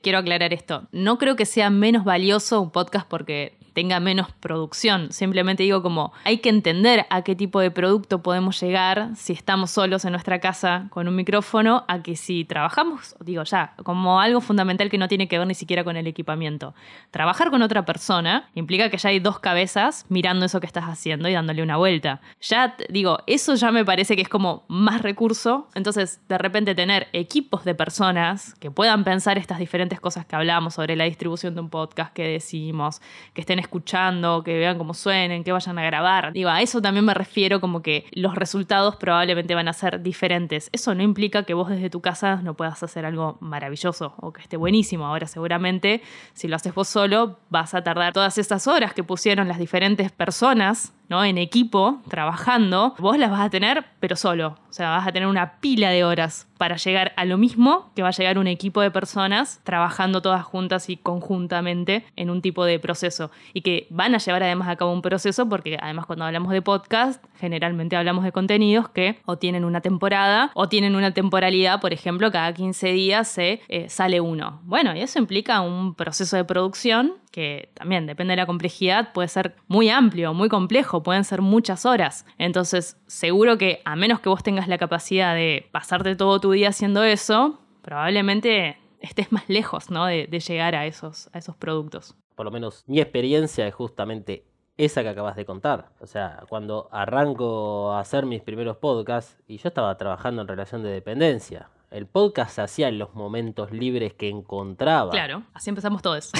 quiero 0.05 0.19
aclarar 0.19 0.53
esto. 0.53 0.87
No 0.91 1.17
creo 1.17 1.35
que 1.35 1.47
sea 1.47 1.71
menos 1.71 2.03
valioso 2.03 2.61
un 2.61 2.69
podcast 2.69 3.07
porque 3.07 3.57
tenga 3.75 3.99
menos 3.99 4.31
producción. 4.39 5.11
Simplemente 5.11 5.63
digo 5.63 5.83
como 5.83 6.13
hay 6.23 6.37
que 6.37 6.49
entender 6.49 7.05
a 7.09 7.21
qué 7.23 7.35
tipo 7.35 7.59
de 7.59 7.69
producto 7.71 8.23
podemos 8.23 8.59
llegar 8.61 9.09
si 9.15 9.33
estamos 9.33 9.69
solos 9.69 10.05
en 10.05 10.13
nuestra 10.13 10.39
casa 10.39 10.87
con 10.89 11.09
un 11.09 11.15
micrófono, 11.15 11.83
a 11.89 12.01
que 12.01 12.15
si 12.15 12.45
trabajamos, 12.45 13.15
digo 13.19 13.43
ya, 13.43 13.73
como 13.83 14.21
algo 14.21 14.39
fundamental 14.39 14.89
que 14.89 14.97
no 14.97 15.09
tiene 15.09 15.27
que 15.27 15.37
ver 15.37 15.45
ni 15.45 15.55
siquiera 15.55 15.83
con 15.83 15.97
el 15.97 16.07
equipamiento. 16.07 16.73
Trabajar 17.11 17.51
con 17.51 17.61
otra 17.61 17.85
persona 17.85 18.49
implica 18.55 18.89
que 18.89 18.97
ya 18.97 19.09
hay 19.09 19.19
dos 19.19 19.39
cabezas 19.39 20.05
mirando 20.07 20.45
eso 20.45 20.61
que 20.61 20.67
estás 20.67 20.85
haciendo 20.85 21.27
y 21.27 21.33
dándole 21.33 21.61
una 21.61 21.75
vuelta. 21.75 22.21
Ya 22.39 22.77
digo, 22.87 23.19
eso 23.27 23.55
ya 23.55 23.73
me 23.73 23.83
parece 23.83 24.15
que 24.15 24.21
es 24.21 24.29
como 24.29 24.63
más 24.69 25.01
recurso. 25.01 25.67
Entonces, 25.75 26.21
de 26.29 26.37
repente 26.37 26.75
tener 26.75 27.09
equipos 27.11 27.65
de 27.65 27.75
personas 27.75 28.55
que 28.55 28.71
puedan 28.71 29.03
pensar 29.03 29.37
estas 29.37 29.59
diferentes 29.59 29.99
cosas 29.99 30.25
que 30.25 30.37
hablamos 30.37 30.75
sobre 30.75 30.95
la 30.95 31.03
distribución 31.03 31.55
de 31.55 31.61
un 31.61 31.69
podcast, 31.69 32.13
que 32.13 32.25
decimos, 32.25 33.01
que 33.33 33.41
estén 33.41 33.64
escuchando, 33.65 34.43
que 34.43 34.57
vean 34.57 34.77
cómo 34.77 34.93
suenen, 34.93 35.43
que 35.43 35.51
vayan 35.51 35.77
a 35.77 35.83
grabar. 35.83 36.33
Digo, 36.33 36.49
a 36.49 36.61
eso 36.61 36.81
también 36.81 37.05
me 37.05 37.13
refiero 37.13 37.59
como 37.59 37.81
que 37.81 38.05
los 38.11 38.35
resultados 38.35 38.95
probablemente 38.95 39.53
van 39.55 39.67
a 39.67 39.73
ser 39.73 40.01
diferentes. 40.01 40.69
Eso 40.71 40.95
no 40.95 41.03
implica 41.03 41.43
que 41.43 41.53
vos 41.53 41.69
desde 41.69 41.89
tu 41.89 42.01
casa 42.01 42.37
no 42.37 42.53
puedas 42.53 42.81
hacer 42.81 43.05
algo 43.05 43.37
maravilloso 43.41 44.13
o 44.17 44.31
que 44.31 44.41
esté 44.41 44.57
buenísimo. 44.57 45.05
Ahora 45.05 45.27
seguramente 45.27 46.01
si 46.33 46.47
lo 46.47 46.55
haces 46.55 46.73
vos 46.73 46.87
solo 46.87 47.39
vas 47.49 47.73
a 47.73 47.83
tardar 47.83 48.13
todas 48.13 48.37
estas 48.37 48.67
horas 48.67 48.93
que 48.93 49.03
pusieron 49.03 49.47
las 49.47 49.59
diferentes 49.59 50.11
personas 50.11 50.93
¿no? 51.09 51.23
En 51.23 51.37
equipo, 51.37 52.01
trabajando, 52.09 52.95
vos 52.99 53.17
las 53.17 53.31
vas 53.31 53.41
a 53.41 53.49
tener, 53.49 53.85
pero 53.99 54.15
solo. 54.15 54.57
O 54.69 54.73
sea, 54.73 54.89
vas 54.89 55.07
a 55.07 55.11
tener 55.11 55.27
una 55.27 55.59
pila 55.59 55.89
de 55.89 56.03
horas 56.03 56.47
para 56.57 56.77
llegar 56.77 57.13
a 57.15 57.25
lo 57.25 57.37
mismo 57.37 57.91
que 57.95 58.01
va 58.01 58.09
a 58.09 58.11
llegar 58.11 58.37
un 58.37 58.47
equipo 58.47 58.81
de 58.81 58.91
personas 58.91 59.61
trabajando 59.63 60.21
todas 60.21 60.43
juntas 60.43 60.89
y 60.89 60.97
conjuntamente 60.97 62.05
en 62.15 62.29
un 62.29 62.41
tipo 62.41 62.65
de 62.65 62.79
proceso. 62.79 63.31
Y 63.53 63.61
que 63.61 63.87
van 63.89 64.15
a 64.15 64.17
llevar 64.17 64.43
además 64.43 64.67
a 64.67 64.75
cabo 64.75 64.91
un 64.91 65.01
proceso, 65.01 65.47
porque 65.47 65.77
además 65.81 66.05
cuando 66.05 66.25
hablamos 66.25 66.51
de 66.51 66.61
podcast, 66.61 67.23
generalmente 67.45 67.95
hablamos 67.95 68.23
de 68.23 68.31
contenidos 68.31 68.89
que 68.89 69.19
o 69.25 69.37
tienen 69.37 69.65
una 69.65 69.81
temporada 69.81 70.49
o 70.55 70.67
tienen 70.67 70.95
una 70.95 71.11
temporalidad, 71.11 71.79
por 71.79 71.93
ejemplo, 71.93 72.31
cada 72.31 72.51
15 72.51 72.87
días 72.91 73.27
se 73.27 73.61
eh, 73.67 73.87
sale 73.87 74.19
uno. 74.19 74.61
Bueno, 74.63 74.95
y 74.95 75.01
eso 75.01 75.19
implica 75.19 75.61
un 75.61 75.93
proceso 75.93 76.35
de 76.37 76.43
producción 76.43 77.13
que 77.31 77.69
también 77.75 78.07
depende 78.07 78.31
de 78.31 78.37
la 78.37 78.47
complejidad, 78.47 79.13
puede 79.13 79.27
ser 79.27 79.55
muy 79.67 79.89
amplio, 79.89 80.33
muy 80.33 80.49
complejo, 80.49 81.03
pueden 81.03 81.23
ser 81.23 81.43
muchas 81.43 81.85
horas. 81.85 82.25
Entonces, 82.39 82.97
seguro 83.05 83.59
que 83.59 83.81
a 83.85 83.95
menos 83.95 84.21
que 84.21 84.29
vos 84.29 84.41
tengas 84.41 84.67
la 84.67 84.79
capacidad 84.79 85.35
de 85.35 85.67
pasarte 85.71 86.15
todo 86.15 86.39
tu 86.39 86.51
día 86.51 86.69
haciendo 86.69 87.03
eso, 87.03 87.59
probablemente 87.83 88.77
estés 89.01 89.31
más 89.31 89.47
lejos 89.49 89.91
¿no? 89.91 90.07
de, 90.07 90.27
llegar 90.27 90.73
a 90.73 90.87
esos, 90.87 91.29
a 91.31 91.37
esos 91.37 91.55
productos. 91.55 92.15
Por 92.35 92.45
lo 92.45 92.51
menos 92.51 92.83
mi 92.87 92.99
experiencia 92.99 93.67
es 93.67 93.75
justamente 93.75 94.45
esa 94.77 95.03
que 95.03 95.09
acabas 95.09 95.35
de 95.35 95.45
contar. 95.45 95.89
O 95.99 96.07
sea, 96.07 96.43
cuando 96.49 96.89
arranco 96.91 97.91
a 97.91 97.99
hacer 97.99 98.25
mis 98.25 98.41
primeros 98.41 98.77
podcasts 98.77 99.37
y 99.47 99.57
yo 99.57 99.69
estaba 99.69 99.95
trabajando 99.97 100.41
en 100.41 100.47
relación 100.47 100.83
de 100.83 100.89
dependencia, 100.89 101.69
el 101.91 102.07
podcast 102.07 102.55
se 102.55 102.61
hacía 102.61 102.89
en 102.89 102.99
los 102.99 103.15
momentos 103.15 103.71
libres 103.71 104.13
que 104.13 104.27
encontraba. 104.27 105.11
Claro, 105.11 105.43
así 105.53 105.69
empezamos 105.69 106.01
todos. 106.01 106.31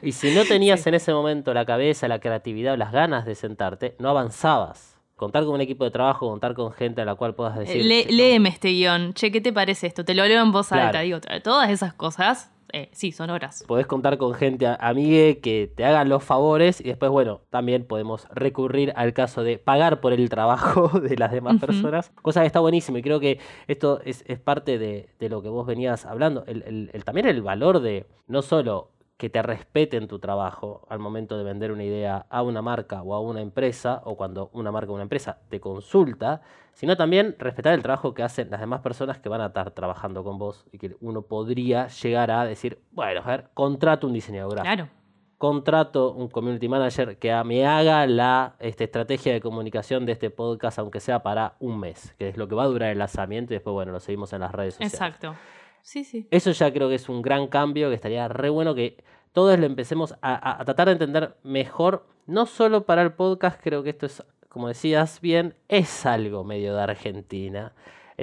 y 0.00 0.12
si 0.12 0.32
no 0.34 0.44
tenías 0.48 0.86
en 0.86 0.94
ese 0.94 1.12
momento 1.12 1.52
la 1.54 1.64
cabeza, 1.64 2.06
la 2.06 2.20
creatividad, 2.20 2.78
las 2.78 2.92
ganas 2.92 3.26
de 3.26 3.34
sentarte, 3.34 3.96
no 3.98 4.10
avanzabas. 4.10 4.96
Contar 5.16 5.44
con 5.44 5.54
un 5.54 5.60
equipo 5.60 5.84
de 5.84 5.90
trabajo, 5.90 6.28
contar 6.28 6.54
con 6.54 6.72
gente 6.72 7.00
a 7.00 7.04
la 7.04 7.14
cual 7.14 7.34
puedas 7.34 7.56
decir. 7.56 7.84
léeme 7.84 8.48
este 8.48 8.68
guion. 8.70 9.12
Che, 9.12 9.30
¿qué 9.30 9.40
te 9.40 9.52
parece 9.52 9.86
esto? 9.86 10.04
Te 10.04 10.14
lo 10.14 10.24
leo 10.26 10.42
en 10.42 10.50
voz 10.50 10.72
alta. 10.72 11.00
Digo, 11.00 11.18
todas 11.42 11.70
esas 11.70 11.94
cosas 11.94 12.51
eh, 12.72 12.88
sí, 12.92 13.12
son 13.12 13.28
horas. 13.28 13.64
Podés 13.68 13.86
contar 13.86 14.16
con 14.16 14.32
gente 14.32 14.66
amigue 14.80 15.40
que 15.40 15.70
te 15.74 15.84
hagan 15.84 16.08
los 16.08 16.24
favores 16.24 16.80
y 16.80 16.84
después, 16.84 17.10
bueno, 17.10 17.42
también 17.50 17.86
podemos 17.86 18.26
recurrir 18.30 18.94
al 18.96 19.12
caso 19.12 19.42
de 19.42 19.58
pagar 19.58 20.00
por 20.00 20.14
el 20.14 20.30
trabajo 20.30 20.88
de 21.00 21.16
las 21.16 21.32
demás 21.32 21.60
personas, 21.60 22.10
cosa 22.22 22.40
que 22.40 22.46
está 22.46 22.60
buenísimo 22.60 22.96
y 22.96 23.02
creo 23.02 23.20
que 23.20 23.38
esto 23.68 24.00
es, 24.04 24.24
parte 24.42 24.78
de, 24.78 25.08
lo 25.28 25.42
que 25.42 25.48
vos 25.48 25.66
venías 25.66 26.06
hablando, 26.06 26.44
el, 26.46 26.90
también 27.04 27.26
el 27.26 27.42
valor 27.42 27.80
de 27.80 28.06
no 28.26 28.40
solo 28.40 28.90
que 29.22 29.30
te 29.30 29.40
respeten 29.40 30.08
tu 30.08 30.18
trabajo 30.18 30.84
al 30.90 30.98
momento 30.98 31.38
de 31.38 31.44
vender 31.44 31.70
una 31.70 31.84
idea 31.84 32.26
a 32.28 32.42
una 32.42 32.60
marca 32.60 33.02
o 33.02 33.14
a 33.14 33.20
una 33.20 33.40
empresa, 33.40 34.02
o 34.04 34.16
cuando 34.16 34.50
una 34.52 34.72
marca 34.72 34.90
o 34.90 34.94
una 34.94 35.04
empresa 35.04 35.38
te 35.48 35.60
consulta, 35.60 36.40
sino 36.72 36.96
también 36.96 37.36
respetar 37.38 37.72
el 37.72 37.82
trabajo 37.84 38.14
que 38.14 38.24
hacen 38.24 38.50
las 38.50 38.58
demás 38.58 38.80
personas 38.80 39.20
que 39.20 39.28
van 39.28 39.40
a 39.40 39.46
estar 39.46 39.70
trabajando 39.70 40.24
con 40.24 40.38
vos 40.38 40.66
y 40.72 40.78
que 40.78 40.96
uno 41.00 41.22
podría 41.22 41.86
llegar 41.86 42.32
a 42.32 42.44
decir, 42.44 42.82
bueno, 42.90 43.20
a 43.24 43.28
ver, 43.28 43.50
contrato 43.54 44.08
un 44.08 44.12
diseñador 44.12 44.54
gráfico. 44.54 44.74
Claro. 44.74 44.90
Contrato 45.38 46.14
un 46.14 46.28
community 46.28 46.68
manager 46.68 47.16
que 47.16 47.32
me 47.44 47.64
haga 47.64 48.08
la 48.08 48.56
este, 48.58 48.82
estrategia 48.82 49.32
de 49.32 49.40
comunicación 49.40 50.04
de 50.04 50.10
este 50.10 50.30
podcast, 50.30 50.80
aunque 50.80 50.98
sea 50.98 51.22
para 51.22 51.54
un 51.60 51.78
mes, 51.78 52.12
que 52.18 52.28
es 52.28 52.36
lo 52.36 52.48
que 52.48 52.56
va 52.56 52.64
a 52.64 52.66
durar 52.66 52.90
el 52.90 52.98
lanzamiento 52.98 53.52
y 53.52 53.58
después, 53.58 53.72
bueno, 53.72 53.92
lo 53.92 54.00
seguimos 54.00 54.32
en 54.32 54.40
las 54.40 54.50
redes 54.50 54.74
sociales. 54.74 54.94
Exacto. 54.94 55.36
Sí, 55.82 56.04
sí. 56.04 56.28
Eso 56.30 56.52
ya 56.52 56.72
creo 56.72 56.88
que 56.88 56.94
es 56.94 57.08
un 57.08 57.22
gran 57.22 57.48
cambio, 57.48 57.88
que 57.88 57.96
estaría 57.96 58.28
re 58.28 58.50
bueno 58.50 58.74
que 58.74 59.02
todos 59.32 59.58
lo 59.58 59.66
empecemos 59.66 60.14
a, 60.22 60.62
tratar 60.64 60.88
de 60.88 60.92
entender 60.92 61.34
mejor, 61.42 62.04
no 62.26 62.46
solo 62.46 62.84
para 62.84 63.02
el 63.02 63.12
podcast, 63.12 63.60
creo 63.62 63.82
que 63.82 63.90
esto 63.90 64.06
es, 64.06 64.22
como 64.48 64.68
decías 64.68 65.20
bien, 65.20 65.54
es 65.68 66.06
algo 66.06 66.44
medio 66.44 66.74
de 66.74 66.82
Argentina, 66.82 67.72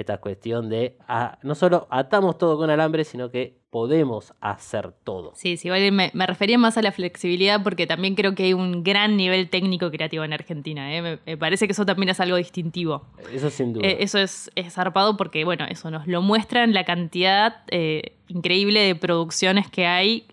esta 0.00 0.18
cuestión 0.18 0.68
de 0.68 0.96
no 1.42 1.54
solo 1.54 1.86
atamos 1.90 2.38
todo 2.38 2.56
con 2.56 2.70
alambre, 2.70 3.04
sino 3.04 3.30
que 3.30 3.60
podemos 3.70 4.34
hacer 4.40 4.92
todo. 5.04 5.32
Sí, 5.36 5.56
sí, 5.56 5.70
me, 5.70 6.10
me, 6.12 6.26
refería 6.26 6.58
más 6.58 6.76
a 6.76 6.82
la 6.82 6.90
flexibilidad 6.90 7.62
porque 7.62 7.86
también 7.86 8.16
creo 8.16 8.34
que 8.34 8.44
hay 8.44 8.52
un 8.52 8.82
gran 8.82 9.16
nivel 9.16 9.48
técnico 9.48 9.90
creativo 9.90 10.24
en 10.24 10.32
Argentina. 10.32 10.94
¿eh? 10.94 11.20
Me, 11.24 11.36
parece 11.36 11.66
que 11.66 11.72
eso 11.72 11.86
también 11.86 12.08
es 12.08 12.18
algo 12.18 12.36
distintivo. 12.36 13.06
Eso 13.32 13.48
sin 13.48 13.72
duda. 13.72 13.86
Eh, 13.86 13.98
eso 14.00 14.18
es, 14.18 14.50
es, 14.56 14.74
zarpado 14.74 15.16
porque, 15.16 15.44
bueno, 15.44 15.66
eso 15.68 15.90
nos 15.90 16.06
lo 16.08 16.20
muestra 16.20 16.64
en 16.64 16.74
la 16.74 16.84
cantidad 16.84 17.62
eh, 17.70 18.16
increíble 18.26 18.80
de 18.80 18.96
producciones 18.96 19.70
que 19.70 19.86
hay. 19.86 20.26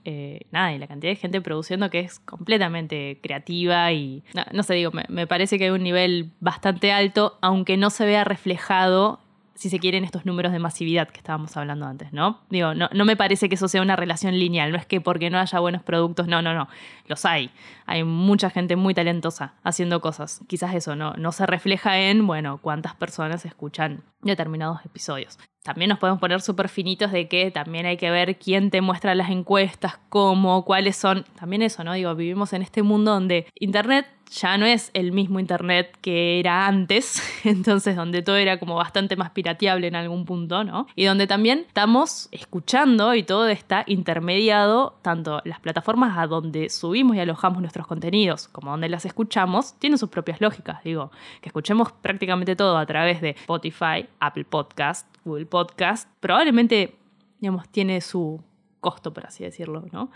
nada, 0.51 0.73
y 0.73 0.79
la 0.79 0.87
cantidad 0.87 1.11
de 1.11 1.15
gente 1.15 1.39
produciendo 1.39 1.91
que 1.91 1.99
es 1.99 2.19
completamente 2.19 3.19
creativa 3.21 3.91
y, 3.91 4.23
no, 4.33 4.45
no 4.51 4.63
sé, 4.63 4.73
digo, 4.73 4.91
me, 4.91 5.05
me 5.09 5.27
parece 5.27 5.59
que 5.59 5.65
hay 5.65 5.71
un 5.71 5.83
nivel 5.83 6.31
bastante 6.39 6.91
alto, 6.91 7.37
aunque 7.41 7.77
no 7.77 7.91
se 7.91 8.05
vea 8.05 8.23
reflejado 8.23 9.19
si 9.57 9.69
se 9.71 9.79
quieren, 9.79 10.03
estos 10.03 10.25
números 10.25 10.51
de 10.51 10.59
masividad 10.59 11.09
que 11.09 11.17
estábamos 11.17 11.57
hablando 11.57 11.87
antes, 11.87 12.13
¿no? 12.13 12.41
Digo, 12.49 12.75
no, 12.75 12.89
no, 12.93 13.05
me 13.05 13.17
parece 13.17 13.49
que 13.49 13.55
eso 13.55 13.67
sea 13.67 13.81
una 13.81 13.95
relación 13.95 14.37
lineal, 14.37 14.71
no 14.71 14.77
es 14.77 14.85
que 14.85 15.01
porque 15.01 15.29
no 15.31 15.39
haya 15.39 15.59
buenos 15.59 15.81
productos, 15.81 16.27
no, 16.27 16.41
no, 16.43 16.53
no, 16.53 16.67
los 17.07 17.25
hay. 17.25 17.49
Hay 17.87 18.03
mucha 18.03 18.51
gente 18.51 18.75
muy 18.75 18.93
talentosa 18.93 19.55
haciendo 19.63 19.99
cosas. 19.99 20.41
Quizás 20.47 20.75
eso 20.75 20.95
no, 20.95 21.13
no 21.13 21.31
se 21.31 21.45
refleja 21.47 21.99
en, 21.99 22.27
bueno, 22.27 22.59
cuántas 22.61 22.95
personas 22.95 23.45
escuchan 23.45 24.03
determinados 24.21 24.85
episodios. 24.85 25.39
También 25.63 25.89
nos 25.89 25.99
podemos 25.99 26.19
poner 26.21 26.41
súper 26.41 26.69
finitos 26.69 27.11
de 27.11 27.27
que 27.27 27.51
también 27.51 27.85
hay 27.85 27.97
que 27.97 28.09
ver 28.09 28.37
quién 28.37 28.71
te 28.71 28.79
muestra 28.81 29.15
las 29.15 29.29
encuestas, 29.29 29.99
cómo, 30.09 30.63
cuáles 30.63 30.95
son. 30.95 31.25
También 31.37 31.61
eso, 31.61 31.83
¿no? 31.83 31.93
Digo, 31.93 32.15
vivimos 32.15 32.53
en 32.53 32.61
este 32.61 32.83
mundo 32.83 33.11
donde 33.11 33.47
Internet 33.55 34.07
ya 34.29 34.57
no 34.57 34.65
es 34.65 34.91
el 34.93 35.11
mismo 35.11 35.39
Internet 35.39 35.97
que 36.01 36.39
era 36.39 36.67
antes, 36.67 37.21
entonces 37.43 37.95
donde 37.95 38.21
todo 38.21 38.37
era 38.37 38.59
como 38.59 38.75
bastante 38.75 39.15
más 39.15 39.31
pirateable 39.31 39.87
en 39.87 39.95
algún 39.95 40.25
punto, 40.25 40.63
¿no? 40.63 40.87
Y 40.95 41.05
donde 41.05 41.27
también 41.27 41.65
estamos 41.67 42.29
escuchando 42.31 43.15
y 43.15 43.23
todo 43.23 43.47
está 43.47 43.83
intermediado, 43.87 44.97
tanto 45.01 45.41
las 45.45 45.59
plataformas 45.59 46.17
a 46.17 46.27
donde 46.27 46.69
subimos 46.69 47.15
y 47.15 47.19
alojamos 47.19 47.61
nuestros 47.61 47.87
contenidos 47.87 48.47
como 48.47 48.71
donde 48.71 48.89
las 48.89 49.05
escuchamos, 49.05 49.77
tienen 49.79 49.97
sus 49.97 50.09
propias 50.09 50.41
lógicas, 50.41 50.83
digo, 50.83 51.11
que 51.41 51.49
escuchemos 51.49 51.91
prácticamente 51.91 52.55
todo 52.55 52.77
a 52.77 52.85
través 52.85 53.21
de 53.21 53.31
Spotify, 53.31 54.07
Apple 54.19 54.45
Podcast, 54.45 55.07
Google 55.27 55.45
Podcast, 55.45 56.09
probablemente, 56.19 56.95
digamos, 57.39 57.69
tiene 57.69 58.01
su 58.01 58.41
costo, 58.79 59.13
por 59.13 59.25
así 59.25 59.43
decirlo, 59.43 59.83
¿no? 59.91 60.11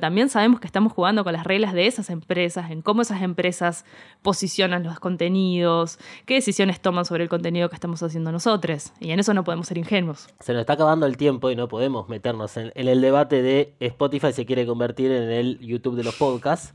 también 0.00 0.28
sabemos 0.28 0.60
que 0.60 0.66
estamos 0.66 0.92
jugando 0.92 1.24
con 1.24 1.32
las 1.32 1.44
reglas 1.44 1.72
de 1.72 1.86
esas 1.86 2.10
empresas, 2.10 2.70
en 2.70 2.82
cómo 2.82 3.02
esas 3.02 3.22
empresas 3.22 3.84
posicionan 4.22 4.82
los 4.82 4.98
contenidos, 5.00 5.98
qué 6.26 6.34
decisiones 6.34 6.80
toman 6.80 7.04
sobre 7.04 7.22
el 7.22 7.28
contenido 7.28 7.68
que 7.68 7.76
estamos 7.76 8.02
haciendo 8.02 8.32
nosotros, 8.32 8.92
y 9.00 9.12
en 9.12 9.20
eso 9.20 9.32
no 9.32 9.44
podemos 9.44 9.68
ser 9.68 9.78
ingenuos. 9.78 10.28
Se 10.40 10.52
nos 10.52 10.60
está 10.60 10.74
acabando 10.74 11.06
el 11.06 11.16
tiempo 11.16 11.50
y 11.50 11.56
no 11.56 11.68
podemos 11.68 12.08
meternos 12.08 12.56
en, 12.56 12.72
el 12.74 13.00
debate 13.00 13.42
de 13.42 13.74
Spotify 13.80 14.32
se 14.32 14.44
quiere 14.44 14.66
convertir 14.66 15.10
en 15.12 15.30
el 15.30 15.58
YouTube 15.60 15.96
de 15.96 16.04
los 16.04 16.16
podcasts. 16.16 16.74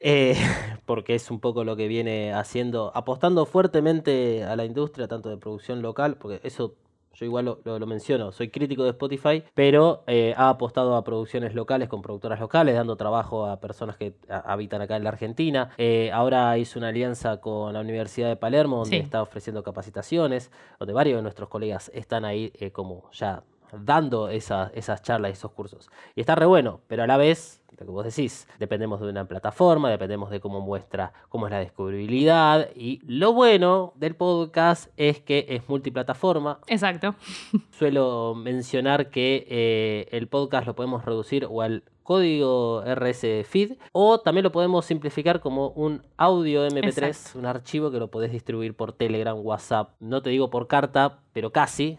eh, 0.00 0.36
porque 0.86 1.16
es 1.16 1.30
un 1.30 1.40
poco 1.40 1.64
lo 1.64 1.74
que 1.76 1.88
viene 1.88 2.32
haciendo, 2.32 2.92
apostando 2.94 3.46
fuertemente 3.46 4.44
a 4.44 4.54
la 4.54 4.64
industria, 4.64 5.08
tanto 5.08 5.28
de 5.28 5.36
producción 5.36 5.82
local, 5.82 6.16
porque 6.18 6.40
eso 6.44 6.76
yo 7.18 7.26
igual 7.26 7.44
lo, 7.46 7.78
lo, 7.78 7.86
menciono, 7.86 8.30
soy 8.30 8.48
crítico 8.48 8.84
de 8.84 8.90
Spotify, 8.90 9.42
pero 9.54 10.04
eh, 10.06 10.34
ha 10.36 10.50
apostado 10.50 10.94
a 10.94 11.02
producciones 11.02 11.52
locales 11.52 11.88
con 11.88 12.00
productoras 12.00 12.38
locales, 12.38 12.76
dando 12.76 12.96
trabajo 12.96 13.46
a 13.46 13.58
personas 13.58 13.96
que 13.96 14.14
habitan 14.28 14.82
acá 14.82 14.96
en 14.96 15.02
la 15.02 15.10
Argentina. 15.10 15.70
Eh, 15.78 16.10
ahora 16.12 16.56
hizo 16.58 16.78
una 16.78 16.88
alianza 16.88 17.40
con 17.40 17.72
la 17.72 17.80
Universidad 17.80 18.28
de 18.28 18.36
Palermo, 18.36 18.78
donde 18.78 18.98
está 18.98 19.20
ofreciendo 19.20 19.64
capacitaciones, 19.64 20.52
donde 20.78 20.92
varios 20.92 21.16
de 21.16 21.22
nuestros 21.22 21.48
colegas 21.48 21.90
están 21.92 22.24
ahí 22.24 22.52
eh, 22.54 22.70
como 22.70 23.10
ya 23.10 23.42
dando 23.72 24.28
esas 24.28 25.02
charlas 25.02 25.30
y 25.30 25.32
esos 25.32 25.52
cursos. 25.52 25.90
Y 26.14 26.20
está 26.20 26.34
re 26.34 26.46
bueno, 26.46 26.80
pero 26.86 27.02
a 27.02 27.06
la 27.06 27.16
vez, 27.16 27.62
lo 27.78 27.86
que 27.86 27.92
vos 27.92 28.04
decís, 28.04 28.48
dependemos 28.58 29.00
de 29.00 29.08
una 29.08 29.26
plataforma, 29.26 29.90
dependemos 29.90 30.30
de 30.30 30.40
cómo 30.40 30.60
muestra, 30.60 31.12
cómo 31.28 31.46
es 31.46 31.52
la 31.52 31.58
descubribilidad. 31.58 32.70
Y 32.74 33.00
lo 33.06 33.32
bueno 33.32 33.92
del 33.96 34.14
podcast 34.14 34.90
es 34.96 35.20
que 35.20 35.46
es 35.48 35.68
multiplataforma. 35.68 36.60
Exacto. 36.66 37.14
Suelo 37.70 38.34
mencionar 38.34 39.10
que 39.10 39.46
eh, 39.48 40.08
el 40.10 40.28
podcast 40.28 40.66
lo 40.66 40.74
podemos 40.74 41.04
reducir 41.04 41.46
o 41.48 41.62
al 41.62 41.84
código 42.08 42.82
RS 42.86 43.44
feed 43.46 43.72
o 43.92 44.18
también 44.20 44.42
lo 44.42 44.50
podemos 44.50 44.86
simplificar 44.86 45.40
como 45.40 45.68
un 45.72 46.02
audio 46.16 46.66
MP3, 46.66 47.34
un 47.34 47.44
archivo 47.44 47.90
que 47.90 47.98
lo 47.98 48.10
podés 48.10 48.32
distribuir 48.32 48.74
por 48.74 48.94
Telegram, 48.94 49.38
WhatsApp, 49.38 49.90
no 50.00 50.22
te 50.22 50.30
digo 50.30 50.48
por 50.48 50.68
carta, 50.68 51.18
pero 51.34 51.52
casi, 51.52 51.98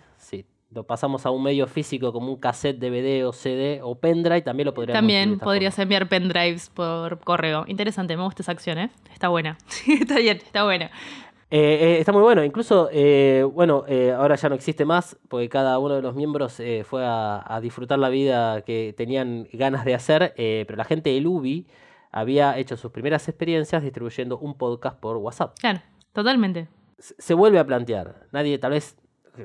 lo 0.72 0.84
pasamos 0.84 1.26
a 1.26 1.32
un 1.32 1.42
medio 1.42 1.66
físico 1.68 2.14
como 2.14 2.32
un 2.32 2.40
cassette, 2.40 2.78
DVD 2.78 3.26
o 3.26 3.34
CD 3.34 3.80
o 3.82 3.96
pendrive, 3.96 4.42
también 4.42 4.68
lo 4.68 4.74
podríamos 4.74 5.00
También 5.00 5.40
podrías 5.40 5.78
enviar 5.80 6.08
pendrives 6.08 6.70
por 6.70 7.20
correo. 7.20 7.66
Interesante, 7.68 8.16
me 8.16 8.24
gusta 8.24 8.44
esa 8.44 8.52
acción, 8.52 8.78
¿eh? 8.78 8.92
Está 9.12 9.30
buena. 9.30 9.58
está 9.88 10.18
bien, 10.20 10.38
está 10.38 10.64
buena. 10.64 10.92
Eh, 11.52 11.80
eh, 11.82 12.00
está 12.00 12.12
muy 12.12 12.22
bueno. 12.22 12.44
Incluso, 12.44 12.90
eh, 12.92 13.44
bueno, 13.52 13.84
ahora 14.16 14.36
ya 14.36 14.50
no 14.50 14.56
existe 14.56 14.86
más 14.86 15.18
porque 15.28 15.50
cada 15.50 15.80
uno 15.80 15.96
de 15.96 16.02
los 16.04 16.16
miembros 16.16 16.62
fue 16.84 17.04
a, 17.04 17.60
disfrutar 17.62 17.98
la 17.98 18.10
vida 18.10 18.62
que 18.62 18.94
tenían 18.96 19.48
ganas 19.54 19.86
de 19.86 19.96
hacer, 19.96 20.34
pero 20.36 20.76
la 20.76 20.86
gente 20.86 21.10
del 21.10 21.26
UBI 21.26 21.66
había 22.12 22.58
hecho 22.58 22.78
sus 22.78 22.92
primeras 22.92 23.28
experiencias 23.28 23.82
distribuyendo 23.82 24.38
un 24.38 24.56
podcast 24.56 25.00
por 25.00 25.18
WhatsApp. 25.18 25.58
Claro, 25.60 25.82
totalmente. 26.14 26.68
Se 27.00 27.34
vuelve 27.34 27.60
a 27.60 27.66
plantear. 27.66 28.28
Nadie, 28.32 28.58
tal 28.60 28.72
vez 28.72 28.98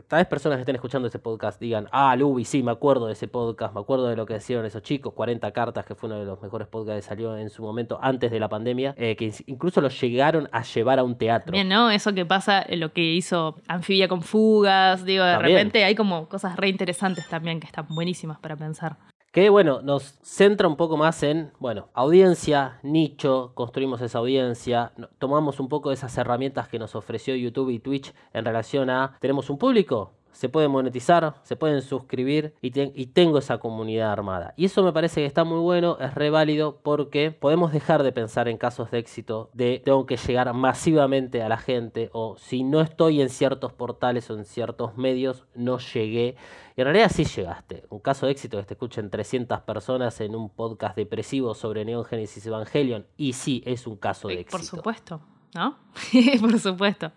tal 0.07 0.18
vez 0.18 0.26
personas 0.26 0.57
que 0.57 0.62
estén 0.62 0.74
escuchando 0.74 1.09
ese 1.09 1.18
podcast 1.18 1.61
digan, 1.61 1.89
ah, 1.93 2.14
Lubi, 2.16 2.45
sí, 2.45 2.62
me 2.62 2.72
acuerdo 2.72 3.07
de 3.07 3.12
ese 3.12 3.28
podcast, 3.28 3.74
me 3.74 3.80
acuerdo 3.80 4.09
de 4.09 4.16
lo 4.16 4.26
que 4.26 4.35
decían 4.35 4.64
esos 4.64 4.82
chicos, 4.82 5.14
40 5.14 5.51
cartas, 5.53 5.85
que 5.85 5.95
fue 5.95 6.09
uno 6.09 6.18
de 6.18 6.24
los 6.24 6.41
mejores 6.43 6.68
podcasts 6.68 7.05
que 7.05 7.09
salió 7.09 7.37
en 7.37 7.51
su 7.51 7.62
momento 7.62 7.99
antes 8.03 8.30
de 8.30 8.41
la 8.41 8.49
pandemia, 8.49 8.95
eh, 8.97 9.16
que 9.16 9.32
incluso 9.47 9.80
los 9.80 10.01
llegaron 10.01 10.49
a 10.53 10.62
llevar 10.62 10.99
a 10.99 11.05
un 11.05 11.16
teatro. 11.16 11.53
Bien, 11.53 11.68
¿no? 11.68 11.91
Eso 11.91 12.12
que 12.14 12.26
pasa, 12.26 12.62
eh, 12.62 12.76
lo 12.76 12.93
que 12.93 13.03
hizo 13.03 13.57
Anfibia 13.68 14.09
con 14.09 14.22
fugas, 14.22 15.05
digo, 15.05 15.24
de 15.24 15.39
repente 15.39 15.85
hay 15.85 15.95
como 15.95 16.28
cosas 16.28 16.57
re 16.57 16.68
interesantes 16.68 17.28
también 17.28 17.61
que 17.61 17.66
están 17.66 17.87
buenísimas 17.89 18.39
para 18.39 18.57
pensar 18.57 18.97
que 19.35 19.51
bueno, 19.51 19.82
nos 19.82 20.16
centra 20.22 20.68
un 20.68 20.76
poco 20.76 20.97
más 20.97 21.24
en, 21.24 21.51
bueno, 21.59 21.89
audiencia, 21.93 22.78
nicho, 22.85 23.51
construimos 23.55 24.01
esa 24.01 24.20
audiencia, 24.20 24.93
tomamos 25.18 25.59
un 25.59 25.68
poco 25.68 25.89
de 25.89 25.97
esas 25.97 26.16
herramientas 26.16 26.68
que 26.68 26.78
nos 26.78 26.95
ofreció 26.95 27.35
YouTube 27.35 27.70
y 27.70 27.80
Twitch 27.80 28.14
en 28.32 28.45
relación 28.45 28.91
a, 28.91 29.16
tenemos 29.20 29.51
un 29.51 29.59
público, 29.59 30.12
se 30.35 30.49
puede 30.49 30.68
monetizar, 30.68 31.37
se 31.45 31.57
pueden 31.57 31.80
suscribir 31.80 32.55
y, 32.61 32.70
tengo 33.07 33.39
esa 33.39 33.59
comunidad 33.59 34.11
armada. 34.11 34.53
Y 34.57 34.64
eso 34.64 34.82
me 34.82 34.93
parece 34.93 35.20
que 35.20 35.26
está 35.26 35.45
muy 35.45 35.61
bueno, 35.61 35.97
es 36.01 36.12
re 36.14 36.28
válido 36.28 36.80
porque 36.82 37.30
podemos 37.30 37.72
dejar 37.72 38.03
de 38.03 38.12
pensar 38.12 38.49
en 38.49 38.59
casos 38.59 38.91
de 38.91 38.99
éxito 38.99 39.51
de 39.55 39.80
tengo 39.85 40.07
que 40.07 40.16
llegar 40.16 40.53
masivamente 40.53 41.43
a 41.43 41.49
la 41.49 41.57
gente 41.57 42.11
o 42.12 42.37
si 42.37 42.64
no 42.64 42.80
estoy 42.80 43.22
en 43.22 43.30
ciertos 43.30 43.72
portales 43.72 44.28
o 44.30 44.37
en 44.37 44.45
ciertos 44.45 44.97
medios, 44.97 45.45
no 45.55 45.78
llegué. 45.78 46.37
Y 46.76 46.80
en 46.80 46.87
realidad 46.87 47.12
sí 47.14 47.24
llegaste. 47.24 47.85
Un 47.89 48.01
caso 48.01 48.26
de 48.26 48.32
éxito 48.32 48.59
que 48.59 48.64
te 48.64 48.74
escuchen 48.74 49.11
300 49.11 49.61
personas 49.61 50.20
en 50.20 50.35
un 50.35 50.51
podcast 50.51 50.97
depresivo 50.97 51.55
sobre 51.55 51.85
Neon 51.85 52.05
Genesis 52.05 52.45
Evangelion. 52.45 53.07
Y 53.16 53.35
sí, 53.35 53.62
es 53.64 53.87
un 53.87 53.97
caso 53.97 54.26
de 54.26 54.41
éxito. 54.41 54.59
Por 54.59 54.66
supuesto, 54.66 55.20
¿no? 55.55 55.78
Por 56.41 56.59
supuesto. 56.59 57.12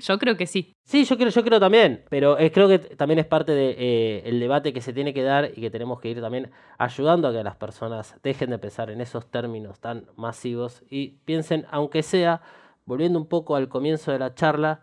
Yo 0.00 0.18
creo 0.18 0.38
que 0.38 0.46
sí. 0.46 0.75
Sí, 0.86 1.04
yo 1.04 1.16
creo, 1.16 1.30
yo 1.30 1.42
creo 1.42 1.58
también, 1.58 2.04
pero 2.08 2.36
creo 2.52 2.68
que 2.68 2.78
también 2.78 3.18
es 3.18 3.26
parte 3.26 3.50
del 3.50 3.74
de, 3.76 4.22
eh, 4.24 4.38
debate 4.38 4.72
que 4.72 4.80
se 4.80 4.92
tiene 4.92 5.12
que 5.12 5.24
dar 5.24 5.50
y 5.56 5.60
que 5.60 5.68
tenemos 5.68 6.00
que 6.00 6.10
ir 6.10 6.20
también 6.20 6.52
ayudando 6.78 7.26
a 7.26 7.32
que 7.32 7.42
las 7.42 7.56
personas 7.56 8.14
dejen 8.22 8.50
de 8.50 8.58
pensar 8.60 8.90
en 8.90 9.00
esos 9.00 9.26
términos 9.26 9.80
tan 9.80 10.06
masivos 10.14 10.84
y 10.88 11.18
piensen, 11.24 11.66
aunque 11.72 12.04
sea, 12.04 12.40
volviendo 12.84 13.18
un 13.18 13.26
poco 13.26 13.56
al 13.56 13.68
comienzo 13.68 14.12
de 14.12 14.20
la 14.20 14.36
charla, 14.36 14.80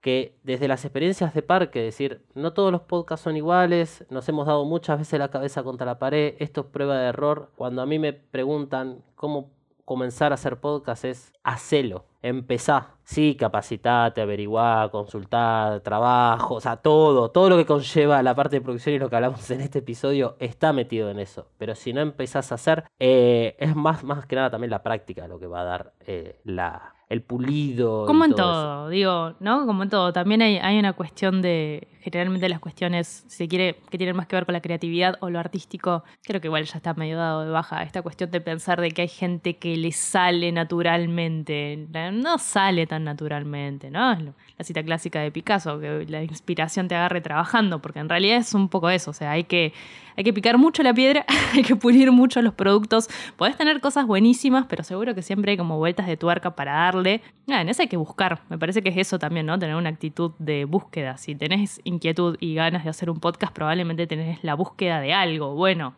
que 0.00 0.36
desde 0.42 0.66
las 0.66 0.84
experiencias 0.84 1.32
de 1.34 1.42
parque, 1.42 1.80
decir, 1.80 2.24
no 2.34 2.52
todos 2.52 2.72
los 2.72 2.82
podcasts 2.82 3.22
son 3.22 3.36
iguales, 3.36 4.04
nos 4.10 4.28
hemos 4.28 4.48
dado 4.48 4.64
muchas 4.64 4.98
veces 4.98 5.20
la 5.20 5.28
cabeza 5.30 5.62
contra 5.62 5.86
la 5.86 6.00
pared, 6.00 6.34
esto 6.40 6.62
es 6.62 6.66
prueba 6.66 6.98
de 6.98 7.06
error. 7.06 7.52
Cuando 7.54 7.80
a 7.80 7.86
mí 7.86 8.00
me 8.00 8.12
preguntan 8.12 9.04
cómo 9.14 9.52
comenzar 9.84 10.32
a 10.32 10.34
hacer 10.34 10.58
podcast 10.60 11.04
es 11.04 11.32
hacelo, 11.42 12.06
empezá. 12.22 12.90
Sí, 13.04 13.36
capacitate, 13.36 14.22
averiguá, 14.22 14.90
consultá, 14.90 15.80
trabajo, 15.84 16.54
o 16.54 16.60
sea, 16.60 16.76
todo, 16.76 17.30
todo 17.30 17.50
lo 17.50 17.56
que 17.56 17.66
conlleva 17.66 18.22
la 18.22 18.34
parte 18.34 18.56
de 18.56 18.62
producción 18.62 18.94
y 18.94 18.98
lo 18.98 19.10
que 19.10 19.16
hablamos 19.16 19.50
en 19.50 19.60
este 19.60 19.80
episodio 19.80 20.36
está 20.38 20.72
metido 20.72 21.10
en 21.10 21.18
eso. 21.18 21.48
Pero 21.58 21.74
si 21.74 21.92
no 21.92 22.00
empezás 22.00 22.50
a 22.50 22.54
hacer, 22.54 22.84
eh, 22.98 23.56
es 23.58 23.76
más, 23.76 24.04
más 24.04 24.26
que 24.26 24.36
nada 24.36 24.50
también 24.50 24.70
la 24.70 24.82
práctica 24.82 25.28
lo 25.28 25.38
que 25.38 25.46
va 25.46 25.60
a 25.60 25.64
dar 25.64 25.92
eh, 26.06 26.40
la, 26.44 26.94
el 27.14 27.22
pulido. 27.22 28.04
Como 28.06 28.24
en 28.24 28.34
todo, 28.34 28.88
digo, 28.88 29.34
¿no? 29.40 29.66
Como 29.66 29.82
en 29.82 29.88
todo. 29.88 30.12
También 30.12 30.42
hay, 30.42 30.58
hay, 30.58 30.78
una 30.78 30.92
cuestión 30.92 31.40
de, 31.40 31.88
generalmente 32.04 32.48
las 32.50 32.60
cuestiones, 32.60 33.24
si 33.28 33.36
se 33.36 33.48
quiere, 33.48 33.76
que 33.88 33.96
tienen 33.96 34.14
más 34.14 34.26
que 34.26 34.36
ver 34.36 34.44
con 34.44 34.52
la 34.52 34.60
creatividad 34.60 35.16
o 35.20 35.30
lo 35.30 35.38
artístico, 35.38 36.04
creo 36.22 36.40
que 36.40 36.48
igual 36.48 36.64
ya 36.64 36.76
está 36.76 36.92
medio 36.94 37.16
dado 37.16 37.44
de 37.44 37.50
baja. 37.50 37.82
Esta 37.82 38.02
cuestión 38.02 38.30
de 38.30 38.42
pensar 38.42 38.80
de 38.80 38.90
que 38.90 39.02
hay 39.02 39.08
gente 39.08 39.56
que 39.56 39.76
le 39.76 39.90
sale 39.92 40.52
naturalmente, 40.52 41.88
no 42.12 42.38
sale 42.38 42.86
tan 42.86 43.04
naturalmente, 43.04 43.90
¿no? 43.90 44.14
La 44.58 44.64
cita 44.64 44.82
clásica 44.82 45.20
de 45.20 45.30
Picasso, 45.30 45.80
que 45.80 46.04
la 46.08 46.22
inspiración 46.22 46.88
te 46.88 46.94
agarre 46.94 47.22
trabajando, 47.22 47.80
porque 47.80 48.00
en 48.00 48.08
realidad 48.10 48.36
es 48.36 48.52
un 48.52 48.68
poco 48.68 48.90
eso, 48.90 49.10
o 49.10 49.14
sea, 49.14 49.30
hay 49.30 49.44
que, 49.44 49.72
hay 50.16 50.24
que 50.24 50.32
picar 50.32 50.58
mucho 50.58 50.82
la 50.82 50.92
piedra, 50.92 51.24
hay 51.54 51.62
que 51.62 51.74
pulir 51.74 52.12
mucho 52.12 52.42
los 52.42 52.52
productos. 52.54 53.08
Podés 53.36 53.56
tener 53.56 53.80
cosas 53.80 54.06
buenísimas, 54.06 54.66
pero 54.68 54.84
seguro 54.84 55.14
que 55.14 55.22
siempre 55.22 55.52
hay 55.52 55.56
como 55.56 55.78
vueltas 55.78 56.06
de 56.06 56.16
tuerca 56.16 56.54
para 56.54 56.72
darle. 56.72 57.03
Ah, 57.48 57.60
en 57.60 57.68
eso 57.68 57.82
hay 57.82 57.88
que 57.88 57.96
buscar. 57.96 58.40
Me 58.48 58.58
parece 58.58 58.82
que 58.82 58.88
es 58.88 58.96
eso 58.96 59.18
también, 59.18 59.46
¿no? 59.46 59.58
Tener 59.58 59.76
una 59.76 59.90
actitud 59.90 60.32
de 60.38 60.64
búsqueda. 60.64 61.16
Si 61.16 61.34
tenés 61.34 61.80
inquietud 61.84 62.36
y 62.40 62.54
ganas 62.54 62.84
de 62.84 62.90
hacer 62.90 63.10
un 63.10 63.20
podcast, 63.20 63.52
probablemente 63.52 64.06
tenés 64.06 64.42
la 64.42 64.54
búsqueda 64.54 65.00
de 65.00 65.12
algo. 65.12 65.54
Bueno, 65.54 65.94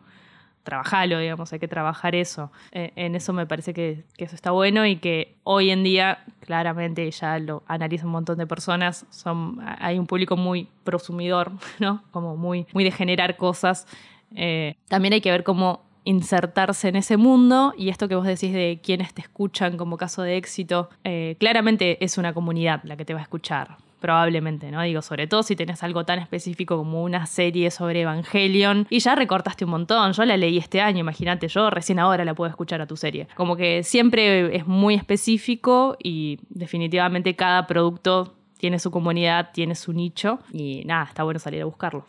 trabajalo, 0.67 1.19
digamos, 1.19 1.53
hay 1.53 1.59
que 1.59 1.69
trabajar 1.69 2.13
eso. 2.13 2.51
Eh, 2.73 2.91
en 2.97 3.15
eso 3.15 3.31
me 3.31 3.47
parece 3.47 3.73
que, 3.73 4.03
eso 4.17 4.35
está 4.35 4.51
bueno 4.51 4.85
y 4.85 4.97
que 4.97 5.37
hoy 5.45 5.69
en 5.69 5.81
día, 5.81 6.25
claramente, 6.41 7.09
ya 7.09 7.39
lo 7.39 7.63
analiza 7.67 8.05
un 8.05 8.11
montón 8.11 8.37
de 8.37 8.45
personas, 8.47 9.05
son, 9.09 9.59
hay 9.79 9.97
un 9.97 10.07
público 10.07 10.35
muy 10.35 10.67
prosumidor, 10.83 11.53
¿no? 11.79 12.03
Como 12.11 12.35
muy, 12.35 12.67
muy 12.73 12.83
de 12.83 12.91
generar 12.91 13.37
cosas. 13.37 13.87
Eh, 14.35 14.75
también 14.89 15.13
hay 15.13 15.21
que 15.21 15.31
ver 15.31 15.45
cómo 15.45 15.86
insertarse 16.07 16.87
en 16.87 16.95
ese 16.95 17.17
mundo 17.17 17.73
y 17.77 17.89
esto 17.89 18.07
que 18.07 18.15
vos 18.15 18.25
decís 18.25 18.53
de 18.53 18.79
quienes 18.81 19.13
te 19.13 19.21
escuchan 19.21 19.75
como 19.75 19.97
caso 19.97 20.21
de 20.21 20.37
éxito, 20.37 20.89
eh, 21.03 21.35
claramente 21.37 22.03
es 22.03 22.17
una 22.17 22.33
comunidad 22.33 22.81
la 22.85 22.95
que 22.95 23.03
te 23.03 23.13
va 23.13 23.19
a 23.19 23.23
escuchar 23.23 23.75
probablemente, 23.99 24.71
¿no? 24.71 24.81
Digo, 24.83 25.01
sobre 25.01 25.27
todo 25.27 25.43
si 25.43 25.55
tenés 25.55 25.83
algo 25.83 26.05
tan 26.05 26.19
específico 26.19 26.77
como 26.77 27.03
una 27.03 27.25
serie 27.25 27.71
sobre 27.71 28.01
Evangelion 28.01 28.87
y 28.89 28.99
ya 28.99 29.15
recortaste 29.15 29.65
un 29.65 29.71
montón. 29.71 30.13
Yo 30.13 30.23
la 30.23 30.37
leí 30.37 30.57
este 30.57 30.79
año, 30.79 30.99
imagínate, 30.99 31.49
yo 31.49 31.69
recién 31.71 31.99
ahora 31.99 32.23
la 32.23 32.33
puedo 32.35 32.49
escuchar 32.49 32.79
a 32.79 32.87
tu 32.87 32.95
serie. 32.95 33.27
Como 33.35 33.57
que 33.57 33.83
siempre 33.83 34.55
es 34.55 34.65
muy 34.65 34.93
específico 34.93 35.97
y 36.01 36.39
definitivamente 36.49 37.35
cada 37.35 37.67
producto 37.67 38.35
tiene 38.59 38.79
su 38.79 38.91
comunidad, 38.91 39.49
tiene 39.51 39.75
su 39.75 39.91
nicho 39.91 40.39
y 40.53 40.83
nada, 40.85 41.05
está 41.05 41.23
bueno 41.23 41.39
salir 41.39 41.63
a 41.63 41.65
buscarlo 41.65 42.05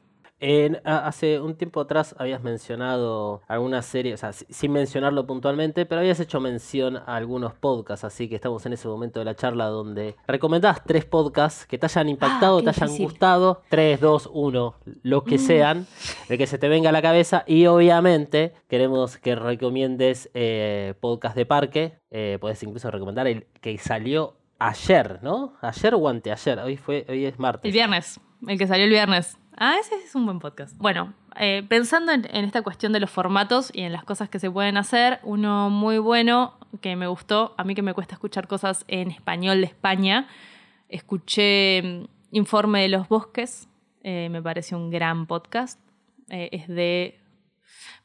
hace 0.84 1.41
un 1.41 1.57
tiempo 1.57 1.80
atrás 1.80 2.14
habías 2.18 2.43
mencionado 2.43 3.43
alguna 3.49 3.82
serie, 3.82 4.14
o 4.14 4.16
sea, 4.16 4.32
sin 4.32 4.72
mencionarlo 4.72 5.26
puntualmente, 5.26 5.86
pero 5.86 6.01
habías 6.01 6.20
hecho 6.20 6.41
mención 6.41 6.97
a 6.97 7.16
algunos 7.16 7.55
podcasts, 7.55 8.05
así 8.05 8.28
que 8.28 8.36
estamos 8.36 8.64
en 8.66 8.72
ese 8.74 8.89
momento 8.89 9.18
de 9.18 9.24
la 9.24 9.34
charla 9.34 9.66
donde 9.66 10.16
recomendás 10.26 10.84
tres 10.84 11.05
podcasts 11.05 11.66
que 11.66 11.78
te 11.78 11.86
hayan 11.86 12.09
impactado, 12.09 12.59
ah, 12.59 12.62
te 12.62 12.70
hayan 12.70 12.97
gustado, 12.97 13.62
tres, 13.68 14.01
dos, 14.01 14.28
uno, 14.32 14.74
lo 15.03 15.24
que 15.24 15.36
mm. 15.36 15.41
sean, 15.41 15.86
de 16.28 16.39
que 16.39 16.47
se 16.47 16.59
te 16.59 16.68
venga 16.68 16.91
a 16.91 16.93
la 16.93 17.03
cabeza 17.03 17.45
y 17.47 17.66
obviamente 17.66 18.55
queremos 18.68 19.16
que 19.16 19.34
recomiendes 19.34 20.30
eh, 20.34 20.95
podcast 21.01 21.36
de 21.36 21.47
parque, 21.47 21.99
eh, 22.11 22.39
puedes 22.41 22.62
incluso 22.62 22.91
recomendar 22.91 23.26
el 23.26 23.47
que 23.61 23.76
salió 23.78 24.36
ayer, 24.59 25.20
¿no? 25.22 25.55
Ayer 25.61 25.95
o 25.95 26.09
anteayer, 26.09 26.59
hoy, 26.61 26.76
fue, 26.76 27.05
hoy 27.09 27.26
es 27.26 27.39
martes. 27.39 27.64
El 27.64 27.72
viernes, 27.72 28.20
el 28.47 28.59
que 28.59 28.66
salió 28.66 28.84
el 28.84 28.91
viernes. 28.91 29.39
Ah, 29.61 29.76
ese 29.80 29.96
es 29.96 30.14
un 30.14 30.24
buen 30.24 30.38
podcast. 30.38 30.78
Bueno, 30.78 31.14
eh, 31.34 31.64
pensando 31.68 32.12
en, 32.12 32.24
esta 32.44 32.62
cuestión 32.62 32.92
de 32.92 33.00
los 33.00 33.11
formatos 33.11 33.72
y 33.74 33.80
en 33.80 33.92
las 33.92 34.04
cosas 34.04 34.28
que 34.28 34.38
se 34.38 34.48
pueden 34.48 34.76
hacer, 34.76 35.18
uno 35.24 35.68
muy 35.68 35.98
bueno 35.98 36.54
que 36.80 36.94
me 36.94 37.09
gustó, 37.09 37.54
a 37.59 37.64
mí 37.64 37.74
que 37.74 37.82
me 37.82 37.92
cuesta 37.92 38.14
escuchar 38.14 38.46
cosas 38.46 38.84
en 38.86 39.11
español 39.11 39.61
de 39.61 39.66
España, 39.66 40.28
escuché 40.88 41.82
mm, 41.82 42.04
Informe 42.36 42.82
de 42.82 42.88
los 42.88 43.09
Bosques, 43.09 43.68
eh, 44.04 44.28
me 44.30 44.40
pareció 44.40 44.78
un 44.78 44.90
gran 44.90 45.26
podcast. 45.26 45.80
Eh, 46.30 46.50
es 46.52 46.68
de 46.68 47.18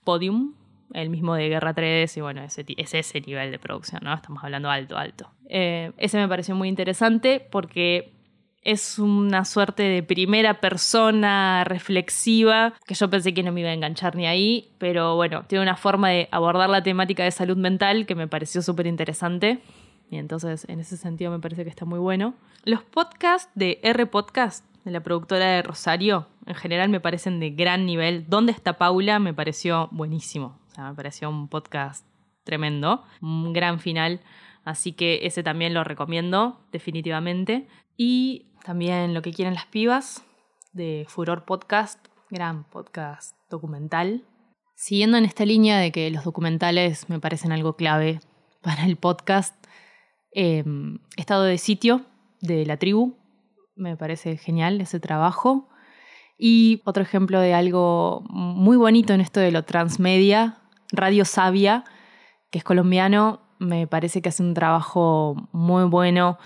Podium, 0.03 0.55
el 0.93 1.11
mismo 1.11 1.35
de 1.35 1.49
Guerra 1.49 1.75
3, 1.75 2.17
y 2.17 2.21
bueno, 2.21 2.41
es 2.41 2.57
ese 2.57 3.21
nivel 3.21 3.51
de 3.51 3.59
producción, 3.59 4.01
¿no? 4.03 4.11
Estamos 4.11 4.43
hablando 4.43 4.71
alto, 4.71 4.97
alto. 4.97 5.29
Ese 5.47 6.17
me 6.17 6.27
pareció 6.27 6.55
muy 6.55 6.67
interesante 6.67 7.45
porque 7.51 8.11
es 8.63 8.99
una 8.99 9.45
suerte 9.45 9.83
de 9.83 10.03
primera 10.03 10.61
persona 10.61 11.63
reflexiva 11.63 12.73
que 12.85 12.95
yo 12.95 13.09
pensé 13.09 13.33
que 13.33 13.43
no 13.43 13.51
me 13.51 13.61
iba 13.61 13.69
a 13.69 13.73
enganchar 13.73 14.15
ni 14.15 14.25
ahí, 14.25 14.71
pero 14.77 15.15
bueno, 15.15 15.43
tiene 15.47 15.63
una 15.63 15.75
forma 15.75 16.09
de 16.09 16.29
abordar 16.31 16.69
la 16.69 16.83
temática 16.83 17.23
de 17.23 17.31
salud 17.31 17.57
mental 17.57 18.05
que 18.05 18.15
me 18.15 18.27
pareció 18.27 18.61
súper 18.61 18.87
interesante. 18.87 19.59
Y 20.09 20.17
entonces, 20.17 20.65
en 20.69 20.79
ese 20.79 20.95
sentido, 20.95 21.31
me 21.31 21.39
parece 21.39 21.63
que 21.63 21.69
está 21.69 21.85
muy 21.85 21.99
bueno. 21.99 22.35
Los 22.65 22.83
podcasts 22.83 23.49
de 23.55 23.79
R 23.83 24.05
Podcast, 24.05 24.65
de 24.85 24.91
la 24.91 25.01
productora 25.01 25.45
de 25.45 25.61
Rosario, 25.63 26.27
en 26.45 26.55
general 26.55 26.89
me 26.89 26.99
parecen 26.99 27.39
de 27.39 27.51
gran 27.51 27.85
nivel. 27.85 28.25
¿Dónde 28.27 28.51
está 28.51 28.77
Paula? 28.77 29.19
Me 29.19 29.33
pareció 29.33 29.89
buenísimo. 29.91 30.59
O 30.71 30.75
sea, 30.75 30.89
me 30.89 30.95
pareció 30.95 31.29
un 31.29 31.47
podcast 31.47 32.05
tremendo. 32.43 33.03
Un 33.21 33.53
gran 33.53 33.79
final. 33.79 34.21
Así 34.65 34.93
que 34.93 35.21
ese 35.23 35.43
también 35.43 35.73
lo 35.73 35.83
recomiendo, 35.83 36.61
definitivamente. 36.71 37.67
Y 37.97 38.45
también 38.63 39.13
Lo 39.13 39.21
que 39.21 39.33
quieren 39.33 39.53
las 39.53 39.65
pibas, 39.65 40.23
de 40.71 41.05
Furor 41.09 41.45
Podcast, 41.45 41.99
gran 42.29 42.63
podcast 42.63 43.35
documental. 43.49 44.23
Siguiendo 44.75 45.17
en 45.17 45.25
esta 45.25 45.45
línea 45.45 45.77
de 45.77 45.91
que 45.91 46.09
los 46.09 46.23
documentales 46.23 47.09
me 47.09 47.19
parecen 47.19 47.51
algo 47.51 47.75
clave 47.75 48.21
para 48.61 48.85
el 48.85 48.95
podcast, 48.95 49.53
em, 50.31 50.99
Estado 51.17 51.43
de 51.43 51.57
sitio 51.57 52.01
de 52.41 52.65
la 52.65 52.77
tribu, 52.77 53.15
me 53.75 53.97
parece 53.97 54.37
genial 54.37 54.81
ese 54.81 54.99
trabajo. 54.99 55.69
Y 56.37 56.81
otro 56.85 57.03
ejemplo 57.03 57.39
de 57.39 57.53
algo 57.53 58.23
muy 58.29 58.77
bonito 58.77 59.13
en 59.13 59.21
esto 59.21 59.39
de 59.39 59.51
lo 59.51 59.63
transmedia, 59.63 60.57
Radio 60.91 61.25
Sabia, 61.25 61.83
que 62.49 62.59
es 62.59 62.63
colombiano, 62.63 63.41
me 63.59 63.87
parece 63.87 64.21
que 64.21 64.29
hace 64.29 64.43
un 64.43 64.53
trabajo 64.53 65.35
muy 65.51 65.83
bueno 65.83 66.37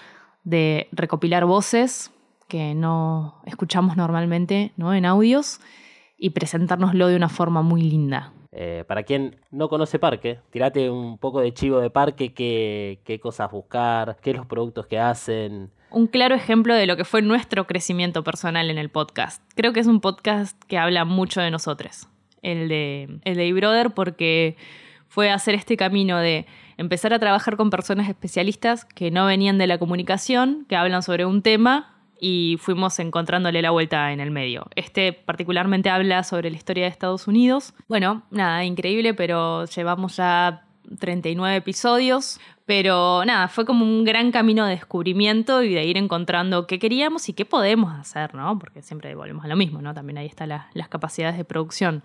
de 0.48 0.88
recopilar 0.94 1.44
voces 1.44 2.10
que 2.48 2.74
no 2.74 3.42
escuchamos 3.46 3.98
normalmente 3.98 4.72
¿no? 4.78 4.94
en 4.94 5.06
audios 5.06 5.60
y 6.18 6.30
presentárnoslo 6.30 7.08
de 7.08 7.18
una 7.18 7.28
forma 7.28 7.62
muy 7.62 7.82
linda. 7.82 8.32
Eh, 8.54 8.86
para 8.88 9.04
quien 9.04 9.36
no 9.52 9.68
conoce 9.68 10.00
Parque, 10.00 10.40
tirate 10.50 10.90
un 10.90 11.18
poco 11.18 11.42
de 11.42 11.54
chivo 11.54 11.82
de 11.82 11.90
Parque, 11.90 12.34
qué, 12.34 13.02
qué 13.04 13.20
cosas 13.20 13.52
buscar, 13.52 14.16
qué 14.22 14.34
los 14.34 14.46
productos 14.46 14.88
que 14.88 14.98
hacen. 14.98 15.70
Un 15.92 16.08
claro 16.08 16.34
ejemplo 16.34 16.74
de 16.74 16.86
lo 16.86 16.96
que 16.96 17.04
fue 17.04 17.22
nuestro 17.22 17.68
crecimiento 17.68 18.24
personal 18.24 18.70
en 18.70 18.78
el 18.78 18.90
podcast. 18.90 19.44
Creo 19.54 19.74
que 19.74 19.82
es 19.82 19.88
un 19.88 20.00
podcast 20.00 20.58
que 20.64 20.78
habla 20.78 21.04
mucho 21.04 21.42
de 21.42 21.52
nosotros, 21.52 22.08
el 22.42 22.70
de, 22.70 23.20
el 23.26 23.36
de 23.36 23.52
brother 23.52 23.92
porque 23.92 24.56
fue 25.10 25.30
hacer 25.30 25.56
este 25.56 25.76
camino 25.76 26.18
de 26.20 26.46
empezar 26.78 27.14
a 27.14 27.20
trabajar 27.20 27.58
con 27.58 27.70
personas 27.70 28.08
especialistas 28.08 28.86
que 28.86 29.12
no 29.12 29.26
venían 29.26 29.58
de 29.58 29.68
la 29.68 29.78
comunicación, 29.78 30.66
que 30.70 30.76
hablan 30.76 31.04
sobre 31.04 31.26
un 31.26 31.42
tema 31.42 31.96
y 32.20 32.58
fuimos 32.60 32.98
encontrándole 33.00 33.62
la 33.62 33.72
vuelta 33.72 34.12
en 34.12 34.20
el 34.20 34.32
medio. 34.32 34.68
Este 34.76 35.14
particularmente 35.14 35.90
habla 35.90 36.24
sobre 36.24 36.50
la 36.50 36.58
historia 36.58 36.86
de 36.86 36.90
Estados 36.90 37.28
Unidos. 37.28 37.74
Bueno, 37.88 38.24
nada, 38.32 38.64
increíble, 38.64 39.14
pero 39.14 39.66
llevamos 39.66 40.16
ya 40.16 40.64
39 41.00 41.58
episodios, 41.58 42.40
pero 42.66 43.24
nada, 43.26 43.48
fue 43.48 43.66
como 43.66 43.86
un 43.86 44.04
gran 44.04 44.32
camino 44.32 44.66
de 44.66 44.72
descubrimiento 44.72 45.64
y 45.64 45.74
de 45.74 45.84
ir 45.86 45.98
encontrando 45.98 46.66
qué 46.66 46.80
queríamos 46.80 47.28
y 47.30 47.34
qué 47.34 47.46
podemos 47.46 47.94
hacer, 47.94 48.34
¿no? 48.34 48.58
Porque 48.58 48.82
siempre 48.82 49.14
volvemos 49.16 49.46
a 49.46 49.48
lo 49.48 49.56
mismo, 49.56 49.82
¿no? 49.82 49.94
También 49.94 50.18
ahí 50.18 50.28
están 50.28 50.50
las 50.50 50.88
capacidades 50.90 51.38
de 51.38 51.44
producción 51.44 52.04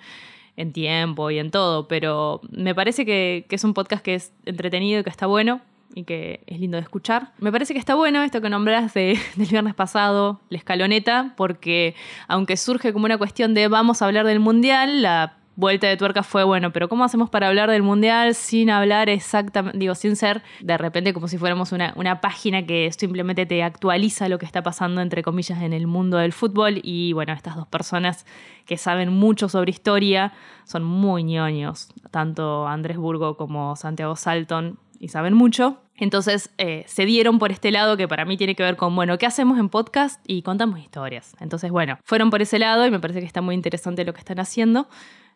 en 0.56 0.72
tiempo 0.72 1.30
y 1.30 1.38
en 1.38 1.50
todo, 1.50 1.88
pero 1.88 2.40
me 2.50 2.74
parece 2.74 3.04
que, 3.04 3.46
es 3.48 3.64
un 3.64 3.74
podcast 3.74 4.02
que 4.02 4.14
es 4.14 4.32
entretenido 4.44 5.00
y 5.00 5.04
que 5.04 5.10
está 5.10 5.26
bueno 5.26 5.60
y 5.94 6.04
que 6.04 6.42
es 6.46 6.58
lindo 6.58 6.76
de 6.76 6.82
escuchar. 6.82 7.32
Me 7.38 7.52
parece 7.52 7.74
que 7.74 7.78
está 7.78 7.94
bueno 7.94 8.22
esto 8.22 8.40
que 8.40 8.48
nombras 8.48 8.94
de, 8.94 9.18
del 9.36 9.48
viernes 9.48 9.74
pasado, 9.74 10.40
la 10.48 10.58
escaloneta, 10.58 11.34
porque 11.36 11.94
aunque 12.28 12.56
surge 12.56 12.92
como 12.92 13.04
una 13.04 13.18
cuestión 13.18 13.54
de 13.54 13.68
vamos 13.68 14.02
a 14.02 14.06
hablar 14.06 14.26
del 14.26 14.40
mundial, 14.40 15.02
la 15.02 15.38
vuelta 15.56 15.86
de 15.86 15.96
tuerca 15.96 16.22
fue, 16.22 16.44
bueno, 16.44 16.72
pero 16.72 16.88
¿cómo 16.88 17.04
hacemos 17.04 17.30
para 17.30 17.48
hablar 17.48 17.70
del 17.70 17.82
mundial 17.82 18.34
sin 18.34 18.70
hablar 18.70 19.08
exactamente, 19.08 19.78
digo, 19.78 19.94
sin 19.94 20.16
ser 20.16 20.42
de 20.60 20.78
repente 20.78 21.12
como 21.12 21.28
si 21.28 21.38
fuéramos 21.38 21.72
una, 21.72 21.92
una, 21.96 22.20
página 22.20 22.64
que 22.64 22.90
simplemente 22.92 23.46
te 23.46 23.62
actualiza 23.62 24.28
lo 24.28 24.38
que 24.38 24.46
está 24.46 24.62
pasando, 24.62 25.00
entre 25.00 25.22
comillas, 25.22 25.60
en 25.62 25.72
el 25.72 25.86
mundo 25.86 26.18
del 26.18 26.32
fútbol? 26.32 26.80
Y 26.82 27.12
bueno, 27.12 27.32
estas 27.32 27.56
dos 27.56 27.66
personas 27.66 28.26
que 28.66 28.76
saben 28.76 29.12
mucho 29.12 29.48
sobre 29.48 29.70
historia 29.70 30.32
son 30.64 30.84
muy 30.84 31.24
ñoños, 31.24 31.88
tanto 32.10 32.66
Andrés 32.66 32.96
Burgo 32.96 33.36
como 33.36 33.76
Santiago 33.76 34.16
Salton, 34.16 34.78
y 35.02 35.08
saben 35.08 35.34
mucho. 35.34 35.78
Entonces 35.96 36.50
eh, 36.58 36.84
se 36.86 37.04
dieron 37.04 37.40
por 37.40 37.50
este 37.50 37.72
lado 37.72 37.96
que 37.96 38.06
para 38.06 38.24
mí 38.24 38.36
tiene 38.36 38.54
que 38.54 38.62
ver 38.62 38.76
con, 38.76 38.94
bueno, 38.94 39.18
¿qué 39.18 39.26
hacemos 39.26 39.58
en 39.58 39.68
podcast? 39.68 40.20
Y 40.26 40.42
contamos 40.42 40.78
historias. 40.78 41.34
Entonces, 41.40 41.72
bueno, 41.72 41.98
fueron 42.04 42.30
por 42.30 42.40
ese 42.40 42.60
lado 42.60 42.86
y 42.86 42.90
me 42.90 43.00
parece 43.00 43.18
que 43.18 43.26
está 43.26 43.42
muy 43.42 43.56
interesante 43.56 44.04
lo 44.04 44.14
que 44.14 44.20
están 44.20 44.38
haciendo. 44.38 44.88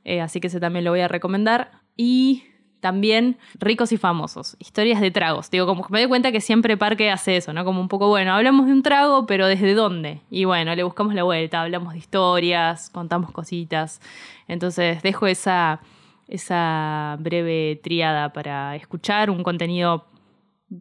Eh, 0.06 0.20
así 0.20 0.38
que 0.38 0.46
ese 0.46 0.60
también 0.60 0.84
lo 0.84 0.92
voy 0.92 1.00
a 1.00 1.08
recomendar. 1.08 1.72
Y 1.96 2.44
también 2.78 3.38
ricos 3.58 3.90
y 3.90 3.96
famosos, 3.96 4.56
historias 4.60 5.00
de 5.00 5.10
tragos. 5.10 5.50
Digo, 5.50 5.66
como 5.66 5.84
que 5.84 5.92
me 5.92 5.98
doy 5.98 6.08
cuenta 6.08 6.30
que 6.30 6.40
siempre 6.40 6.76
Parque 6.76 7.10
hace 7.10 7.36
eso, 7.36 7.52
¿no? 7.52 7.64
Como 7.64 7.80
un 7.80 7.88
poco, 7.88 8.08
bueno, 8.08 8.32
hablamos 8.32 8.66
de 8.66 8.72
un 8.72 8.82
trago, 8.82 9.26
pero 9.26 9.48
¿desde 9.48 9.74
dónde? 9.74 10.20
Y 10.30 10.44
bueno, 10.44 10.72
le 10.76 10.84
buscamos 10.84 11.12
la 11.14 11.24
vuelta, 11.24 11.62
hablamos 11.62 11.94
de 11.94 11.98
historias, 11.98 12.88
contamos 12.90 13.32
cositas. 13.32 14.00
Entonces 14.46 15.02
dejo 15.02 15.26
esa, 15.26 15.80
esa 16.28 17.16
breve 17.18 17.80
triada 17.82 18.32
para 18.32 18.76
escuchar 18.76 19.30
un 19.30 19.42
contenido 19.42 20.06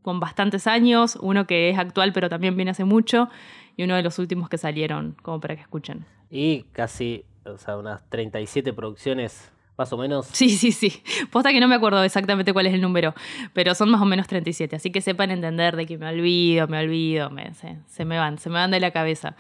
con 0.04 0.20
bastantes 0.20 0.68
años, 0.68 1.18
uno 1.20 1.48
que 1.48 1.70
es 1.72 1.80
actual 1.80 2.14
pero 2.14 2.30
también 2.30 2.56
viene 2.56 2.72
hace 2.72 2.84
mucho 2.84 3.30
y 3.76 3.84
uno 3.84 3.96
de 3.96 4.04
los 4.04 4.20
últimos 4.20 4.50
que 4.50 4.60
salieron, 4.60 5.16
como 5.24 5.40
para 5.40 5.56
que 5.56 5.62
escuchen. 5.62 6.06
Y 6.30 6.64
casi 6.72 7.26
o 7.46 7.58
sea, 7.58 7.78
unas 7.78 8.08
37 8.10 8.74
producciones 8.74 9.52
más 9.78 9.92
o 9.92 9.98
menos. 9.98 10.28
Sí, 10.32 10.50
sí, 10.50 10.72
sí. 10.72 11.04
Posta 11.32 11.52
que 11.52 11.60
no 11.60 11.68
me 11.68 11.76
acuerdo 11.76 12.04
exactamente 12.04 12.54
cuál 12.54 12.68
es 12.68 12.74
el 12.74 12.82
número, 12.82 13.14
pero 13.54 13.76
son 13.76 13.90
más 13.90 14.02
o 14.02 14.06
menos 14.06 14.28
37. 14.28 14.76
Así 14.76 14.92
que 14.92 15.02
sepan 15.02 15.32
entender 15.32 15.76
de 15.76 15.86
que 15.86 15.98
me 15.98 16.08
olvido, 16.08 16.68
me 16.68 16.80
olvido, 16.80 17.30
me, 17.30 17.54
se, 17.54 18.06
me 18.06 18.18
van, 18.18 18.38
se 18.38 18.50
me 18.50 18.56
van 18.56 18.72
de 18.72 18.80
la 18.80 18.92
cabeza. 18.92 19.36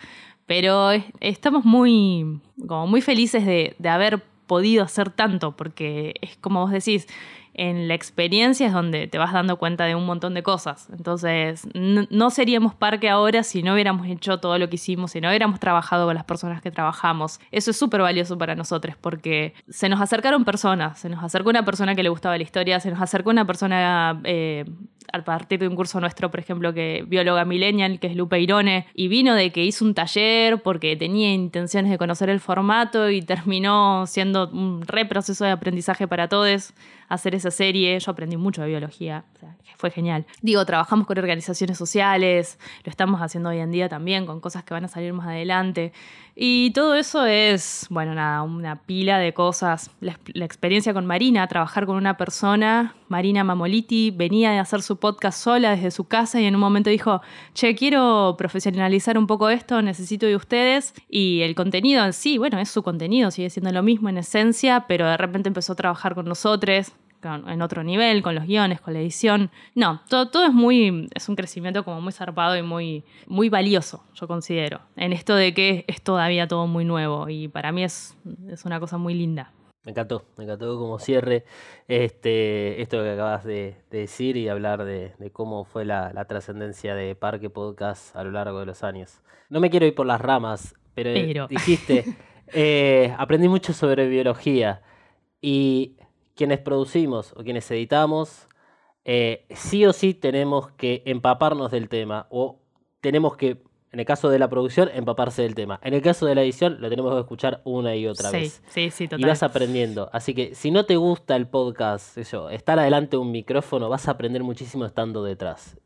Pero 0.45 0.91
estamos 1.22 1.66
muy, 1.66 2.41
como 2.68 2.88
muy 2.88 3.01
felices 3.01 3.45
de, 3.45 3.76
de 3.80 3.89
haber 3.89 4.22
podido 4.45 4.84
hacer 4.84 5.10
tanto, 5.10 5.56
porque 5.56 6.14
es 6.22 6.38
como 6.38 6.62
vos 6.62 6.72
decís, 6.72 7.08
en 7.58 7.88
la 7.88 7.93
experiencia 7.93 8.68
es 8.68 8.74
donde 8.74 9.08
te 9.08 9.18
vas 9.18 9.32
dando 9.32 9.58
cuenta 9.58 9.86
de 9.86 9.95
un 9.95 10.06
montón 10.06 10.34
de 10.34 10.43
cosas. 10.43 10.89
Entonces, 10.91 11.68
no, 11.74 12.30
seríamos 12.30 12.76
parque 12.76 13.10
ahora 13.10 13.43
si 13.43 13.64
no 13.64 13.74
hubiéramos 13.74 14.08
hecho 14.08 14.39
todo 14.39 14.60
lo 14.60 14.70
que 14.70 14.76
hicimos, 14.76 15.12
si 15.12 15.22
no 15.22 15.30
hubiéramos 15.30 15.60
trabajado 15.60 16.06
con 16.06 16.16
las 16.16 16.26
personas 16.26 16.62
que 16.62 16.72
trabajamos. 16.72 17.39
Eso 17.51 17.72
es 17.72 17.78
súper 17.78 18.01
valioso 18.01 18.38
para 18.38 18.56
nosotros 18.56 18.95
porque 18.99 19.53
se 19.70 19.88
nos 19.88 20.01
acercaron 20.01 20.43
personas, 20.43 20.99
se 20.99 21.10
nos 21.10 21.24
acercó 21.24 21.49
una 21.49 21.64
persona 21.64 21.95
que 21.95 22.03
le 22.03 22.10
gustaba 22.10 22.38
la 22.38 22.43
historia, 22.43 22.80
se 22.80 22.91
nos 22.91 23.01
acercó 23.01 23.30
una 23.30 23.45
persona 23.45 24.20
eh, 24.26 24.66
a 25.14 25.24
partir 25.24 25.60
de 25.60 25.68
un 25.68 25.76
curso 25.76 25.99
nuestro, 26.01 26.30
por 26.30 26.39
ejemplo, 26.39 26.74
que 26.74 27.06
bióloga 27.08 27.45
millennial, 27.45 27.99
que 27.99 28.08
es 28.08 28.16
Lupe 28.16 28.39
Irone, 28.39 28.88
y 28.93 29.08
vino 29.08 29.34
de 29.34 29.51
que 29.51 29.64
hizo 29.64 29.86
un 29.86 29.93
taller 29.93 30.62
porque 30.62 30.95
tenía 30.97 31.34
intenciones 31.34 31.89
de 31.89 31.97
conocer 31.97 32.30
el 32.30 32.41
formato 32.41 33.10
y 33.10 33.22
terminó 33.22 34.06
siendo 34.08 34.49
un 34.49 34.82
re 34.86 35.06
proceso 35.06 35.45
de 35.45 35.51
aprendizaje 35.51 36.08
para 36.08 36.28
todos 36.28 36.74
hacer 37.08 37.36
esa 37.36 37.51
serie. 37.51 37.99
Yo 37.99 38.12
aprendí 38.12 38.38
mucho 38.38 38.62
de 38.62 38.68
biología, 38.68 39.26
fue 39.78 39.91
genial. 39.91 40.26
Digo, 40.41 40.66
trabajamos 40.66 41.08
con 41.08 41.18
organizaciones 41.18 41.78
sociales, 41.78 42.60
lo 42.84 42.89
estamos 42.89 43.22
haciendo 43.22 43.49
hoy 43.49 43.60
en 43.60 43.72
día 43.72 43.89
también 43.89 44.26
con 44.26 44.39
cosas 44.39 44.64
que 44.64 44.74
van 44.74 44.86
a 44.86 44.88
salir 44.88 45.14
más 45.14 45.28
adelante. 45.28 45.93
Y 46.38 46.72
todo 46.72 46.95
eso 46.95 47.26
es, 47.26 47.88
bueno, 47.89 48.14
nada, 48.14 48.41
una 48.41 48.82
pila 48.82 49.20
de 49.20 49.34
cosas. 49.34 49.89
La, 50.01 50.20
experiencia 50.43 50.93
con 50.93 51.06
Marina, 51.06 51.47
trabajar 51.47 51.86
con 51.86 51.95
una 51.95 52.18
persona, 52.18 52.93
Marina 53.08 53.45
Mamoliti, 53.45 54.12
venía 54.12 54.51
de 54.51 54.60
hacer 54.60 54.82
su 54.82 54.97
podcast 54.97 55.41
sola 55.41 55.72
desde 55.72 55.91
su 55.91 56.10
casa 56.10 56.41
y 56.41 56.45
en 56.45 56.56
un 56.56 56.60
momento 56.60 56.89
dijo, 56.89 57.22
che, 57.53 57.74
quiero 57.74 58.36
profesionalizar 58.38 59.18
un 59.18 59.28
poco 59.28 59.49
esto, 59.49 59.82
necesito 59.82 60.26
de 60.26 60.36
ustedes. 60.36 60.93
Y 61.08 61.41
el 61.41 61.56
contenido 61.56 62.03
en 62.03 62.12
sí, 62.12 62.38
bueno, 62.38 62.60
es 62.60 62.70
su 62.70 62.84
contenido, 62.84 63.32
sigue 63.32 63.49
siendo 63.49 63.72
lo 63.72 63.82
mismo 63.82 64.10
en 64.10 64.18
esencia, 64.18 64.86
pero 64.89 65.08
de 65.08 65.16
repente 65.16 65.47
empezó 65.47 65.72
a 65.72 65.78
trabajar 65.78 66.16
con 66.16 66.26
nosotros, 66.26 66.91
en 67.26 67.61
otro 67.61 67.84
nivel, 67.84 68.21
con 68.21 68.36
los 68.36 68.45
guiones, 68.45 68.82
con 68.82 68.93
la 68.93 68.99
edición. 68.99 69.49
No, 69.73 70.01
todo, 70.09 70.30
todo 70.30 70.45
es 70.45 70.53
muy, 70.53 71.09
es 71.13 71.28
un 71.30 71.36
crecimiento 71.36 71.84
como 71.84 72.01
muy 72.01 72.13
zarpado 72.13 72.55
y 72.57 72.61
muy, 72.61 73.03
muy 73.28 73.49
valioso, 73.49 74.03
yo 74.13 74.28
considero, 74.28 74.82
en 74.95 75.13
esto 75.13 75.36
de 75.36 75.53
que 75.53 75.86
es 75.88 76.01
todavía 76.01 76.47
todo 76.47 76.67
muy 76.67 76.86
nuevo 76.86 77.30
y 77.30 77.47
para 77.47 77.71
mí 77.71 77.84
es, 77.84 78.17
es 78.49 78.65
una 78.65 78.80
cosa 78.80 78.97
muy 78.97 79.13
linda. 79.13 79.51
Me 79.86 79.91
encantó, 79.91 80.26
me 80.36 80.45
encantó 80.45 80.80
como 80.80 80.97
cierre 80.97 81.45
este, 81.88 82.82
esto 82.82 83.03
que 83.03 83.11
acabas 83.11 83.43
de, 83.43 83.76
decir 83.91 84.36
y 84.36 84.49
hablar 84.49 84.84
de, 84.84 85.13
cómo 85.32 85.63
fue 85.63 85.86
la, 85.86 86.26
trascendencia 86.26 86.95
de 86.95 87.13
Parque 87.13 87.51
Podcast 87.51 88.15
a 88.15 88.23
lo 88.23 88.32
largo 88.32 88.59
de 88.59 88.65
los 88.65 88.84
años. 88.84 89.21
No 89.47 89.59
me 89.59 89.69
quiero 89.69 89.86
ir 89.86 89.93
por 89.93 90.07
las 90.07 90.19
ramas, 90.19 90.73
pero, 90.95 91.47
dijiste, 91.47 92.03
eh, 92.53 93.13
aprendí 93.19 93.47
mucho 93.47 93.73
sobre 93.73 94.07
biología 94.07 94.82
y 95.39 95.97
quienes 96.36 96.59
producimos 96.59 97.33
o 97.36 97.43
quienes 97.43 97.69
editamos, 97.71 98.47
eh, 99.05 99.45
sí 99.51 99.86
o 99.86 99.93
sí 99.93 100.13
tenemos 100.13 100.71
que 100.71 101.03
empaparnos 101.05 101.71
del 101.71 101.89
tema 101.89 102.27
o 102.29 102.59
tenemos 103.01 103.38
que 103.38 103.63
en 103.95 104.01
el 104.01 104.05
caso 104.05 104.27
de 104.27 104.39
la 104.39 104.49
producción, 104.49 104.89
empaparse 104.93 105.43
del 105.43 105.55
tema. 105.55 105.79
En 105.81 105.93
el 105.93 106.01
caso 106.01 106.25
de 106.25 106.36
la 106.36 106.41
edición, 106.41 106.81
lo 106.81 106.89
tenemos 106.89 107.13
que 107.13 107.21
escuchar 107.21 107.61
una 107.63 107.95
y 107.95 108.07
otra 108.07 108.29
vez. 108.29 108.61
Sí, 108.67 108.91
sí, 108.91 109.07
total. 109.07 109.21
Y 109.21 109.23
vas 109.23 109.41
aprendiendo. 109.41 110.09
Así 110.11 110.33
que 110.33 110.53
si 110.53 110.69
no 110.69 110.86
te 110.86 110.97
gusta 110.97 111.38
el 111.38 111.47
podcast, 111.47 112.17
eso, 112.17 112.49
estar 112.49 112.77
adelante 112.77 113.11
de 113.11 113.19
un 113.19 113.31
micrófono, 113.31 113.88
vas 113.88 114.09
a 114.09 114.11
aprender 114.11 114.43
muchísimo 114.43 114.83
estando 114.83 115.23
detrás. 115.23 115.77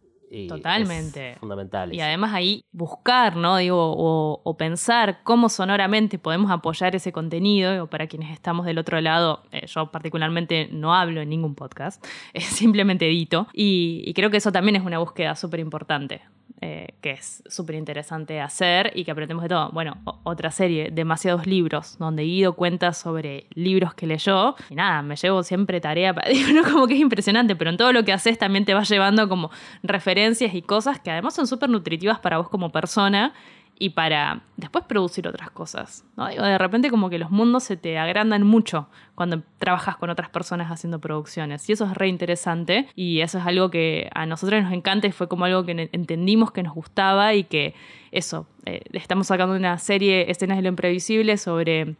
Totalmente. 0.48 1.36
fundamental. 1.40 1.94
Y 1.94 2.02
además 2.02 2.34
ahí 2.34 2.66
buscar, 2.72 3.36
¿no? 3.36 3.58
Digo, 3.58 3.94
o, 3.98 4.58
pensar 4.58 5.22
cómo 5.24 5.50
sonoramente 5.50 6.20
podemos 6.20 6.52
apoyar 6.52 6.96
ese 6.96 7.12
contenido. 7.12 7.84
O 7.84 7.88
para 7.88 8.08
quienes 8.08 8.32
estamos 8.32 8.66
del 8.66 8.78
otro 8.78 9.00
lado, 9.02 9.44
eh, 9.52 9.66
yo 9.68 9.92
particularmente 9.92 10.70
no 10.72 10.94
hablo 10.94 11.22
en 11.22 11.30
ningún 11.30 11.56
podcast, 11.56 12.04
simplemente 12.36 13.08
edito. 13.08 13.48
y 13.54 14.14
creo 14.14 14.30
que 14.30 14.38
eso 14.38 14.52
también 14.52 14.76
es 14.76 14.84
una 14.84 15.00
búsqueda 15.00 15.36
súper 15.36 15.60
importante. 15.60 16.22
Eh, 16.62 16.96
que 17.00 17.12
es 17.12 17.42
súper 17.48 17.76
interesante 17.76 18.42
hacer 18.42 18.92
y 18.94 19.06
que 19.06 19.12
aprendemos 19.12 19.44
de 19.44 19.50
todo. 19.50 19.70
Bueno, 19.72 19.98
otra 20.24 20.52
serie, 20.52 20.90
demasiados 20.92 21.48
libros, 21.48 21.98
donde 22.00 22.24
Guido 22.24 22.54
cuenta 22.54 22.92
sobre 22.92 23.48
libros 23.54 23.94
que 23.94 24.06
leyó. 24.06 24.56
Y 24.70 24.76
nada, 24.76 25.02
me 25.02 25.16
llevo 25.16 25.42
siempre 25.44 25.80
tarea 25.80 26.14
para. 26.14 26.28
Digo, 26.34 26.52
no 26.52 26.70
como 26.70 26.86
que 26.88 26.96
es 26.96 27.00
impresionante, 27.00 27.56
pero 27.56 27.70
en 27.70 27.78
todo 27.78 27.94
lo 27.94 28.04
que 28.04 28.12
haces 28.12 28.38
también 28.38 28.66
te 28.66 28.74
vas 28.74 28.90
llevando 28.90 29.30
como 29.30 29.52
referencias 29.84 30.54
y 30.54 30.62
cosas 30.62 31.00
que 31.00 31.12
además 31.12 31.34
son 31.34 31.48
súper 31.48 31.70
nutritivas 31.70 32.20
para 32.20 32.38
vos 32.38 32.50
como 32.50 32.72
persona 32.72 33.34
y 33.80 33.92
para 33.92 34.42
después 34.58 34.84
producir 34.84 35.28
otras 35.28 35.50
cosas. 35.52 36.04
¿no? 36.18 36.28
de 36.28 36.58
repente 36.58 36.90
como 36.90 37.10
que 37.10 37.18
los 37.18 37.32
mundos 37.32 37.64
se 37.64 37.78
te 37.78 37.98
agrandan 37.98 38.44
mucho 38.44 38.90
cuando 39.16 39.42
trabajas 39.58 39.96
con 39.96 40.10
otras 40.10 40.30
personas 40.30 40.70
haciendo 40.70 41.00
producciones. 41.00 41.68
Y 41.70 41.74
eso 41.74 41.86
es 41.86 41.94
re 41.94 42.10
interesante 42.10 42.88
y 42.96 43.22
eso 43.22 43.40
es 43.40 43.48
algo 43.48 43.72
que 43.72 44.10
a 44.14 44.26
nosotros 44.26 44.62
nos 44.62 44.74
encanta 44.74 45.08
y 45.08 45.12
fue 45.12 45.30
como 45.30 45.46
algo 45.46 45.66
que 45.66 45.90
entendimos 45.94 46.52
que 46.52 46.62
nos 46.62 46.74
gustaba 46.76 47.34
y 47.34 47.46
que 47.46 47.74
eso, 48.12 48.46
eh, 48.66 48.82
estamos 48.92 49.28
sacando 49.28 49.56
una 49.56 49.78
serie 49.78 50.30
Escenas 50.30 50.58
de 50.58 50.64
lo 50.64 50.70
Imprevisible 50.70 51.38
sobre 51.38 51.96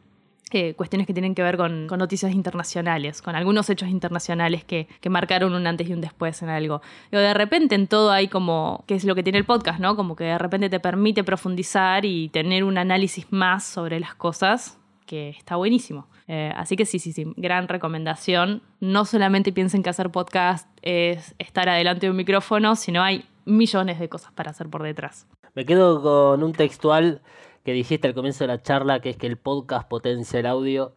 eh, 0.52 0.74
cuestiones 0.74 1.06
que 1.06 1.14
tienen 1.14 1.36
que 1.36 1.44
ver 1.44 1.58
con, 1.58 1.88
noticias 1.88 2.34
internacionales, 2.34 3.22
con 3.22 3.36
algunos 3.36 3.70
hechos 3.70 3.90
internacionales 3.90 4.64
que, 4.64 4.88
marcaron 5.10 5.54
un 5.54 5.68
antes 5.68 5.90
y 5.90 5.94
un 5.94 6.02
después 6.02 6.42
en 6.42 6.50
algo. 6.50 6.82
Pero 7.10 7.22
de 7.22 7.34
repente 7.34 7.76
en 7.76 7.88
todo 7.88 8.12
hay 8.12 8.28
como, 8.28 8.84
que 8.88 8.96
es 8.96 9.04
lo 9.04 9.16
que 9.16 9.24
tiene 9.24 9.38
el 9.38 9.46
podcast, 9.46 9.80
¿no? 9.80 9.96
Como 9.96 10.16
que 10.16 10.26
de 10.26 10.38
repente 10.38 10.70
te 10.70 10.80
permite 10.80 11.24
profundizar 11.24 12.06
y 12.06 12.30
tener 12.30 12.64
un 12.64 12.78
análisis 12.78 13.28
más 13.32 13.64
sobre 13.64 14.00
las 14.00 14.16
cosas, 14.16 14.80
que 15.06 15.30
está 15.30 15.56
buenísimo. 15.56 16.08
Eh, 16.28 16.54
así 16.56 16.76
que 16.76 16.86
sí, 16.86 17.00
sí, 17.00 17.12
sí, 17.12 17.26
gran 17.36 17.68
recomendación. 17.68 18.62
No 18.80 19.06
solamente 19.06 19.52
piensen 19.52 19.82
que 19.82 19.90
hacer 19.90 20.12
podcast 20.12 20.68
es 20.84 21.34
estar 21.40 21.68
adelante 21.68 22.06
de 22.06 22.12
un 22.12 22.18
micrófono, 22.18 22.76
sino 22.76 23.02
hay 23.02 23.26
millones 23.46 24.00
de 24.00 24.10
cosas 24.10 24.32
para 24.34 24.52
hacer 24.52 24.70
por 24.70 24.84
detrás. 24.84 25.28
Me 25.56 25.66
quedo 25.66 26.02
con 26.02 26.44
un 26.44 26.54
textual 26.54 27.22
que 27.70 27.74
dijiste 27.74 28.08
al 28.08 28.16
comienzo 28.16 28.46
de 28.46 28.48
la 28.48 28.64
charla, 28.64 29.00
que 29.00 29.12
es 29.12 29.18
que 29.18 29.28
el 29.28 29.38
podcast 29.38 29.88
potencia 29.88 30.40
el 30.40 30.48
audio. 30.48 30.96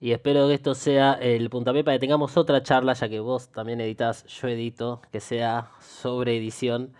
Y 0.00 0.12
espero 0.12 0.48
que 0.48 0.54
esto 0.54 0.74
sea 0.74 1.12
el 1.12 1.50
puntapié 1.50 1.84
para 1.84 1.96
que 1.96 2.00
tengamos 2.00 2.38
otra 2.38 2.62
charla, 2.62 2.94
ya 2.94 3.10
que 3.10 3.20
vos 3.20 3.50
también 3.52 3.78
editas, 3.82 4.24
yo 4.24 4.48
edito, 4.48 5.02
que 5.12 5.20
sea 5.20 5.70
sobre 5.80 6.38
edición, 6.38 6.94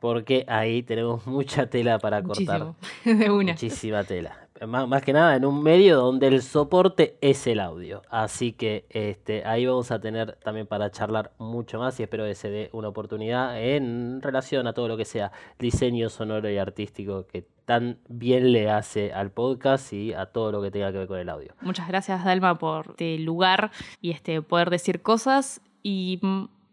porque 0.00 0.44
ahí 0.48 0.82
tenemos 0.82 1.26
mucha 1.28 1.66
tela 1.66 1.98
para 1.98 2.22
cortar. 2.22 2.74
de 3.04 3.30
una. 3.30 3.52
Muchísima 3.52 4.02
tela 4.04 4.50
más, 4.66 5.02
que 5.02 5.12
nada 5.12 5.36
en 5.36 5.44
un 5.44 5.62
medio 5.62 5.96
donde 5.96 6.26
el 6.26 6.42
soporte 6.42 7.16
es 7.20 7.46
el 7.46 7.60
audio. 7.60 8.02
Así 8.10 8.52
que 8.52 8.86
este, 8.90 9.44
ahí 9.46 9.66
vamos 9.66 9.90
a 9.90 10.00
tener 10.00 10.36
también 10.42 10.66
para 10.66 10.90
charlar 10.90 11.32
mucho 11.38 11.78
más 11.78 11.98
y 11.98 12.02
espero 12.02 12.24
que 12.24 12.34
se 12.34 12.50
dé 12.50 12.70
una 12.72 12.88
oportunidad 12.88 13.60
en 13.60 14.20
relación 14.20 14.66
a 14.66 14.72
todo 14.72 14.88
lo 14.88 14.96
que 14.96 15.04
sea 15.04 15.32
diseño 15.58 16.10
sonoro 16.10 16.50
y 16.50 16.58
artístico 16.58 17.26
que 17.26 17.46
tan 17.64 17.98
bien 18.08 18.52
le 18.52 18.70
hace 18.70 19.12
al 19.12 19.30
podcast 19.30 19.92
y 19.92 20.12
a 20.12 20.26
todo 20.26 20.52
lo 20.52 20.60
que 20.60 20.70
tenga 20.70 20.92
que 20.92 20.98
ver 20.98 21.08
con 21.08 21.18
el 21.18 21.28
audio. 21.28 21.54
Muchas 21.60 21.88
gracias 21.88 22.24
Dalma 22.24 22.58
por 22.58 22.90
este 22.90 23.18
lugar 23.18 23.70
y 24.00 24.10
este 24.10 24.42
poder 24.42 24.70
decir 24.70 25.00
cosas 25.00 25.62
y 25.82 26.20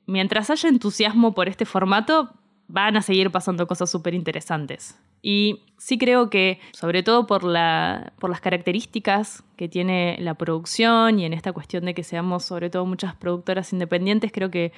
mientras 0.08 0.50
haya 0.50 0.68
entusiasmo 0.68 1.34
por 1.34 1.48
este 1.48 1.66
formato 1.66 2.32
van 2.68 2.98
a 2.98 3.02
seguir 3.02 3.32
pasando 3.32 3.68
cosas 3.68 3.90
súper 3.90 4.14
interesantes. 4.14 5.00
Y 5.22 5.64
sí 5.78 5.98
creo 5.98 6.30
que, 6.30 6.60
sobre 6.72 7.04
todo 7.04 7.28
por, 7.28 7.44
la, 7.44 8.14
por 8.20 8.30
las 8.30 8.42
características 8.42 9.44
que 9.56 9.68
tiene 9.68 10.18
la 10.20 10.36
producción 10.36 11.20
y 11.20 11.26
en 11.26 11.34
esta 11.34 11.54
cuestión 11.54 11.86
de 11.86 11.94
que 11.94 12.04
seamos 12.04 12.46
sobre 12.46 12.70
todo 12.70 12.86
muchas 12.86 13.16
productoras 13.16 13.74
independientes, 13.74 14.32
creo 14.32 14.52
que 14.52 14.72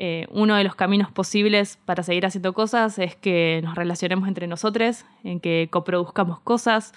eh, 0.00 0.26
uno 0.30 0.54
de 0.54 0.62
los 0.62 0.76
caminos 0.76 1.10
posibles 1.10 1.78
para 1.84 2.04
seguir 2.04 2.24
haciendo 2.24 2.52
cosas 2.52 2.98
es 2.98 3.16
que 3.16 3.60
nos 3.64 3.74
relacionemos 3.74 4.28
entre 4.28 4.46
nosotros, 4.46 5.04
en 5.24 5.40
que 5.40 5.68
coproduzcamos 5.70 6.38
cosas, 6.40 6.92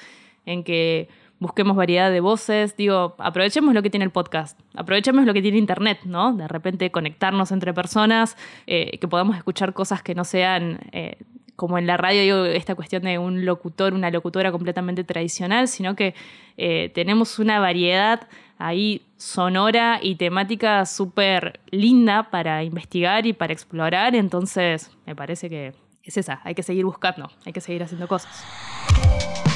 en 0.45 0.63
que 0.63 1.09
busquemos 1.41 1.75
variedad 1.75 2.09
de 2.09 2.21
voces. 2.21 2.77
Digo, 2.77 3.15
aprovechemos 3.17 3.73
lo 3.73 3.81
que 3.81 3.89
tiene 3.89 4.05
el 4.05 4.11
podcast, 4.11 4.57
aprovechemos 4.75 5.25
lo 5.25 5.33
que 5.33 5.41
tiene 5.41 5.57
Internet, 5.57 5.99
¿no? 6.05 6.33
De 6.33 6.47
repente 6.47 6.89
conectarnos 6.91 7.51
entre 7.51 7.73
personas, 7.73 8.37
eh, 8.67 8.97
que 8.99 9.07
podamos 9.09 9.35
escuchar 9.35 9.73
cosas 9.73 10.01
que 10.01 10.15
no 10.15 10.23
sean 10.23 10.79
eh, 10.93 11.17
como 11.55 11.77
en 11.77 11.87
la 11.87 11.97
radio, 11.97 12.21
digo, 12.21 12.45
esta 12.45 12.75
cuestión 12.75 13.03
de 13.03 13.17
un 13.17 13.45
locutor, 13.45 13.93
una 13.93 14.09
locutora 14.09 14.51
completamente 14.51 15.03
tradicional, 15.03 15.67
sino 15.67 15.95
que 15.95 16.15
eh, 16.57 16.91
tenemos 16.93 17.39
una 17.39 17.59
variedad 17.59 18.27
ahí 18.57 19.01
sonora 19.17 19.99
y 20.01 20.15
temática 20.15 20.85
súper 20.85 21.59
linda 21.71 22.29
para 22.29 22.63
investigar 22.63 23.25
y 23.25 23.33
para 23.33 23.51
explorar. 23.51 24.15
Entonces, 24.15 24.91
me 25.05 25.15
parece 25.15 25.49
que 25.49 25.73
es 26.03 26.17
esa, 26.17 26.39
hay 26.43 26.53
que 26.53 26.63
seguir 26.63 26.85
buscando, 26.85 27.29
hay 27.45 27.53
que 27.53 27.61
seguir 27.61 27.83
haciendo 27.83 28.07
cosas. 28.07 29.50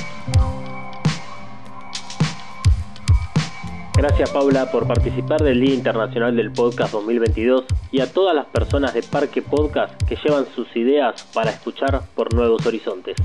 Gracias 3.98 4.30
Paula 4.32 4.70
por 4.72 4.86
participar 4.88 5.42
del 5.42 5.62
Día 5.62 5.74
Internacional 5.74 6.36
del 6.36 6.52
Podcast 6.52 6.92
2022 6.92 7.64
y 7.94 8.02
a 8.02 8.12
todas 8.12 8.36
las 8.36 8.46
personas 8.46 8.94
de 8.94 9.02
Parque 9.02 9.42
Podcast 9.42 10.04
que 10.04 10.18
llevan 10.18 10.46
sus 10.54 10.68
ideas 10.76 11.24
para 11.34 11.52
escuchar 11.52 12.02
por 12.14 12.34
nuevos 12.34 12.66
horizontes. 12.66 13.16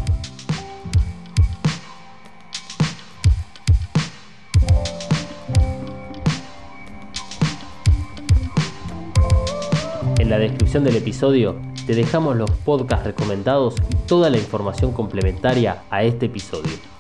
En 10.21 10.31
la 10.31 10.39
descripción 10.39 10.85
del 10.85 10.95
episodio 10.95 11.57
te 11.85 11.97
dejamos 11.97 12.37
los 12.37 12.51
podcasts 12.53 13.05
recomendados 13.05 13.75
y 13.91 14.07
toda 14.07 14.31
la 14.31 14.39
información 14.39 14.93
complementaria 14.93 15.83
a 15.91 16.05
este 16.05 16.27
episodio. 16.27 17.00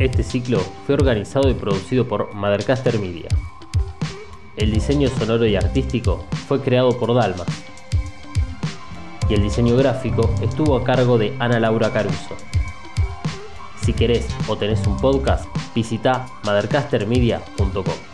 Este 0.00 0.22
ciclo 0.22 0.60
fue 0.86 0.94
organizado 0.94 1.50
y 1.50 1.54
producido 1.54 2.08
por 2.08 2.32
Mothercaster 2.32 2.98
Media. 2.98 3.28
El 4.56 4.72
diseño 4.72 5.10
sonoro 5.10 5.44
y 5.44 5.56
artístico 5.56 6.24
fue 6.48 6.62
creado 6.62 6.98
por 6.98 7.14
Dalma. 7.14 7.44
Y 9.28 9.34
el 9.34 9.42
diseño 9.42 9.76
gráfico 9.76 10.34
estuvo 10.40 10.74
a 10.74 10.84
cargo 10.84 11.18
de 11.18 11.36
Ana 11.38 11.60
Laura 11.60 11.92
Caruso. 11.92 12.34
Si 13.82 13.92
querés 13.92 14.26
o 14.48 14.56
tenés 14.56 14.86
un 14.86 14.96
podcast, 14.96 15.44
visita 15.74 16.26
mothercastermedia.com. 16.44 18.09